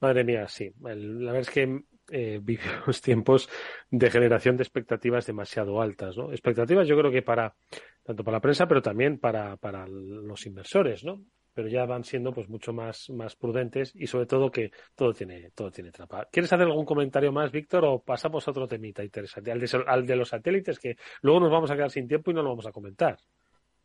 Madre 0.00 0.22
mía, 0.22 0.46
sí. 0.46 0.72
la 0.80 0.94
verdad 0.94 1.40
es 1.40 1.50
que 1.50 1.82
eh, 2.10 2.40
vivimos 2.42 3.00
tiempos 3.00 3.48
de 3.90 4.10
generación 4.10 4.56
de 4.56 4.62
expectativas 4.62 5.26
demasiado 5.26 5.80
altas, 5.80 6.16
¿no? 6.16 6.30
Expectativas 6.32 6.86
yo 6.86 6.96
creo 6.98 7.10
que 7.10 7.22
para, 7.22 7.54
tanto 8.02 8.24
para 8.24 8.36
la 8.36 8.40
prensa, 8.40 8.66
pero 8.66 8.82
también 8.82 9.18
para, 9.18 9.56
para 9.56 9.86
los 9.86 10.46
inversores, 10.46 11.04
¿no? 11.04 11.24
Pero 11.54 11.68
ya 11.68 11.86
van 11.86 12.04
siendo 12.04 12.32
pues 12.32 12.48
mucho 12.48 12.72
más, 12.72 13.10
más 13.10 13.34
prudentes 13.34 13.92
y 13.94 14.06
sobre 14.06 14.26
todo 14.26 14.50
que 14.50 14.70
todo 14.94 15.12
tiene, 15.12 15.50
todo 15.50 15.72
tiene 15.72 15.90
trampa. 15.90 16.28
¿Quieres 16.30 16.52
hacer 16.52 16.66
algún 16.66 16.84
comentario 16.84 17.32
más, 17.32 17.50
Víctor, 17.50 17.84
o 17.84 18.00
pasamos 18.00 18.46
a 18.46 18.52
otro 18.52 18.68
temita 18.68 19.02
interesante? 19.02 19.50
Al 19.50 19.58
de, 19.58 19.84
al 19.86 20.06
de 20.06 20.16
los 20.16 20.28
satélites, 20.28 20.78
que 20.78 20.96
luego 21.22 21.40
nos 21.40 21.50
vamos 21.50 21.70
a 21.70 21.74
quedar 21.74 21.90
sin 21.90 22.06
tiempo 22.06 22.30
y 22.30 22.34
no 22.34 22.42
lo 22.42 22.50
vamos 22.50 22.66
a 22.66 22.72
comentar. 22.72 23.18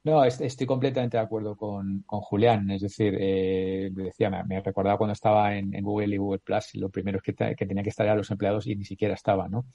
No, 0.05 0.25
estoy 0.25 0.67
completamente 0.67 1.15
de 1.15 1.23
acuerdo 1.23 1.55
con, 1.55 2.03
con 2.05 2.19
Julián. 2.19 2.69
Es 2.71 2.81
decir, 2.81 3.15
eh, 3.17 3.89
decía, 3.93 4.29
me, 4.29 4.59
recordaba 4.61 4.97
cuando 4.97 5.13
estaba 5.13 5.55
en, 5.55 5.71
Google 5.81 6.15
y 6.15 6.17
Google 6.17 6.39
Plus, 6.39 6.75
lo 6.75 6.89
primero 6.89 7.19
es 7.19 7.23
que, 7.23 7.33
tenía 7.65 7.83
que 7.83 7.89
estar 7.89 8.07
a 8.09 8.15
los 8.15 8.29
empleados 8.29 8.67
y 8.67 8.75
ni 8.75 8.83
siquiera 8.83 9.13
estaba, 9.13 9.47
¿no? 9.47 9.65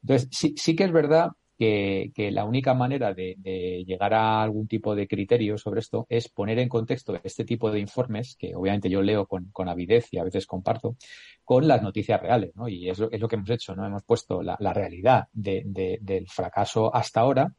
Entonces, 0.00 0.30
sí, 0.32 0.54
sí 0.56 0.74
que 0.74 0.84
es 0.84 0.92
verdad 0.92 1.32
que, 1.58 2.10
que 2.14 2.30
la 2.30 2.46
única 2.46 2.72
manera 2.72 3.12
de, 3.12 3.34
de, 3.38 3.84
llegar 3.86 4.14
a 4.14 4.42
algún 4.42 4.66
tipo 4.66 4.94
de 4.94 5.06
criterio 5.06 5.58
sobre 5.58 5.80
esto 5.80 6.06
es 6.08 6.30
poner 6.30 6.58
en 6.58 6.70
contexto 6.70 7.18
este 7.22 7.44
tipo 7.44 7.70
de 7.70 7.80
informes, 7.80 8.34
que 8.38 8.54
obviamente 8.54 8.88
yo 8.88 9.02
leo 9.02 9.26
con, 9.26 9.50
con 9.52 9.68
avidez 9.68 10.08
y 10.10 10.18
a 10.18 10.24
veces 10.24 10.46
comparto, 10.46 10.96
con 11.44 11.68
las 11.68 11.82
noticias 11.82 12.20
reales, 12.22 12.56
¿no? 12.56 12.66
Y 12.66 12.88
es 12.88 12.98
lo, 12.98 13.10
es 13.10 13.20
lo 13.20 13.28
que 13.28 13.36
hemos 13.36 13.50
hecho, 13.50 13.76
¿no? 13.76 13.86
Hemos 13.86 14.04
puesto 14.04 14.42
la, 14.42 14.56
realidad 14.72 15.28
de, 15.34 15.64
de, 15.66 15.98
del 16.00 16.26
fracaso 16.28 16.94
hasta 16.94 17.20
ahora 17.20 17.52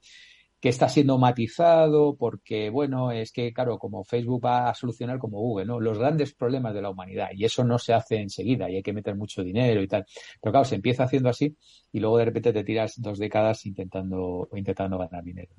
que 0.59 0.69
está 0.69 0.89
siendo 0.89 1.17
matizado 1.17 2.15
porque, 2.15 2.69
bueno, 2.69 3.11
es 3.11 3.31
que, 3.31 3.53
claro, 3.53 3.77
como 3.77 4.03
Facebook 4.03 4.43
va 4.43 4.69
a 4.69 4.73
solucionar 4.73 5.19
como 5.19 5.39
Google, 5.39 5.65
¿no? 5.65 5.79
Los 5.79 5.99
grandes 5.99 6.33
problemas 6.33 6.73
de 6.73 6.81
la 6.81 6.89
humanidad 6.89 7.29
y 7.33 7.45
eso 7.45 7.63
no 7.63 7.77
se 7.77 7.93
hace 7.93 8.17
enseguida 8.17 8.69
y 8.69 8.77
hay 8.77 8.83
que 8.83 8.93
meter 8.93 9.15
mucho 9.15 9.43
dinero 9.43 9.81
y 9.81 9.87
tal. 9.87 10.05
Pero 10.41 10.51
claro, 10.51 10.65
se 10.65 10.75
empieza 10.75 11.03
haciendo 11.03 11.29
así 11.29 11.55
y 11.91 11.99
luego 11.99 12.17
de 12.17 12.25
repente 12.25 12.53
te 12.53 12.63
tiras 12.63 12.95
dos 12.97 13.19
décadas 13.19 13.65
intentando, 13.65 14.49
intentando 14.53 14.97
ganar 14.97 15.23
dinero. 15.23 15.53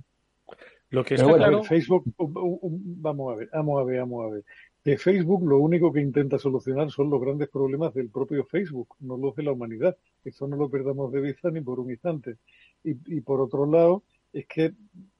Lo 0.91 1.05
que 1.05 1.15
está 1.15 1.33
claro... 1.33 1.63
Facebook, 1.63 2.05
vamos 2.17 3.33
a 3.33 3.37
ver, 3.37 3.51
vamos 3.53 3.81
a 3.81 3.85
ver, 3.85 3.99
vamos 4.01 4.25
a 4.25 4.31
ver. 4.31 4.45
Que 4.83 4.97
Facebook 4.97 5.47
lo 5.47 5.59
único 5.59 5.93
que 5.93 6.01
intenta 6.01 6.39
solucionar 6.39 6.91
son 6.91 7.11
los 7.11 7.21
grandes 7.21 7.49
problemas 7.51 7.93
del 7.95 8.09
propio 8.09 8.45
Facebook, 8.47 8.97
no 9.01 9.17
los 9.17 9.37
de 9.37 9.43
la 9.43 9.53
humanidad. 9.53 9.97
Eso 10.25 10.49
no 10.49 10.57
lo 10.57 10.71
perdamos 10.71 11.13
de 11.13 11.21
vista 11.21 11.51
ni 11.51 11.61
por 11.61 11.79
un 11.79 11.91
instante. 11.91 12.37
Y, 12.83 12.93
y 13.17 13.21
por 13.21 13.41
otro 13.41 13.67
lado, 13.67 14.03
es 14.33 14.47
que, 14.47 14.73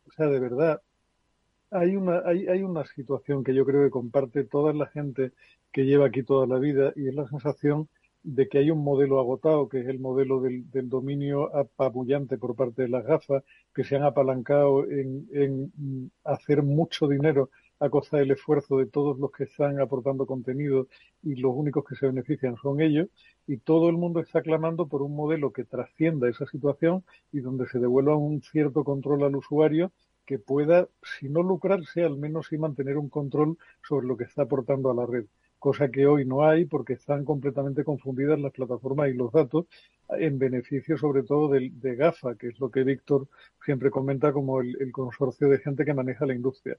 o 0.07 0.11
sea, 0.13 0.27
de 0.27 0.41
verdad, 0.41 0.83
hay 1.71 1.97
una, 1.97 2.23
hay, 2.25 2.47
hay 2.47 2.63
una 2.63 2.85
situación 2.85 3.45
que 3.45 3.55
yo 3.55 3.65
creo 3.65 3.85
que 3.85 3.91
comparte 3.91 4.45
toda 4.45 4.73
la 4.73 4.87
gente 4.87 5.33
que 5.73 5.85
lleva 5.85 6.07
aquí 6.07 6.23
toda 6.23 6.47
la 6.47 6.59
vida 6.59 6.93
y 6.97 7.09
es 7.09 7.15
la 7.15 7.29
sensación 7.29 7.89
de 8.23 8.49
que 8.49 8.59
hay 8.59 8.71
un 8.71 8.83
modelo 8.83 9.21
agotado, 9.21 9.69
que 9.69 9.81
es 9.81 9.87
el 9.87 10.01
modelo 10.01 10.41
del, 10.41 10.71
del 10.71 10.89
dominio 10.89 11.55
apabullante 11.55 12.37
por 12.37 12.57
parte 12.57 12.83
de 12.83 12.89
las 12.89 13.05
gafas, 13.05 13.45
que 13.75 13.85
se 13.85 13.97
han 13.97 14.03
apalancado 14.03 14.89
en, 14.91 15.29
en 15.33 16.11
hacer 16.25 16.63
mucho 16.63 17.07
dinero 17.07 17.51
a 17.81 17.91
costa 17.91 18.19
del 18.19 18.31
esfuerzo 18.33 18.79
de 18.79 18.87
todos 18.87 19.19
los 19.19 19.31
que 19.31 19.45
están 19.45 19.81
aportando 19.81 20.27
contenido 20.27 20.89
y 21.23 21.37
los 21.37 21.53
únicos 21.55 21.85
que 21.85 21.95
se 21.95 22.07
benefician 22.07 22.57
son 22.57 22.81
ellos, 22.81 23.09
y 23.47 23.59
todo 23.59 23.89
el 23.89 23.97
mundo 23.97 24.21
está 24.21 24.43
clamando 24.43 24.89
por 24.89 25.03
un 25.03 25.15
modelo 25.15 25.53
que 25.53 25.65
trascienda 25.65 26.29
esa 26.29 26.47
situación 26.47 27.05
y 27.33 27.41
donde 27.41 27.67
se 27.69 27.79
devuelva 27.79 28.17
un 28.17 28.43
cierto 28.43 28.85
control 28.85 29.25
al 29.25 29.37
usuario 29.37 29.93
que 30.27 30.39
pueda, 30.39 30.89
si 31.19 31.29
no 31.29 31.43
lucrarse, 31.43 32.05
al 32.05 32.19
menos 32.19 32.49
sí 32.49 32.59
mantener 32.59 32.99
un 32.99 33.09
control 33.09 33.57
sobre 33.83 34.07
lo 34.07 34.17
que 34.17 34.25
está 34.25 34.43
aportando 34.43 34.91
a 34.91 34.95
la 34.95 35.07
red, 35.07 35.25
cosa 35.59 35.91
que 35.91 36.07
hoy 36.07 36.27
no 36.27 36.45
hay 36.45 36.67
porque 36.67 36.93
están 36.95 37.25
completamente 37.25 37.83
confundidas 37.83 38.39
las 38.39 38.53
plataformas 38.53 39.09
y 39.09 39.15
los 39.15 39.33
datos 39.33 39.67
en 40.11 40.39
beneficio 40.39 40.99
sobre 40.99 41.23
todo 41.23 41.49
de, 41.49 41.71
de 41.73 41.97
GAFA, 41.97 42.35
que 42.37 42.49
es 42.49 42.61
lo 42.61 42.71
que 42.71 42.85
Víctor 42.85 43.29
siempre 43.65 43.91
comenta 43.91 44.33
como 44.33 44.61
el, 44.61 44.77
el 44.81 44.93
consorcio 44.93 45.49
de 45.49 45.59
gente 45.59 45.85
que 45.85 45.95
maneja 45.95 46.27
la 46.27 46.35
industria 46.35 46.77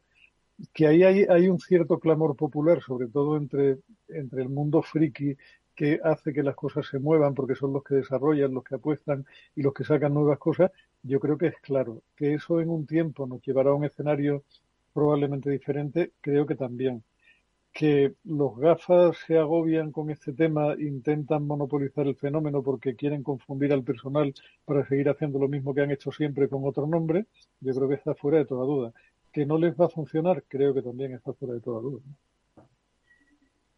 que 0.73 0.87
ahí 0.87 1.03
hay, 1.03 1.23
hay, 1.23 1.47
un 1.47 1.59
cierto 1.59 1.99
clamor 1.99 2.35
popular, 2.35 2.81
sobre 2.81 3.07
todo 3.07 3.37
entre, 3.37 3.77
entre 4.07 4.41
el 4.41 4.49
mundo 4.49 4.81
friki, 4.81 5.37
que 5.75 5.99
hace 6.03 6.33
que 6.33 6.43
las 6.43 6.55
cosas 6.55 6.87
se 6.87 6.99
muevan 6.99 7.33
porque 7.33 7.55
son 7.55 7.71
los 7.71 7.83
que 7.83 7.95
desarrollan, 7.95 8.53
los 8.53 8.65
que 8.65 8.75
apuestan 8.75 9.25
y 9.55 9.61
los 9.61 9.73
que 9.73 9.85
sacan 9.85 10.13
nuevas 10.13 10.37
cosas, 10.37 10.71
yo 11.03 11.19
creo 11.21 11.37
que 11.37 11.47
es 11.47 11.55
claro. 11.61 12.01
Que 12.17 12.33
eso 12.33 12.59
en 12.59 12.69
un 12.69 12.85
tiempo 12.85 13.25
nos 13.25 13.41
llevará 13.41 13.69
a 13.69 13.75
un 13.75 13.85
escenario 13.85 14.43
probablemente 14.93 15.49
diferente, 15.49 16.11
creo 16.19 16.45
que 16.45 16.55
también. 16.55 17.03
Que 17.71 18.15
los 18.25 18.57
gafas 18.57 19.17
se 19.25 19.37
agobian 19.37 19.91
con 19.93 20.09
este 20.09 20.33
tema, 20.33 20.75
intentan 20.77 21.47
monopolizar 21.47 22.07
el 22.07 22.15
fenómeno 22.15 22.61
porque 22.61 22.95
quieren 22.95 23.23
confundir 23.23 23.71
al 23.71 23.83
personal 23.83 24.33
para 24.65 24.85
seguir 24.85 25.07
haciendo 25.07 25.39
lo 25.39 25.47
mismo 25.47 25.73
que 25.73 25.81
han 25.81 25.91
hecho 25.91 26.11
siempre 26.11 26.49
con 26.49 26.65
otro 26.65 26.87
nombre, 26.87 27.27
yo 27.61 27.73
creo 27.73 27.87
que 27.87 27.95
está 27.95 28.15
fuera 28.15 28.39
de 28.39 28.45
toda 28.45 28.65
duda 28.65 28.93
que 29.31 29.45
no 29.45 29.57
les 29.57 29.75
va 29.75 29.85
a 29.85 29.89
funcionar, 29.89 30.43
creo 30.47 30.73
que 30.73 30.81
también 30.81 31.13
está 31.13 31.33
fuera 31.33 31.53
de 31.53 31.61
toda 31.61 31.81
duda. 31.81 32.01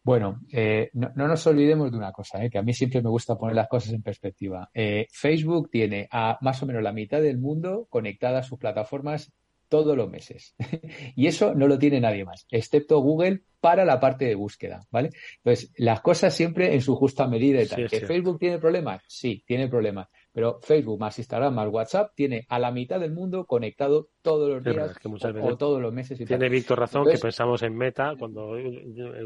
Bueno, 0.04 0.40
eh, 0.50 0.90
no, 0.94 1.12
nos 1.14 1.46
olvidemos 1.46 1.92
de 1.92 1.96
una 1.96 2.10
cosa, 2.10 2.44
eh, 2.44 2.50
que 2.50 2.58
a 2.58 2.62
mí 2.62 2.74
siempre 2.74 3.00
me 3.00 3.08
gusta 3.08 3.36
poner 3.36 3.54
las 3.54 3.68
cosas 3.68 3.92
en 3.92 4.02
perspectiva. 4.02 4.68
Eh, 4.74 5.06
Facebook 5.12 5.70
tiene 5.70 6.08
a 6.10 6.38
más 6.40 6.60
o 6.62 6.66
menos 6.66 6.82
la 6.82 6.92
mitad 6.92 7.20
del 7.20 7.38
mundo 7.38 7.86
conectada 7.88 8.40
a 8.40 8.42
sus 8.42 8.58
plataformas 8.58 9.32
todos 9.68 9.96
los 9.96 10.10
meses. 10.10 10.56
y 11.14 11.28
eso 11.28 11.54
no 11.54 11.68
lo 11.68 11.78
tiene 11.78 12.00
nadie 12.00 12.24
más, 12.24 12.46
excepto 12.50 12.98
Google 12.98 13.42
para 13.60 13.84
la 13.84 14.00
parte 14.00 14.24
de 14.24 14.34
búsqueda, 14.34 14.80
¿vale? 14.90 15.10
Entonces, 15.36 15.72
las 15.76 16.00
cosas 16.00 16.34
siempre 16.34 16.74
en 16.74 16.80
su 16.80 16.96
justa 16.96 17.28
medida 17.28 17.62
y 17.62 17.68
tal. 17.68 17.88
¿Que 17.88 18.00
Facebook 18.00 18.40
tiene 18.40 18.58
problemas? 18.58 19.02
Sí, 19.06 19.44
tiene 19.46 19.68
problemas. 19.68 20.08
Pero 20.32 20.58
Facebook 20.62 20.98
más 20.98 21.18
Instagram 21.18 21.54
más 21.54 21.68
WhatsApp 21.68 22.12
tiene 22.14 22.46
a 22.48 22.58
la 22.58 22.70
mitad 22.70 22.98
del 22.98 23.12
mundo 23.12 23.44
conectado 23.44 24.08
todos 24.22 24.48
los 24.48 24.64
días 24.64 24.96
o, 25.42 25.56
todos 25.56 25.80
los 25.80 25.92
meses. 25.92 26.18
Y 26.20 26.24
tiene 26.24 26.48
Víctor 26.48 26.78
razón 26.78 27.06
que 27.06 27.18
pensamos 27.18 27.62
en 27.62 27.76
Meta 27.76 28.14
cuando 28.18 28.56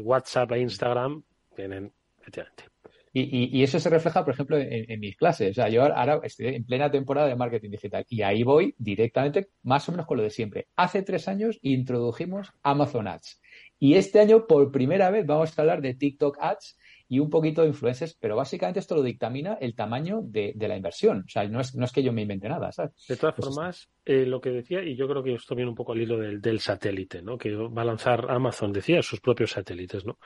WhatsApp 0.01 0.51
e 0.51 0.59
Instagram 0.59 1.23
tienen, 1.55 1.93
efectivamente. 2.19 2.65
Y, 3.19 3.63
eso 3.63 3.79
se 3.79 3.89
refleja, 3.89 4.23
por 4.23 4.35
ejemplo, 4.35 4.57
en, 4.59 4.99
mis 4.99 5.17
clases. 5.17 5.51
O 5.51 5.53
sea, 5.55 5.69
yo 5.69 5.81
ahora 5.81 6.19
estoy 6.21 6.47
en 6.47 6.65
plena 6.65 6.91
temporada 6.91 7.27
de 7.27 7.35
marketing 7.35 7.71
digital 7.71 8.05
y 8.09 8.21
ahí 8.21 8.43
voy 8.43 8.75
directamente, 8.77 9.47
más 9.63 9.89
o 9.89 9.91
menos 9.91 10.05
con 10.05 10.17
lo 10.17 10.23
de 10.23 10.29
siempre. 10.29 10.67
Hace 10.75 11.01
tres 11.01 11.27
años 11.27 11.57
introdujimos 11.63 12.53
Amazon 12.61 13.07
Ads 13.07 13.41
y 13.79 13.95
este 13.95 14.19
año, 14.19 14.47
por 14.47 14.71
primera 14.71 15.09
vez, 15.09 15.25
vamos 15.25 15.57
a 15.57 15.61
hablar 15.61 15.81
de 15.81 15.93
TikTok 15.93 16.37
Ads 16.39 16.77
y 17.09 17.19
un 17.19 17.29
poquito 17.29 17.61
de 17.61 17.69
influencers, 17.69 18.17
pero 18.19 18.35
básicamente 18.35 18.79
esto 18.79 18.95
lo 18.95 19.01
dictamina 19.01 19.57
el 19.61 19.75
tamaño 19.75 20.21
de, 20.23 20.53
la 20.57 20.75
inversión. 20.75 21.23
O 21.25 21.29
sea, 21.29 21.47
no 21.47 21.61
es, 21.61 21.73
no 21.75 21.85
es 21.85 21.91
que 21.91 22.03
yo 22.03 22.11
me 22.11 22.23
invente 22.23 22.49
nada, 22.49 22.71
¿sabes? 22.71 22.91
De 23.07 23.15
todas 23.15 23.35
pues 23.35 23.47
formas, 23.47 23.89
eh, 24.03 24.25
lo 24.25 24.41
que 24.41 24.49
decía, 24.49 24.83
y 24.83 24.95
yo 24.95 25.07
creo 25.07 25.23
que 25.23 25.33
esto 25.33 25.55
viene 25.55 25.69
un 25.69 25.75
poco 25.75 25.93
al 25.93 26.01
hilo 26.01 26.17
del, 26.17 26.59
satélite, 26.59 27.21
¿no? 27.21 27.37
Que 27.37 27.55
va 27.55 27.81
a 27.81 27.85
lanzar 27.85 28.29
Amazon, 28.29 28.73
decía, 28.73 29.01
sus 29.01 29.21
propios 29.21 29.51
satélites, 29.51 30.05
¿no? 30.05 30.17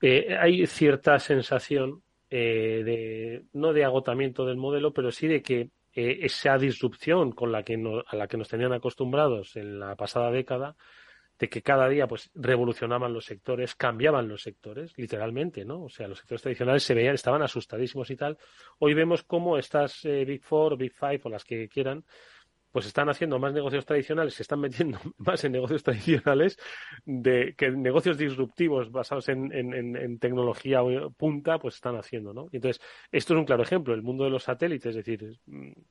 Eh, 0.00 0.36
hay 0.38 0.66
cierta 0.66 1.18
sensación 1.18 2.02
eh, 2.30 2.82
de, 2.84 3.44
no 3.52 3.72
de 3.72 3.84
agotamiento 3.84 4.46
del 4.46 4.56
modelo, 4.56 4.92
pero 4.92 5.10
sí 5.10 5.26
de 5.26 5.42
que 5.42 5.70
esa 5.96 6.58
disrupción 6.58 7.30
con 7.30 7.52
la 7.52 7.62
que 7.62 7.80
a 8.08 8.16
la 8.16 8.26
que 8.26 8.36
nos 8.36 8.48
tenían 8.48 8.72
acostumbrados 8.72 9.54
en 9.54 9.78
la 9.78 9.94
pasada 9.94 10.32
década 10.32 10.74
de 11.38 11.48
que 11.48 11.62
cada 11.62 11.88
día 11.88 12.06
pues 12.06 12.30
revolucionaban 12.34 13.12
los 13.12 13.24
sectores, 13.24 13.74
cambiaban 13.74 14.28
los 14.28 14.42
sectores, 14.42 14.92
literalmente, 14.96 15.64
¿no? 15.64 15.84
O 15.84 15.88
sea, 15.88 16.06
los 16.06 16.18
sectores 16.18 16.42
tradicionales 16.42 16.84
se 16.84 16.94
veían, 16.94 17.14
estaban 17.14 17.42
asustadísimos 17.42 18.10
y 18.10 18.16
tal. 18.16 18.38
Hoy 18.78 18.94
vemos 18.94 19.24
cómo 19.24 19.58
estas 19.58 20.04
eh, 20.04 20.24
Big 20.24 20.42
Four, 20.42 20.76
Big 20.76 20.92
Five 20.92 21.20
o 21.24 21.28
las 21.28 21.44
que 21.44 21.68
quieran, 21.68 22.04
pues 22.74 22.86
están 22.86 23.08
haciendo 23.08 23.38
más 23.38 23.52
negocios 23.52 23.86
tradicionales, 23.86 24.34
se 24.34 24.42
están 24.42 24.58
metiendo 24.58 24.98
más 25.18 25.44
en 25.44 25.52
negocios 25.52 25.84
tradicionales 25.84 26.58
de 27.04 27.54
que 27.56 27.70
negocios 27.70 28.18
disruptivos 28.18 28.90
basados 28.90 29.28
en, 29.28 29.52
en, 29.52 30.18
tecnología 30.18 30.80
punta, 31.16 31.60
pues 31.60 31.76
están 31.76 31.94
haciendo, 31.94 32.34
¿no? 32.34 32.48
Entonces, 32.50 32.82
esto 33.12 33.34
es 33.34 33.38
un 33.38 33.44
claro 33.44 33.62
ejemplo, 33.62 33.94
el 33.94 34.02
mundo 34.02 34.24
de 34.24 34.30
los 34.30 34.42
satélites, 34.42 34.86
es 34.86 34.96
decir, 34.96 35.38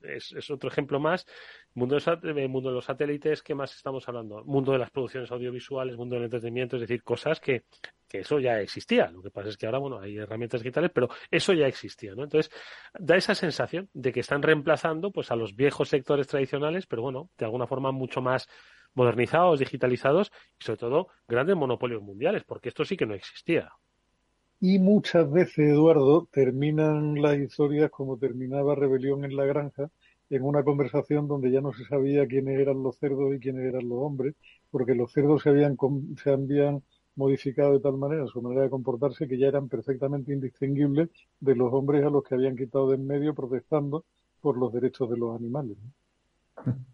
es, 0.02 0.50
otro 0.50 0.68
ejemplo 0.68 1.00
más. 1.00 1.26
Mundo 1.72 1.96
de, 1.96 2.48
mundo 2.48 2.68
de 2.68 2.74
los 2.74 2.84
satélites, 2.84 3.42
¿qué 3.42 3.54
más 3.54 3.74
estamos 3.74 4.06
hablando? 4.06 4.44
Mundo 4.44 4.72
de 4.72 4.78
las 4.78 4.90
producciones 4.90 5.30
audiovisuales, 5.30 5.96
mundo 5.96 6.16
del 6.16 6.24
entretenimiento, 6.24 6.76
es 6.76 6.82
decir, 6.82 7.02
cosas 7.02 7.40
que, 7.40 7.64
que 8.08 8.20
eso 8.20 8.38
ya 8.38 8.60
existía. 8.60 9.10
Lo 9.10 9.22
que 9.22 9.30
pasa 9.30 9.48
es 9.48 9.56
que 9.56 9.66
ahora, 9.66 9.78
bueno, 9.78 9.98
hay 9.98 10.16
herramientas 10.16 10.62
digitales, 10.62 10.90
pero 10.94 11.08
eso 11.30 11.52
ya 11.52 11.66
existía, 11.66 12.14
¿no? 12.14 12.24
Entonces, 12.24 12.52
da 12.98 13.16
esa 13.16 13.34
sensación 13.34 13.88
de 13.92 14.12
que 14.12 14.20
están 14.20 14.42
reemplazando, 14.42 15.10
pues, 15.10 15.30
a 15.30 15.36
los 15.36 15.54
viejos 15.56 15.88
sectores 15.88 16.26
tradicionales, 16.26 16.86
pero 16.86 17.02
bueno, 17.02 17.30
de 17.38 17.44
alguna 17.44 17.66
forma 17.66 17.92
mucho 17.92 18.20
más 18.20 18.48
modernizados, 18.94 19.58
digitalizados 19.58 20.32
y 20.60 20.64
sobre 20.64 20.78
todo 20.78 21.08
grandes 21.26 21.56
monopolios 21.56 22.02
mundiales, 22.02 22.44
porque 22.44 22.68
esto 22.68 22.84
sí 22.84 22.96
que 22.96 23.06
no 23.06 23.14
existía. 23.14 23.72
Y 24.60 24.78
muchas 24.78 25.30
veces, 25.30 25.58
Eduardo, 25.58 26.26
terminan 26.30 27.20
las 27.20 27.36
historias 27.36 27.90
como 27.90 28.16
terminaba 28.16 28.74
Rebelión 28.74 29.24
en 29.24 29.36
la 29.36 29.44
Granja, 29.44 29.90
en 30.30 30.42
una 30.42 30.64
conversación 30.64 31.28
donde 31.28 31.50
ya 31.50 31.60
no 31.60 31.72
se 31.72 31.84
sabía 31.84 32.26
quiénes 32.26 32.58
eran 32.58 32.82
los 32.82 32.96
cerdos 32.98 33.34
y 33.34 33.40
quiénes 33.40 33.64
eran 33.64 33.88
los 33.88 33.98
hombres, 33.98 34.34
porque 34.70 34.94
los 34.94 35.12
cerdos 35.12 35.42
se 35.42 35.50
habían, 35.50 35.76
se 36.22 36.30
habían 36.30 36.82
modificado 37.16 37.72
de 37.72 37.80
tal 37.80 37.96
manera 37.96 38.26
su 38.26 38.42
manera 38.42 38.62
de 38.62 38.70
comportarse 38.70 39.28
que 39.28 39.38
ya 39.38 39.48
eran 39.48 39.68
perfectamente 39.68 40.32
indistinguibles 40.32 41.10
de 41.40 41.54
los 41.54 41.72
hombres 41.72 42.04
a 42.04 42.10
los 42.10 42.24
que 42.24 42.34
habían 42.34 42.56
quitado 42.56 42.90
de 42.90 42.96
en 42.96 43.06
medio 43.06 43.34
protestando 43.34 44.04
por 44.40 44.56
los 44.58 44.72
derechos 44.72 45.08
de 45.10 45.16
los 45.16 45.36
animales. 45.36 45.76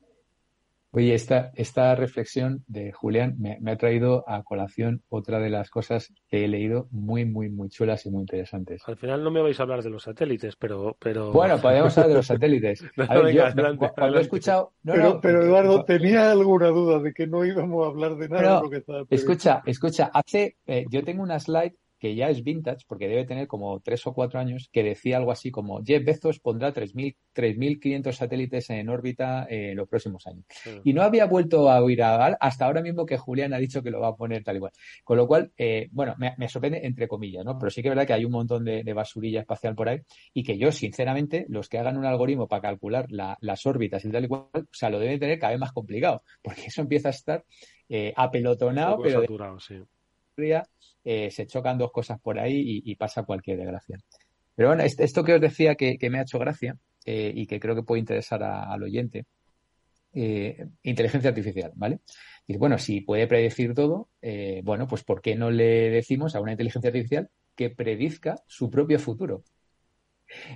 Oye, 0.92 1.14
esta, 1.14 1.52
esta 1.54 1.94
reflexión 1.94 2.64
de 2.66 2.90
Julián 2.90 3.36
me, 3.38 3.58
ha 3.70 3.76
traído 3.76 4.24
a 4.28 4.42
colación 4.42 5.04
otra 5.08 5.38
de 5.38 5.48
las 5.48 5.70
cosas 5.70 6.12
que 6.28 6.44
he 6.44 6.48
leído 6.48 6.88
muy, 6.90 7.24
muy, 7.24 7.48
muy 7.48 7.68
chulas 7.68 8.06
y 8.06 8.10
muy 8.10 8.22
interesantes. 8.22 8.82
Al 8.86 8.96
final 8.96 9.22
no 9.22 9.30
me 9.30 9.40
vais 9.40 9.58
a 9.60 9.62
hablar 9.62 9.84
de 9.84 9.90
los 9.90 10.02
satélites, 10.02 10.56
pero... 10.56 10.96
pero... 10.98 11.30
Bueno, 11.30 11.60
podemos 11.60 11.96
hablar 11.96 12.08
de 12.08 12.14
los 12.16 12.26
satélites. 12.26 12.84
cuando 13.96 14.18
he 14.18 14.20
escuchado... 14.20 14.72
pero, 14.82 15.20
pero, 15.20 15.44
Eduardo, 15.44 15.84
tenía 15.84 16.32
alguna 16.32 16.68
duda 16.68 16.98
de 16.98 17.12
que 17.12 17.28
no 17.28 17.44
íbamos 17.44 17.86
a 17.86 17.90
hablar 17.90 18.16
de 18.16 18.28
nada 18.28 18.56
de 18.56 18.62
lo 18.62 18.70
que 18.70 18.78
estaba 18.78 19.04
Escucha, 19.08 19.62
escucha, 19.66 20.10
hace... 20.12 20.56
Eh, 20.66 20.86
yo 20.90 21.04
tengo 21.04 21.22
una 21.22 21.38
slide 21.38 21.76
que 22.00 22.14
ya 22.14 22.30
es 22.30 22.42
vintage, 22.42 22.86
porque 22.88 23.06
debe 23.06 23.24
tener 23.24 23.46
como 23.46 23.78
tres 23.80 24.06
o 24.06 24.14
cuatro 24.14 24.40
años, 24.40 24.70
que 24.72 24.82
decía 24.82 25.18
algo 25.18 25.30
así 25.30 25.50
como 25.50 25.82
Jeff 25.84 26.02
Bezos 26.04 26.40
pondrá 26.40 26.72
3.500 26.72 28.12
satélites 28.12 28.70
en 28.70 28.88
órbita 28.88 29.46
en 29.48 29.76
los 29.76 29.86
próximos 29.86 30.26
años. 30.26 30.44
Y 30.82 30.94
no 30.94 31.02
había 31.02 31.26
vuelto 31.26 31.70
a 31.70 31.82
oír 31.82 32.02
a, 32.02 32.26
hasta 32.40 32.64
ahora 32.64 32.80
mismo 32.80 33.04
que 33.04 33.18
Julián 33.18 33.52
ha 33.52 33.58
dicho 33.58 33.82
que 33.82 33.90
lo 33.90 34.00
va 34.00 34.08
a 34.08 34.16
poner 34.16 34.42
tal 34.42 34.56
igual. 34.56 34.72
Con 35.04 35.18
lo 35.18 35.26
cual, 35.26 35.52
eh, 35.58 35.88
bueno, 35.92 36.16
me, 36.18 36.48
sorprende 36.48 36.80
entre 36.84 37.06
comillas, 37.06 37.44
¿no? 37.44 37.58
Pero 37.58 37.70
sí 37.70 37.82
que 37.82 37.88
es 37.88 37.90
verdad 37.90 38.06
que 38.06 38.14
hay 38.14 38.24
un 38.24 38.32
montón 38.32 38.64
de, 38.64 38.90
basurilla 38.90 39.40
espacial 39.40 39.74
por 39.74 39.88
ahí 39.88 40.00
y 40.34 40.42
que 40.42 40.58
yo, 40.58 40.72
sinceramente, 40.72 41.46
los 41.48 41.68
que 41.68 41.78
hagan 41.78 41.96
un 41.96 42.06
algoritmo 42.06 42.48
para 42.48 42.62
calcular 42.62 43.06
las 43.10 43.66
órbitas 43.66 44.04
y 44.04 44.10
tal 44.10 44.24
y 44.24 44.28
cual, 44.28 44.46
o 44.54 44.64
sea, 44.72 44.90
lo 44.90 44.98
deben 44.98 45.20
tener 45.20 45.38
cada 45.38 45.52
vez 45.52 45.60
más 45.60 45.72
complicado, 45.72 46.22
porque 46.42 46.62
eso 46.66 46.80
empieza 46.80 47.08
a 47.08 47.12
estar 47.12 47.44
eh, 47.88 48.12
apelotonado, 48.16 49.00
pero... 49.02 49.22
Eh, 51.04 51.30
se 51.30 51.46
chocan 51.46 51.78
dos 51.78 51.90
cosas 51.92 52.20
por 52.20 52.38
ahí 52.38 52.82
y, 52.84 52.94
pasa 52.96 53.22
cualquier 53.22 53.58
desgracia. 53.58 53.98
Pero 54.54 54.68
bueno, 54.68 54.82
esto 54.84 55.24
que 55.24 55.34
os 55.34 55.40
decía 55.40 55.74
que, 55.74 55.98
me 56.10 56.18
ha 56.18 56.22
hecho 56.22 56.38
gracia 56.38 56.76
eh, 57.06 57.32
y 57.34 57.46
que 57.46 57.58
creo 57.58 57.74
que 57.74 57.82
puede 57.82 58.00
interesar 58.00 58.42
al 58.42 58.82
oyente, 58.82 59.24
eh, 60.12 60.66
inteligencia 60.82 61.30
artificial, 61.30 61.72
¿vale? 61.74 62.00
Y 62.46 62.56
bueno, 62.56 62.78
si 62.78 63.00
puede 63.00 63.26
predecir 63.26 63.74
todo, 63.74 64.08
bueno, 64.64 64.86
pues 64.88 65.04
¿por 65.04 65.22
qué 65.22 65.36
no 65.36 65.50
le 65.50 65.90
decimos 65.90 66.34
a 66.34 66.40
una 66.40 66.52
inteligencia 66.52 66.88
artificial 66.88 67.30
que 67.54 67.70
predizca 67.70 68.42
su 68.46 68.68
propio 68.70 68.98
futuro? 68.98 69.44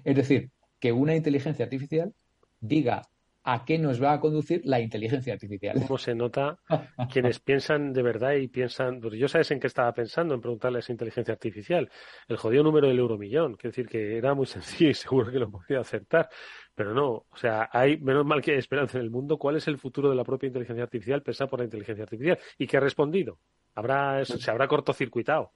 Es 0.05 0.15
decir, 0.15 0.51
que 0.79 0.93
una 0.93 1.15
inteligencia 1.15 1.65
artificial 1.65 2.13
diga 2.61 3.09
a 3.45 3.65
qué 3.65 3.79
nos 3.79 4.03
va 4.03 4.15
a 4.15 4.21
conducir 4.21 4.63
la 4.65 4.81
inteligencia 4.81 5.35
artificial. 5.35 5.79
¿Cómo 5.87 5.99
se 5.99 6.15
nota 6.15 6.59
quienes 7.13 7.41
piensan 7.41 7.93
de 7.93 8.03
verdad 8.03 8.33
y 8.33 8.49
piensan, 8.49 9.01
pues 9.01 9.15
yo 9.15 9.29
sabes 9.29 9.51
en 9.51 9.61
qué 9.61 9.67
estaba 9.67 9.93
pensando, 9.93 10.35
en 10.35 10.41
preguntarle 10.41 10.79
a 10.79 10.81
esa 10.81 10.93
inteligencia 10.93 11.33
artificial, 11.33 11.91
el 12.27 12.37
jodido 12.39 12.63
número 12.63 12.89
del 12.89 12.99
euromillón, 12.99 13.55
quiero 13.57 13.71
decir 13.71 13.87
que 13.87 14.17
era 14.17 14.35
muy 14.35 14.47
sencillo 14.47 14.91
y 14.91 14.95
seguro 14.95 15.31
que 15.31 15.39
lo 15.39 15.51
podía 15.51 15.81
acertar, 15.81 16.31
pero 16.75 16.95
no, 16.95 17.27
o 17.31 17.37
sea, 17.37 17.69
hay, 17.71 17.99
menos 17.99 18.25
mal 18.25 18.41
que 18.41 18.53
hay 18.53 18.59
esperanza 18.59 18.99
en 18.99 19.05
el 19.05 19.11
mundo, 19.11 19.37
¿cuál 19.37 19.57
es 19.57 19.69
el 19.69 19.77
futuro 19.77 20.09
de 20.09 20.17
la 20.17 20.25
propia 20.25 20.47
inteligencia 20.47 20.83
artificial 20.83 21.23
pensada 21.23 21.51
por 21.51 21.59
la 21.59 21.67
inteligencia 21.67 22.05
artificial? 22.05 22.39
¿Y 22.57 22.67
qué 22.67 22.79
ha 22.79 22.81
respondido? 22.81 23.39
Habrá, 23.75 24.25
se 24.25 24.51
habrá 24.51 24.69
cortocircuitado. 24.69 25.53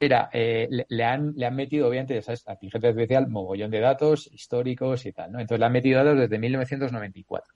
Mira, 0.00 0.30
eh, 0.32 0.68
le, 0.88 1.04
han, 1.04 1.32
le 1.34 1.46
han 1.46 1.56
metido, 1.56 1.88
obviamente, 1.88 2.22
¿sabes? 2.22 2.46
A 2.46 2.52
inteligencia 2.52 2.90
artificial, 2.90 3.28
mogollón 3.28 3.70
de 3.70 3.80
datos 3.80 4.28
históricos 4.32 5.04
y 5.06 5.12
tal, 5.12 5.32
¿no? 5.32 5.40
Entonces 5.40 5.58
le 5.58 5.66
han 5.66 5.72
metido 5.72 6.04
datos 6.04 6.20
desde 6.20 6.38
1994. 6.38 7.54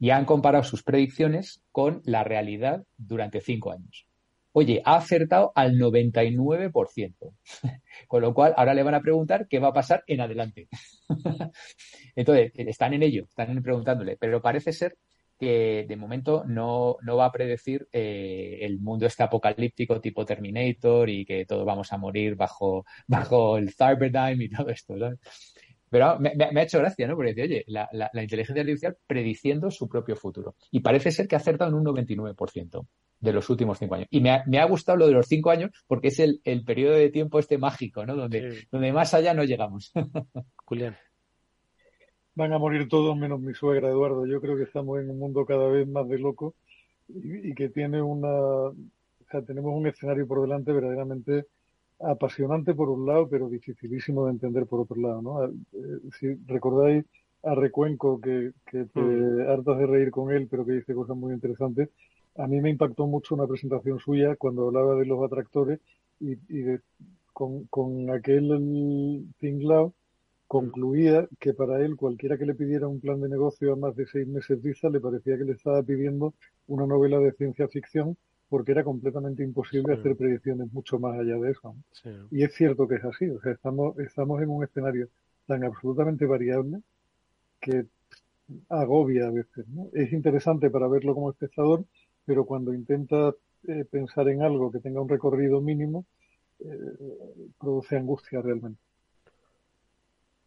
Y 0.00 0.10
han 0.10 0.24
comparado 0.24 0.64
sus 0.64 0.82
predicciones 0.82 1.62
con 1.70 2.02
la 2.04 2.24
realidad 2.24 2.84
durante 2.96 3.40
cinco 3.40 3.70
años. 3.70 4.06
Oye, 4.50 4.82
ha 4.84 4.96
acertado 4.96 5.52
al 5.54 5.78
99%. 5.78 7.32
con 8.08 8.22
lo 8.22 8.34
cual, 8.34 8.54
ahora 8.56 8.74
le 8.74 8.82
van 8.82 8.94
a 8.94 9.00
preguntar 9.00 9.46
qué 9.48 9.60
va 9.60 9.68
a 9.68 9.72
pasar 9.72 10.02
en 10.08 10.20
adelante. 10.20 10.68
Entonces, 12.16 12.52
están 12.56 12.92
en 12.94 13.04
ello, 13.04 13.24
están 13.24 13.62
preguntándole, 13.62 14.16
pero 14.16 14.42
parece 14.42 14.72
ser 14.72 14.96
que 15.42 15.86
de 15.88 15.96
momento 15.96 16.44
no, 16.46 16.98
no 17.02 17.16
va 17.16 17.24
a 17.24 17.32
predecir 17.32 17.88
eh, 17.90 18.60
el 18.60 18.78
mundo 18.78 19.06
este 19.06 19.24
apocalíptico 19.24 20.00
tipo 20.00 20.24
Terminator 20.24 21.10
y 21.10 21.24
que 21.24 21.44
todos 21.46 21.66
vamos 21.66 21.92
a 21.92 21.98
morir 21.98 22.36
bajo, 22.36 22.84
bajo 23.08 23.58
el 23.58 23.74
Cyberdyne 23.74 24.44
y 24.44 24.48
todo 24.48 24.68
esto. 24.68 24.94
Pero 25.90 26.20
me, 26.20 26.30
ha 26.30 26.62
hecho 26.62 26.78
gracia, 26.78 27.08
¿no? 27.08 27.16
Porque 27.16 27.34
dice, 27.34 27.42
oye, 27.42 27.64
la, 27.66 27.88
la, 27.90 28.22
inteligencia 28.22 28.62
artificial 28.62 28.96
prediciendo 29.04 29.68
su 29.72 29.88
propio 29.88 30.14
futuro. 30.14 30.54
Y 30.70 30.78
parece 30.78 31.10
ser 31.10 31.26
que 31.26 31.34
ha 31.34 31.38
acertado 31.38 31.70
en 31.70 31.76
un 31.76 31.84
99% 31.86 32.86
de 33.18 33.32
los 33.32 33.50
últimos 33.50 33.80
cinco 33.80 33.96
años. 33.96 34.06
Y 34.10 34.20
me 34.20 34.30
ha, 34.30 34.44
me 34.46 34.60
ha, 34.60 34.64
gustado 34.64 34.98
lo 34.98 35.08
de 35.08 35.12
los 35.12 35.26
cinco 35.26 35.50
años 35.50 35.72
porque 35.88 36.08
es 36.08 36.20
el, 36.20 36.40
el 36.44 36.62
periodo 36.62 36.94
de 36.94 37.10
tiempo 37.10 37.40
este 37.40 37.58
mágico, 37.58 38.06
¿no? 38.06 38.14
Donde, 38.14 38.68
donde 38.70 38.92
más 38.92 39.12
allá 39.12 39.34
no 39.34 39.42
llegamos. 39.42 39.90
Julián 40.64 40.96
van 42.34 42.52
a 42.52 42.58
morir 42.58 42.88
todos 42.88 43.16
menos 43.16 43.40
mi 43.40 43.54
suegra, 43.54 43.88
Eduardo. 43.88 44.26
Yo 44.26 44.40
creo 44.40 44.56
que 44.56 44.64
estamos 44.64 45.00
en 45.00 45.10
un 45.10 45.18
mundo 45.18 45.44
cada 45.44 45.68
vez 45.68 45.86
más 45.88 46.08
de 46.08 46.18
locos 46.18 46.54
y, 47.08 47.54
que 47.54 47.68
tiene 47.68 48.00
una, 48.00 48.28
o 48.28 48.74
sea, 49.30 49.42
tenemos 49.42 49.74
un 49.74 49.86
escenario 49.86 50.26
por 50.26 50.40
delante 50.40 50.72
verdaderamente 50.72 51.46
apasionante 52.00 52.74
por 52.74 52.88
un 52.88 53.06
lado, 53.06 53.28
pero 53.28 53.48
dificilísimo 53.48 54.26
de 54.26 54.32
entender 54.32 54.66
por 54.66 54.80
otro 54.80 54.96
lado, 55.00 55.22
¿no? 55.22 55.44
Eh, 55.44 55.50
si 56.18 56.34
recordáis 56.46 57.04
a 57.44 57.54
Recuenco, 57.54 58.20
que, 58.20 58.52
que 58.66 58.84
te 58.86 59.00
mm. 59.00 59.50
hartas 59.50 59.78
de 59.78 59.86
reír 59.86 60.10
con 60.10 60.32
él, 60.32 60.48
pero 60.50 60.64
que 60.64 60.72
dice 60.72 60.94
cosas 60.94 61.16
muy 61.16 61.32
interesantes, 61.32 61.90
a 62.36 62.46
mí 62.46 62.60
me 62.60 62.70
impactó 62.70 63.06
mucho 63.06 63.34
una 63.34 63.46
presentación 63.46 63.98
suya 63.98 64.36
cuando 64.36 64.66
hablaba 64.68 64.96
de 64.96 65.06
los 65.06 65.22
atractores 65.22 65.80
y, 66.18 66.32
y 66.32 66.78
con, 67.32 67.64
con 67.66 68.10
aquel 68.10 69.26
tinglao 69.38 69.92
concluía 70.52 71.26
que 71.40 71.54
para 71.54 71.82
él 71.82 71.96
cualquiera 71.96 72.36
que 72.36 72.44
le 72.44 72.54
pidiera 72.54 72.86
un 72.86 73.00
plan 73.00 73.18
de 73.22 73.26
negocio 73.30 73.72
a 73.72 73.76
más 73.76 73.96
de 73.96 74.04
seis 74.04 74.28
meses 74.28 74.60
vista 74.60 74.90
le 74.90 75.00
parecía 75.00 75.38
que 75.38 75.44
le 75.44 75.52
estaba 75.52 75.82
pidiendo 75.82 76.34
una 76.66 76.86
novela 76.86 77.18
de 77.20 77.32
ciencia 77.32 77.68
ficción 77.68 78.18
porque 78.50 78.72
era 78.72 78.84
completamente 78.84 79.42
imposible 79.42 79.94
hacer 79.94 80.14
predicciones 80.14 80.70
mucho 80.70 80.98
más 80.98 81.18
allá 81.18 81.38
de 81.38 81.52
eso. 81.52 81.74
Y 82.30 82.42
es 82.42 82.52
cierto 82.52 82.86
que 82.86 82.96
es 82.96 83.04
así, 83.04 83.30
o 83.30 83.40
sea, 83.40 83.52
estamos, 83.52 83.98
estamos 83.98 84.42
en 84.42 84.50
un 84.50 84.62
escenario 84.62 85.08
tan 85.46 85.64
absolutamente 85.64 86.26
variable 86.26 86.82
que 87.58 87.86
agobia 88.68 89.28
a 89.28 89.30
veces. 89.30 89.66
¿no? 89.68 89.88
Es 89.94 90.12
interesante 90.12 90.68
para 90.68 90.86
verlo 90.86 91.14
como 91.14 91.30
espectador, 91.30 91.86
pero 92.26 92.44
cuando 92.44 92.74
intenta 92.74 93.34
eh, 93.68 93.86
pensar 93.90 94.28
en 94.28 94.42
algo 94.42 94.70
que 94.70 94.80
tenga 94.80 95.00
un 95.00 95.08
recorrido 95.08 95.62
mínimo, 95.62 96.04
eh, 96.60 96.76
produce 97.58 97.96
angustia 97.96 98.42
realmente. 98.42 98.91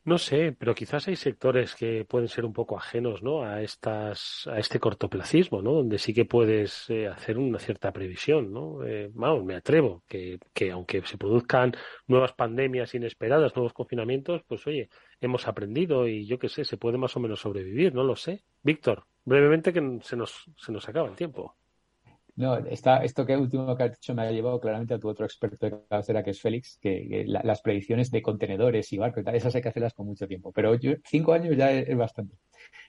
No 0.05 0.19
sé, 0.19 0.51
pero 0.51 0.75
quizás 0.75 1.07
hay 1.07 1.15
sectores 1.15 1.73
que 1.73 2.05
pueden 2.05 2.27
ser 2.27 2.45
un 2.45 2.53
poco 2.53 2.77
ajenos, 2.77 3.23
¿no? 3.23 3.43
A 3.43 3.63
estas, 3.63 4.47
a 4.47 4.59
este 4.59 4.79
cortoplacismo, 4.79 5.63
¿no? 5.63 5.73
Donde 5.73 5.97
sí 5.97 6.13
que 6.13 6.25
puedes 6.25 6.87
eh, 6.91 7.07
hacer 7.07 7.39
una 7.39 7.57
cierta 7.57 7.91
previsión, 7.91 8.53
¿no? 8.53 8.83
Eh, 8.85 9.09
vamos, 9.15 9.43
me 9.43 9.55
atrevo 9.55 10.03
que, 10.07 10.37
que 10.53 10.69
aunque 10.69 11.01
se 11.07 11.17
produzcan 11.17 11.73
nuevas 12.05 12.33
pandemias 12.33 12.93
inesperadas, 12.93 13.55
nuevos 13.55 13.73
confinamientos, 13.73 14.43
pues 14.47 14.67
oye, 14.67 14.89
hemos 15.21 15.47
aprendido 15.47 16.07
y 16.07 16.27
yo 16.27 16.37
qué 16.37 16.49
sé, 16.49 16.65
se 16.65 16.77
puede 16.77 16.99
más 16.99 17.15
o 17.17 17.19
menos 17.19 17.39
sobrevivir, 17.39 17.95
no 17.95 18.03
lo 18.03 18.15
sé. 18.15 18.43
Víctor, 18.61 19.07
brevemente 19.23 19.73
que 19.73 19.99
se 20.03 20.15
nos, 20.15 20.45
se 20.55 20.71
nos 20.71 20.87
acaba 20.87 21.09
el 21.09 21.15
tiempo. 21.15 21.57
No, 22.37 22.57
está, 22.57 22.97
esto 22.97 23.25
que 23.25 23.37
último 23.37 23.77
que 23.77 23.83
has 23.83 23.91
dicho 23.91 24.13
me 24.13 24.23
ha 24.23 24.31
llevado 24.31 24.59
claramente 24.59 24.93
a 24.93 24.99
tu 24.99 25.07
otro 25.07 25.25
experto 25.25 25.65
de 25.67 25.77
cabecera, 25.89 26.21
que 26.21 26.31
es 26.31 26.41
Félix, 26.41 26.77
que, 26.81 27.23
las 27.27 27.61
predicciones 27.61 28.11
de 28.11 28.21
contenedores 28.21 28.91
y 28.91 28.97
barcos, 28.97 29.23
esas 29.33 29.55
hay 29.55 29.61
que 29.61 29.69
hacerlas 29.69 29.93
con 29.93 30.05
mucho 30.05 30.27
tiempo. 30.27 30.51
Pero 30.51 30.77
cinco 31.05 31.31
años 31.31 31.55
ya 31.55 31.71
es, 31.71 31.95
bastante. 31.95 32.35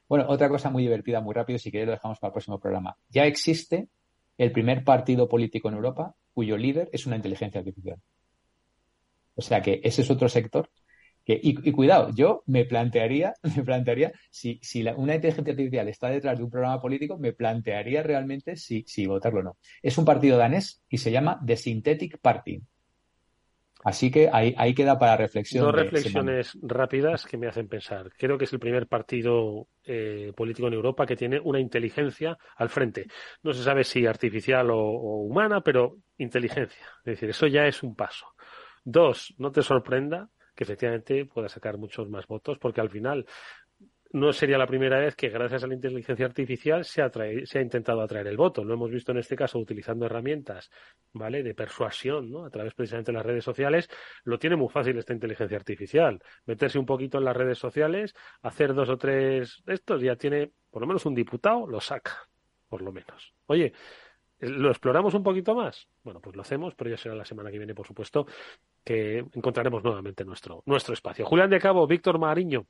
Bueno, 0.09 0.27
otra 0.29 0.49
cosa 0.49 0.69
muy 0.69 0.83
divertida, 0.83 1.21
muy 1.21 1.33
rápido, 1.33 1.61
si 1.61 1.71
queréis 1.71 1.87
lo 1.87 1.93
dejamos 1.93 2.19
para 2.19 2.31
el 2.31 2.33
próximo 2.33 2.59
programa. 2.59 2.97
Ya 3.09 3.25
existe 3.25 3.89
el 4.37 4.51
primer 4.51 4.83
partido 4.83 5.29
político 5.29 5.69
en 5.69 5.77
Europa 5.77 6.15
cuyo 6.35 6.57
líder 6.57 6.91
es 6.93 7.07
una 7.07 7.17
inteligencia 7.17 7.61
artificial. 7.61 8.01
O 9.37 9.43
sea 9.43 9.63
que 9.63 9.81
ese 9.85 10.03
es 10.03 10.11
otro 10.11 10.29
sector 10.29 10.69
y, 11.27 11.73
cuidado, 11.73 12.11
yo 12.15 12.43
me 12.47 12.65
plantearía, 12.65 13.35
me 13.57 13.65
plantearía, 13.65 14.13
si, 14.31 14.61
si 14.63 14.83
una 14.97 15.17
inteligencia 15.17 15.53
artificial 15.53 15.89
está 15.89 16.09
detrás 16.09 16.39
de 16.39 16.45
un 16.45 16.51
programa 16.51 16.81
político, 16.81 17.19
me 17.19 17.33
plantearía 17.33 18.03
realmente 18.03 18.57
si, 18.57 18.85
si 18.87 19.07
votarlo 19.07 19.41
o 19.41 19.43
no. 19.43 19.57
Es 19.83 19.99
un 19.99 20.05
partido 20.05 20.39
danés 20.39 20.83
y 20.89 20.99
se 20.99 21.11
llama 21.11 21.41
The 21.45 21.57
Synthetic 21.57 22.19
Party. 22.21 22.63
Así 23.85 24.11
que 24.11 24.29
ahí, 24.33 24.53
ahí 24.59 24.75
queda 24.75 24.99
para 24.99 25.17
reflexión. 25.17 25.65
Dos 25.65 25.75
reflexiones 25.75 26.59
rápidas 26.63 27.25
que 27.25 27.37
me 27.37 27.47
hacen 27.47 27.69
pensar. 27.69 28.11
Creo 28.19 28.37
que 28.37 28.45
es 28.45 28.53
el 28.53 28.59
primer 28.59 28.89
partido 28.89 29.69
eh, 29.85 30.33
político 30.35 30.67
en 30.67 30.75
Europa 30.75 31.07
que 31.07 31.15
tiene 31.15 31.39
una 31.39 31.61
inteligencia 31.61 32.37
al 32.57 32.69
frente. 32.69 33.07
No 33.45 33.53
se 33.53 33.63
sabe 33.63 33.85
si 33.85 34.05
artificial 34.05 34.71
o, 34.71 34.79
o 34.79 35.23
humana, 35.23 35.61
pero 35.61 35.99
inteligencia. 36.19 36.85
Es 37.01 37.05
decir, 37.05 37.31
eso 37.31 37.47
ya 37.47 37.67
es 37.67 37.83
un 37.85 37.95
paso. 37.95 38.27
Dos, 38.83 39.35
no 39.39 39.53
te 39.53 39.63
sorprenda 39.63 40.31
que 40.57 40.65
efectivamente 40.65 41.27
pueda 41.27 41.49
sacar 41.49 41.79
muchos 41.79 42.09
más 42.09 42.27
votos, 42.27 42.59
porque 42.59 42.81
al 42.81 42.91
final 42.91 43.27
no 44.13 44.33
sería 44.33 44.57
la 44.57 44.67
primera 44.67 44.99
vez 44.99 45.15
que 45.15 45.29
gracias 45.29 45.65
a 45.65 45.67
la 45.67 45.75
inteligencia 45.75 46.25
artificial 46.25 46.85
se 46.85 47.03
ha, 47.03 47.11
se 47.11 47.59
ha 47.59 47.63
intentado 47.63 48.01
atraer 48.01 48.29
el 48.29 48.37
voto. 48.37 48.65
Lo 48.65 48.75
hemos 48.75 48.91
visto 48.91 49.13
en 49.13 49.19
este 49.19 49.37
caso 49.37 49.59
utilizando 49.59 50.07
herramientas, 50.07 50.71
¿vale? 51.13 51.43
De 51.43 51.55
persuasión, 51.55 52.31
¿no? 52.31 52.47
A 52.47 52.51
través 52.51 52.73
precisamente 52.75 53.13
de 53.13 53.19
las 53.19 53.27
redes 53.27 53.45
sociales. 53.45 53.89
Lo 54.25 54.39
tiene 54.39 54.57
muy 54.57 54.69
fácil 54.69 54.97
esta 54.97 55.13
inteligencia 55.13 55.57
artificial. 55.57 56.23
Meterse 56.47 56.79
un 56.79 56.87
poquito 56.87 57.19
en 57.19 57.25
las 57.25 57.37
redes 57.37 57.59
sociales, 57.59 58.15
hacer 58.43 58.75
dos 58.75 58.89
o 58.89 58.97
tres 58.97 59.63
estos, 59.67 60.01
ya 60.01 60.17
tiene 60.17 60.51
por 60.71 60.81
lo 60.83 60.89
menos 60.89 61.05
un 61.05 61.15
diputado, 61.15 61.67
lo 61.67 61.81
saca, 61.81 62.17
por 62.69 62.83
lo 62.83 62.93
menos. 62.93 63.35
Oye, 63.47 63.73
¿Lo 64.39 64.69
exploramos 64.69 65.15
un 65.15 65.23
poquito 65.23 65.55
más? 65.55 65.89
Bueno, 66.03 66.21
pues 66.21 66.37
lo 66.37 66.43
hacemos, 66.43 66.75
pero 66.75 66.91
ya 66.91 66.99
será 66.99 67.15
la 67.15 67.25
semana 67.25 67.51
que 67.51 67.57
viene, 67.57 67.75
por 67.75 67.87
supuesto, 67.87 68.27
que 68.87 69.19
encontraremos 69.35 69.83
nuevamente 69.83 70.25
nuestro, 70.25 70.63
nuestro 70.65 70.95
espacio. 70.95 71.27
Julián 71.27 71.51
de 71.51 71.59
Cabo, 71.59 71.89
Víctor 71.89 72.21
Mariño. 72.21 72.67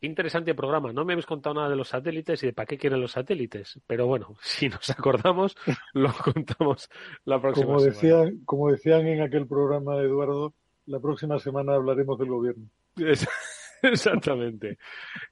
Interesante 0.00 0.56
programa. 0.56 0.92
No 0.92 1.04
me 1.04 1.12
habéis 1.12 1.24
contado 1.24 1.54
nada 1.54 1.68
de 1.68 1.76
los 1.76 1.88
satélites 1.88 2.42
y 2.42 2.46
de 2.46 2.52
para 2.52 2.66
qué 2.66 2.76
quieren 2.76 3.00
los 3.00 3.12
satélites. 3.12 3.80
Pero 3.86 4.08
bueno, 4.08 4.34
si 4.42 4.68
nos 4.68 4.90
acordamos, 4.90 5.56
lo 5.94 6.12
contamos 6.34 6.90
la 7.24 7.40
próxima 7.40 7.66
como 7.66 7.80
decían, 7.80 8.40
Como 8.44 8.72
decían 8.72 9.06
en 9.06 9.22
aquel 9.22 9.46
programa, 9.46 9.96
Eduardo, 9.98 10.52
la 10.86 10.98
próxima 10.98 11.38
semana 11.38 11.74
hablaremos 11.74 12.18
del 12.18 12.30
gobierno. 12.30 12.66
Exactamente. 13.82 14.78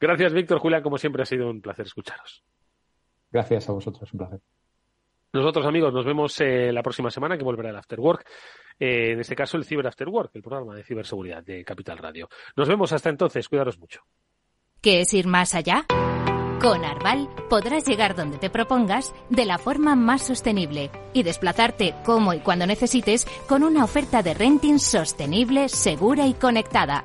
Gracias, 0.00 0.32
Víctor. 0.32 0.60
Julián, 0.60 0.84
como 0.84 0.96
siempre, 0.96 1.24
ha 1.24 1.26
sido 1.26 1.50
un 1.50 1.60
placer 1.60 1.86
escucharos. 1.86 2.44
Gracias 3.32 3.68
a 3.68 3.72
vosotros, 3.72 4.12
un 4.12 4.18
placer. 4.18 4.40
Nosotros, 5.32 5.66
amigos, 5.66 5.92
nos 5.92 6.04
vemos 6.04 6.40
eh, 6.40 6.72
la 6.72 6.82
próxima 6.82 7.10
semana 7.10 7.36
que 7.36 7.44
volverá 7.44 7.70
el 7.70 7.76
After 7.76 8.00
Work. 8.00 8.26
Eh, 8.78 9.12
en 9.12 9.20
este 9.20 9.34
caso, 9.34 9.56
el 9.56 9.64
Cyber 9.64 9.86
After 9.86 10.08
Work, 10.08 10.30
el 10.34 10.42
programa 10.42 10.74
de 10.74 10.84
ciberseguridad 10.84 11.42
de 11.42 11.64
Capital 11.64 11.98
Radio. 11.98 12.28
Nos 12.56 12.68
vemos 12.68 12.92
hasta 12.92 13.10
entonces. 13.10 13.48
Cuidaros 13.48 13.78
mucho. 13.78 14.02
¿Qué 14.80 15.00
es 15.00 15.12
ir 15.14 15.26
más 15.26 15.54
allá? 15.54 15.86
Con 16.60 16.84
Arval 16.84 17.28
podrás 17.50 17.86
llegar 17.86 18.16
donde 18.16 18.38
te 18.38 18.50
propongas 18.50 19.14
de 19.28 19.44
la 19.44 19.58
forma 19.58 19.94
más 19.94 20.26
sostenible 20.26 20.90
y 21.12 21.22
desplazarte 21.22 21.94
como 22.04 22.32
y 22.32 22.40
cuando 22.40 22.66
necesites 22.66 23.26
con 23.46 23.62
una 23.62 23.84
oferta 23.84 24.22
de 24.22 24.34
renting 24.34 24.78
sostenible, 24.78 25.68
segura 25.68 26.26
y 26.26 26.34
conectada. 26.34 27.04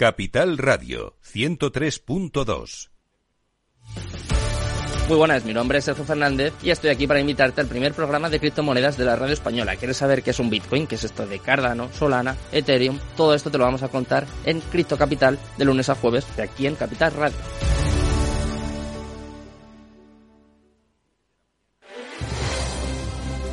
Capital 0.00 0.56
Radio 0.56 1.18
103.2 1.30 2.88
Muy 5.08 5.16
buenas, 5.18 5.44
mi 5.44 5.52
nombre 5.52 5.76
es 5.76 5.84
Sergio 5.84 6.06
Fernández 6.06 6.54
y 6.62 6.70
estoy 6.70 6.88
aquí 6.88 7.06
para 7.06 7.20
invitarte 7.20 7.60
al 7.60 7.66
primer 7.66 7.92
programa 7.92 8.30
de 8.30 8.40
criptomonedas 8.40 8.96
de 8.96 9.04
la 9.04 9.16
radio 9.16 9.34
española. 9.34 9.76
¿Quieres 9.76 9.98
saber 9.98 10.22
qué 10.22 10.30
es 10.30 10.38
un 10.38 10.48
Bitcoin? 10.48 10.86
¿Qué 10.86 10.94
es 10.94 11.04
esto 11.04 11.26
de 11.26 11.38
Cardano, 11.38 11.92
Solana, 11.92 12.34
Ethereum? 12.50 12.98
Todo 13.14 13.34
esto 13.34 13.50
te 13.50 13.58
lo 13.58 13.64
vamos 13.64 13.82
a 13.82 13.88
contar 13.88 14.26
en 14.46 14.60
Cripto 14.60 14.96
Capital 14.96 15.38
de 15.58 15.66
lunes 15.66 15.90
a 15.90 15.94
jueves 15.94 16.24
de 16.34 16.44
aquí 16.44 16.66
en 16.66 16.76
Capital 16.76 17.12
Radio. 17.12 17.36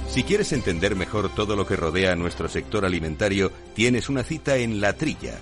Si 0.08 0.24
quieres 0.24 0.54
entender 0.54 0.96
mejor 0.96 1.28
todo 1.36 1.58
lo 1.58 1.68
que 1.68 1.76
rodea 1.76 2.14
a 2.14 2.16
nuestro 2.16 2.48
sector 2.48 2.86
alimentario, 2.86 3.52
tienes 3.76 4.08
una 4.08 4.24
cita 4.24 4.56
en 4.56 4.80
La 4.80 4.94
Trilla 4.94 5.42